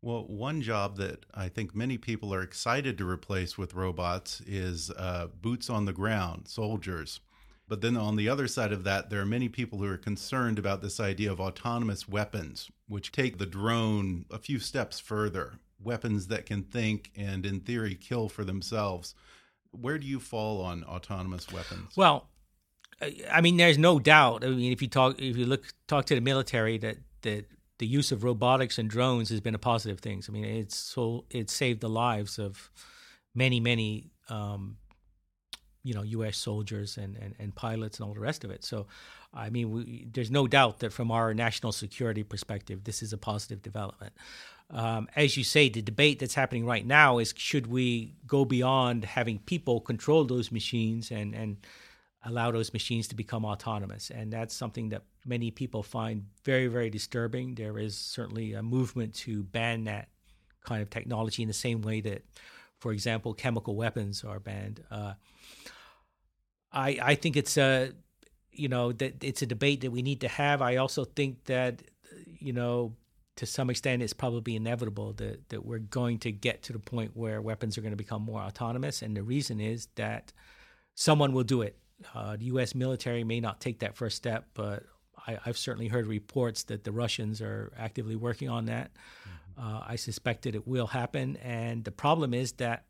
Well, 0.03 0.25
one 0.27 0.63
job 0.63 0.97
that 0.97 1.27
I 1.35 1.49
think 1.49 1.75
many 1.75 1.99
people 1.99 2.33
are 2.33 2.43
excited 2.43 2.97
to 2.99 3.09
replace 3.09 3.59
with 3.59 3.75
robots 3.75 4.41
is 4.47 4.91
uh, 4.91 5.29
boots 5.41 5.69
on 5.69 5.85
the 5.85 5.93
ground, 5.93 6.49
soldiers. 6.49 7.21
But 7.71 7.83
then 7.83 7.97
on 7.97 8.17
the 8.17 8.29
other 8.29 8.49
side 8.49 8.73
of 8.73 8.83
that, 8.83 9.11
there 9.11 9.21
are 9.21 9.25
many 9.27 9.49
people 9.49 9.79
who 9.79 9.87
are 9.87 9.97
concerned 9.97 10.59
about 10.59 10.83
this 10.83 10.99
idea 10.99 11.31
of 11.31 11.39
autonomous 11.39 12.09
weapons, 12.09 12.69
which 12.89 13.13
take 13.13 13.39
the 13.39 13.47
drone 13.47 14.25
a 14.29 14.39
few 14.39 14.59
steps 14.59 14.99
further. 14.99 15.61
Weapons 15.81 16.27
that 16.27 16.47
can 16.47 16.65
think 16.65 17.13
and, 17.17 17.47
in 17.47 17.61
theory, 17.61 17.95
kill 17.95 18.29
for 18.29 18.43
themselves. 18.43 19.15
Where 19.71 19.99
do 19.99 20.07
you 20.09 20.19
fall 20.19 20.61
on 20.63 20.83
autonomous 20.83 21.53
weapons? 21.53 21.97
Well, 21.97 22.27
I 23.31 23.41
mean, 23.41 23.57
there's 23.57 23.79
no 23.79 24.01
doubt. 24.01 24.45
I 24.45 24.49
mean, 24.49 24.73
if 24.73 24.83
you 24.83 24.89
talk, 24.89 25.21
if 25.21 25.37
you 25.37 25.47
look, 25.47 25.63
talk 25.87 26.07
to 26.07 26.17
the 26.17 26.21
military, 26.21 26.77
that 26.79 26.97
that 27.23 27.47
the 27.79 27.87
use 27.87 28.11
of 28.11 28.25
robotics 28.25 28.79
and 28.79 28.91
drones 28.91 29.29
has 29.29 29.41
been 29.41 29.55
a 29.55 29.61
positive 29.61 30.01
thing. 30.01 30.25
I 30.29 30.33
mean, 30.33 30.45
it's 30.45 30.77
so 30.77 31.25
it 31.31 31.49
saved 31.49 31.83
the 31.83 31.89
lives 31.89 32.37
of 32.37 32.69
many, 33.33 33.61
many, 33.61 34.11
um, 34.29 34.79
you 35.83 35.95
know, 35.95 36.03
U.S. 36.03 36.37
soldiers 36.37 36.97
and, 36.97 37.17
and, 37.17 37.35
and 37.39 37.55
pilots 37.55 37.99
and 37.99 38.07
all 38.07 38.15
the 38.15 38.21
rest 38.21 38.45
of 38.45 38.51
it. 38.51 38.65
So, 38.65 38.87
I 39.33 39.51
mean, 39.51 39.71
we, 39.71 40.09
there's 40.13 40.31
no 40.31 40.47
doubt 40.47 40.81
that 40.81 40.93
from 40.93 41.11
our 41.11 41.33
national 41.35 41.73
security 41.73 42.23
perspective, 42.23 42.85
this 42.85 43.03
is 43.03 43.13
a 43.13 43.19
positive 43.19 43.63
development. 43.63 44.13
Um, 44.71 45.09
as 45.17 45.37
you 45.37 45.45
say, 45.45 45.69
the 45.69 45.83
debate 45.83 46.19
that's 46.21 46.35
happening 46.35 46.65
right 46.65 46.87
now 46.87 47.19
is 47.19 47.35
should 47.37 47.67
we 47.67 48.15
go 48.27 48.45
beyond 48.45 49.05
having 49.05 49.39
people 49.39 49.81
control 49.81 50.25
those 50.25 50.53
machines 50.53 51.11
and 51.11 51.35
and 51.35 51.57
allow 52.25 52.51
those 52.51 52.73
machines 52.73 53.09
to 53.09 53.15
become 53.15 53.45
autonomous. 53.45 54.11
And 54.11 54.33
that's 54.33 54.55
something 54.55 54.91
that 54.91 55.03
many 55.25 55.51
people 55.51 55.83
find 55.83 56.27
very, 56.45 56.67
very 56.67 56.91
disturbing. 56.91 57.55
There 57.55 57.79
is 57.79 57.97
certainly 57.97 58.53
a 58.53 58.63
movement 58.63 59.15
to 59.15 59.43
ban 59.43 59.85
that 59.85 60.09
kind 60.65 60.83
of 60.83 60.91
technology 60.91 61.43
in 61.43 61.49
the 61.49 61.55
same 61.55 61.81
way 61.81 62.01
that, 62.03 62.23
for 62.81 62.93
example, 62.93 63.35
chemical 63.35 63.77
weapons 63.77 64.25
are 64.25 64.41
banned. 64.41 64.83
Uh, 64.91 65.15
I, 66.73 66.99
I 67.03 67.15
think 67.15 67.37
it's 67.37 67.57
a, 67.57 67.93
you 68.53 68.69
know, 68.69 68.93
that 68.93 69.23
it's 69.23 69.43
a 69.43 69.47
debate 69.47 69.83
that 69.83 69.91
we 69.91 70.03
need 70.03 70.21
to 70.23 70.29
have. 70.29 70.63
I 70.63 70.77
also 70.77 71.05
think 71.05 71.45
that, 71.45 71.83
you 72.39 72.53
know, 72.53 72.95
to 73.37 73.47
some 73.47 73.71
extent, 73.71 74.03
it's 74.03 74.13
probably 74.13 74.57
inevitable 74.57 75.13
that, 75.15 75.49
that 75.49 75.65
we're 75.65 75.79
going 75.79 76.19
to 76.21 76.33
get 76.33 76.63
to 76.65 76.73
the 76.73 76.79
point 76.79 77.13
where 77.15 77.41
weapons 77.41 77.79
are 77.79 77.81
going 77.81 77.93
to 77.93 77.97
become 77.97 78.23
more 78.23 78.41
autonomous. 78.41 79.03
And 79.03 79.17
the 79.17 79.23
reason 79.23 79.61
is 79.61 79.89
that 79.95 80.33
someone 80.95 81.33
will 81.33 81.45
do 81.45 81.63
it 81.63 81.77
uh, 82.15 82.37
the 82.37 82.47
U.S. 82.47 82.75
military 82.75 83.25
may 83.25 83.41
not 83.41 83.61
take 83.61 83.81
that 83.81 83.97
first 83.97 84.17
step, 84.17 84.47
but 84.55 84.85
I, 85.27 85.39
have 85.45 85.59
certainly 85.59 85.89
heard 85.89 86.07
reports 86.07 86.65
that 86.65 86.85
the 86.85 86.93
Russians 86.93 87.41
are 87.41 87.73
actively 87.79 88.17
working 88.17 88.49
on 88.49 88.67
that. 88.67 88.91
Mm-hmm. 88.93 89.37
Uh, 89.61 89.81
I 89.87 89.97
suspected 89.97 90.55
it 90.55 90.67
will 90.67 90.89
happen. 90.89 91.37
And 91.37 91.85
the 91.85 91.91
problem 91.91 92.33
is 92.33 92.53
that 92.53 92.85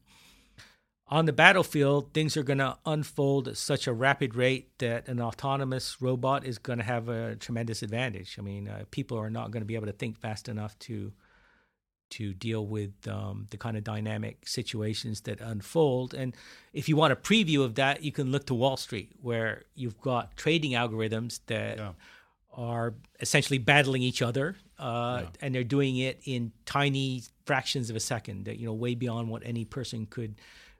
on 1.08 1.26
the 1.26 1.32
battlefield, 1.32 2.14
things 2.14 2.36
are 2.36 2.44
going 2.44 2.58
to 2.58 2.78
unfold 2.86 3.48
at 3.48 3.56
such 3.56 3.88
a 3.88 3.92
rapid 3.92 4.36
rate 4.36 4.78
that 4.78 5.08
an 5.08 5.20
autonomous 5.20 6.00
robot 6.00 6.46
is 6.46 6.58
going 6.58 6.78
to 6.78 6.84
have 6.84 7.08
a 7.08 7.34
tremendous 7.34 7.82
advantage. 7.82 8.36
I 8.38 8.42
mean, 8.42 8.68
uh, 8.68 8.84
people 8.92 9.18
are 9.18 9.30
not 9.30 9.50
going 9.50 9.62
to 9.62 9.66
be 9.66 9.74
able 9.74 9.86
to 9.86 9.92
think 9.92 10.18
fast 10.18 10.48
enough 10.48 10.78
to 10.80 11.12
to 12.10 12.34
deal 12.34 12.66
with 12.66 12.92
um, 13.06 13.46
the 13.50 13.56
kind 13.56 13.76
of 13.76 13.84
dynamic 13.84 14.46
situations 14.46 15.20
that 15.22 15.40
unfold. 15.40 16.12
And 16.12 16.34
if 16.72 16.88
you 16.88 16.96
want 16.96 17.12
a 17.12 17.16
preview 17.16 17.62
of 17.62 17.76
that, 17.76 18.02
you 18.02 18.10
can 18.10 18.32
look 18.32 18.46
to 18.46 18.54
Wall 18.54 18.76
Street, 18.76 19.12
where 19.22 19.62
you've 19.76 20.00
got 20.00 20.36
trading 20.36 20.72
algorithms 20.72 21.38
that 21.46 21.78
yeah. 21.78 21.92
Are 22.52 22.94
essentially 23.20 23.58
battling 23.58 24.02
each 24.02 24.22
other, 24.22 24.56
uh, 24.78 25.20
Yeah. 25.22 25.28
and 25.40 25.54
they're 25.54 25.64
doing 25.64 25.96
it 25.98 26.20
in 26.24 26.52
tiny 26.66 27.22
fractions 27.46 27.90
of 27.90 27.96
a 27.96 28.00
second. 28.00 28.44
That 28.46 28.58
you 28.58 28.66
know, 28.66 28.72
way 28.74 28.94
beyond 28.94 29.28
what 29.28 29.42
any 29.44 29.64
person 29.64 30.06
could 30.06 30.36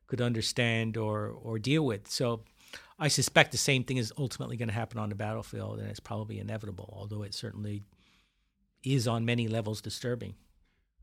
could 0.07 0.21
understand 0.21 0.97
or 0.97 1.29
or 1.29 1.59
deal 1.59 1.85
with. 1.87 2.09
So, 2.09 2.43
I 2.99 3.09
suspect 3.09 3.53
the 3.53 3.59
same 3.59 3.85
thing 3.85 3.97
is 3.97 4.13
ultimately 4.19 4.57
going 4.57 4.69
to 4.69 4.75
happen 4.75 4.99
on 4.99 5.09
the 5.09 5.15
battlefield, 5.15 5.79
and 5.79 5.89
it's 5.89 6.01
probably 6.01 6.39
inevitable. 6.39 6.93
Although 6.97 7.23
it 7.23 7.35
certainly 7.35 7.83
is 8.83 9.07
on 9.07 9.25
many 9.25 9.47
levels 9.49 9.81
disturbing. 9.81 10.35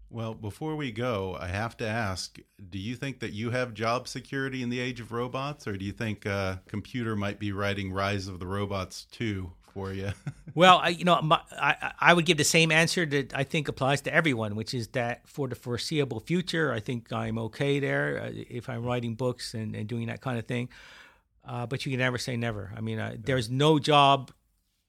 Well, 0.10 0.34
before 0.34 0.76
we 0.78 0.92
go, 0.92 1.36
I 1.40 1.48
have 1.48 1.76
to 1.78 1.88
ask 1.88 2.40
do 2.70 2.80
you 2.80 2.96
think 2.96 3.20
that 3.20 3.34
you 3.34 3.50
have 3.52 3.74
job 3.74 4.08
security 4.08 4.64
in 4.64 4.70
the 4.70 4.80
age 4.80 5.00
of 5.00 5.12
robots, 5.12 5.68
or 5.68 5.76
do 5.78 5.84
you 5.86 5.92
think 5.92 6.26
a 6.26 6.62
computer 6.68 7.16
might 7.16 7.40
be 7.40 7.52
writing 7.52 7.92
Rise 7.92 8.28
of 8.28 8.40
the 8.40 8.48
Robots 8.48 9.06
2 9.12 9.52
for 9.78 9.94
you? 9.94 10.12
Well, 10.56 10.80
I, 10.80 10.90
you 10.90 11.06
know, 11.06 11.22
my, 11.22 11.40
I 11.52 11.94
I 12.00 12.14
would 12.16 12.26
give 12.26 12.38
the 12.38 12.44
same 12.44 12.72
answer 12.72 13.06
that 13.06 13.32
I 13.36 13.44
think 13.44 13.68
applies 13.68 14.02
to 14.02 14.12
everyone, 14.12 14.56
which 14.56 14.74
is 14.74 14.88
that 15.00 15.30
for 15.30 15.48
the 15.48 15.54
foreseeable 15.54 16.20
future, 16.20 16.74
I 16.74 16.80
think 16.80 17.14
I'm 17.14 17.38
okay 17.38 17.80
there 17.80 18.20
uh, 18.24 18.32
if 18.34 18.68
I'm 18.68 18.84
writing 18.84 19.14
books 19.14 19.54
and, 19.54 19.76
and 19.76 19.88
doing 19.88 20.08
that 20.08 20.20
kind 20.20 20.40
of 20.40 20.48
thing. 20.48 20.70
Uh, 21.48 21.68
but 21.68 21.86
you 21.86 21.92
can 21.92 22.00
never 22.00 22.18
say 22.18 22.38
never. 22.38 22.74
I 22.76 22.82
mean, 22.82 22.98
uh, 22.98 23.18
there's 23.20 23.52
no 23.52 23.78
job 23.78 24.32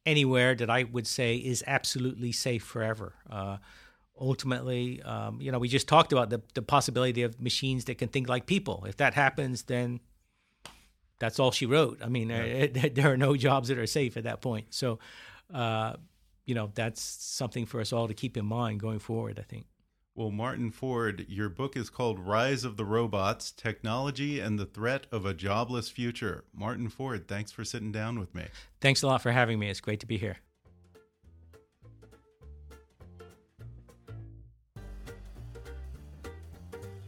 anywhere 0.07 0.55
that 0.55 0.71
I 0.71 0.85
would 0.85 1.07
say 1.07 1.37
is 1.37 1.63
absolutely 1.67 2.33
safe 2.33 2.65
forever. 2.65 3.13
Uh, 3.29 3.59
ultimately, 4.19 5.03
um, 5.03 5.39
you 5.39 5.53
know, 5.53 5.59
we 5.59 5.69
just 5.69 5.87
talked 5.87 6.13
about 6.15 6.31
the 6.31 6.41
the 6.55 6.63
possibility 6.63 7.25
of 7.25 7.43
machines 7.43 7.85
that 7.85 7.99
can 7.99 8.09
think 8.09 8.27
like 8.27 8.47
people. 8.47 8.87
If 8.89 8.97
that 8.97 9.13
happens, 9.13 9.65
then 9.65 10.01
that's 11.19 11.39
all 11.39 11.51
she 11.51 11.67
wrote. 11.67 11.99
I 12.03 12.09
mean, 12.09 12.31
uh, 12.31 12.69
there 12.93 13.13
are 13.13 13.17
no 13.17 13.37
jobs 13.37 13.69
that 13.69 13.79
are 13.79 13.87
safe 13.87 14.17
at 14.17 14.25
that 14.25 14.41
point. 14.41 14.67
So, 14.71 14.99
uh, 15.53 15.95
you 16.45 16.55
know, 16.55 16.71
that's 16.75 17.03
something 17.03 17.67
for 17.67 17.81
us 17.81 17.93
all 17.93 18.09
to 18.09 18.15
keep 18.15 18.37
in 18.37 18.47
mind 18.47 18.81
going 18.81 18.99
forward. 18.99 19.39
I 19.39 19.43
think. 19.43 19.67
Well, 20.15 20.33
Martin 20.33 20.73
Ford, 20.73 21.27
your 21.29 21.49
book 21.49 21.77
is 21.77 21.91
called 21.91 22.19
Rise 22.19 22.65
of 22.65 22.77
the 22.77 22.85
Robots 22.85 23.53
Technology 23.53 24.41
and 24.41 24.59
the 24.59 24.67
Threat 24.67 25.07
of 25.13 25.25
a 25.25 25.33
Jobless 25.33 25.91
Future. 25.91 26.43
Martin 26.53 26.89
Ford, 26.89 27.29
thanks 27.29 27.53
for 27.53 27.65
sitting 27.65 27.93
down 27.93 28.19
with 28.19 28.35
me. 28.35 28.47
Thanks 28.81 29.03
a 29.03 29.07
lot 29.07 29.23
for 29.23 29.31
having 29.31 29.61
me. 29.61 29.71
It's 29.71 29.81
great 29.81 30.01
to 30.01 30.07
be 30.07 30.19
here. 30.19 30.39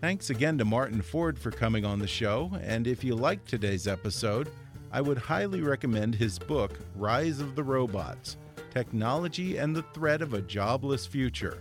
Thanks 0.01 0.31
again 0.31 0.57
to 0.57 0.65
Martin 0.65 1.03
Ford 1.03 1.39
for 1.39 1.51
coming 1.51 1.85
on 1.85 1.99
the 1.99 2.07
show. 2.07 2.59
And 2.63 2.87
if 2.87 3.05
you 3.05 3.15
liked 3.15 3.47
today's 3.47 3.87
episode, 3.87 4.49
I 4.91 5.03
would 5.03 5.19
highly 5.19 5.61
recommend 5.61 6.15
his 6.15 6.39
book, 6.39 6.79
Rise 6.97 7.39
of 7.39 7.55
the 7.55 7.63
Robots 7.63 8.39
Technology 8.73 9.59
and 9.59 9.77
the 9.77 9.85
Threat 9.95 10.23
of 10.23 10.33
a 10.33 10.41
Jobless 10.41 11.07
Future. 11.07 11.59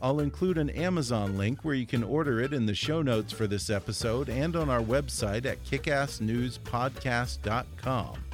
I'll 0.00 0.20
include 0.20 0.58
an 0.58 0.70
Amazon 0.70 1.36
link 1.36 1.64
where 1.64 1.74
you 1.74 1.86
can 1.86 2.04
order 2.04 2.40
it 2.40 2.52
in 2.52 2.66
the 2.66 2.74
show 2.74 3.02
notes 3.02 3.32
for 3.32 3.48
this 3.48 3.68
episode 3.68 4.28
and 4.28 4.54
on 4.54 4.70
our 4.70 4.80
website 4.80 5.44
at 5.44 5.64
kickassnewspodcast.com. 5.64 8.24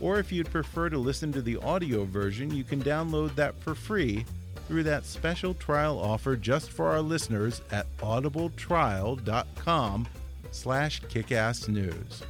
Or 0.00 0.18
if 0.18 0.32
you'd 0.32 0.50
prefer 0.50 0.88
to 0.88 0.96
listen 0.96 1.32
to 1.32 1.42
the 1.42 1.58
audio 1.58 2.04
version, 2.04 2.50
you 2.50 2.64
can 2.64 2.82
download 2.82 3.34
that 3.34 3.60
for 3.60 3.74
free 3.74 4.24
through 4.66 4.82
that 4.84 5.04
special 5.04 5.52
trial 5.54 5.98
offer 5.98 6.36
just 6.36 6.70
for 6.70 6.86
our 6.88 7.00
listeners 7.00 7.60
at 7.70 7.86
audibletrial.com 7.98 10.06
slash 10.50 11.02
kickassnews. 11.02 12.22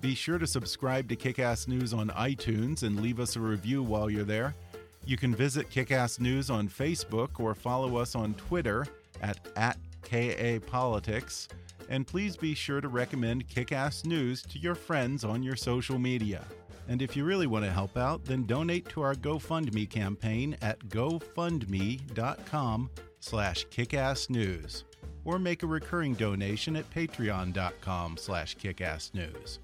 Be 0.00 0.14
sure 0.14 0.38
to 0.38 0.46
subscribe 0.46 1.10
to 1.10 1.16
Kickass 1.16 1.68
News 1.68 1.92
on 1.92 2.08
iTunes 2.10 2.84
and 2.84 3.00
leave 3.00 3.18
us 3.20 3.36
a 3.36 3.40
review 3.40 3.82
while 3.82 4.08
you're 4.08 4.24
there. 4.24 4.54
You 5.04 5.18
can 5.18 5.34
visit 5.34 5.70
Kickass 5.70 6.20
News 6.20 6.50
on 6.50 6.68
Facebook 6.68 7.38
or 7.38 7.54
follow 7.54 7.96
us 7.96 8.14
on 8.14 8.34
Twitter 8.34 8.86
at, 9.20 9.38
at 9.56 9.76
KA 10.02 10.58
Politics. 10.66 11.48
And 11.88 12.06
please 12.06 12.36
be 12.36 12.54
sure 12.54 12.80
to 12.80 12.88
recommend 12.88 13.48
Kickass 13.48 14.04
News 14.04 14.42
to 14.42 14.58
your 14.58 14.74
friends 14.74 15.24
on 15.24 15.42
your 15.42 15.56
social 15.56 15.98
media. 15.98 16.44
And 16.88 17.02
if 17.02 17.16
you 17.16 17.24
really 17.24 17.46
want 17.46 17.64
to 17.64 17.70
help 17.70 17.96
out, 17.96 18.24
then 18.24 18.46
donate 18.46 18.88
to 18.90 19.02
our 19.02 19.14
GoFundMe 19.14 19.88
campaign 19.88 20.56
at 20.62 20.78
gofundme.com 20.88 22.90
slash 23.20 23.66
kickassnews 23.68 24.84
or 25.24 25.38
make 25.38 25.62
a 25.62 25.66
recurring 25.66 26.14
donation 26.14 26.76
at 26.76 26.88
patreon.com 26.90 28.16
slash 28.16 28.56
kickassnews. 28.56 29.58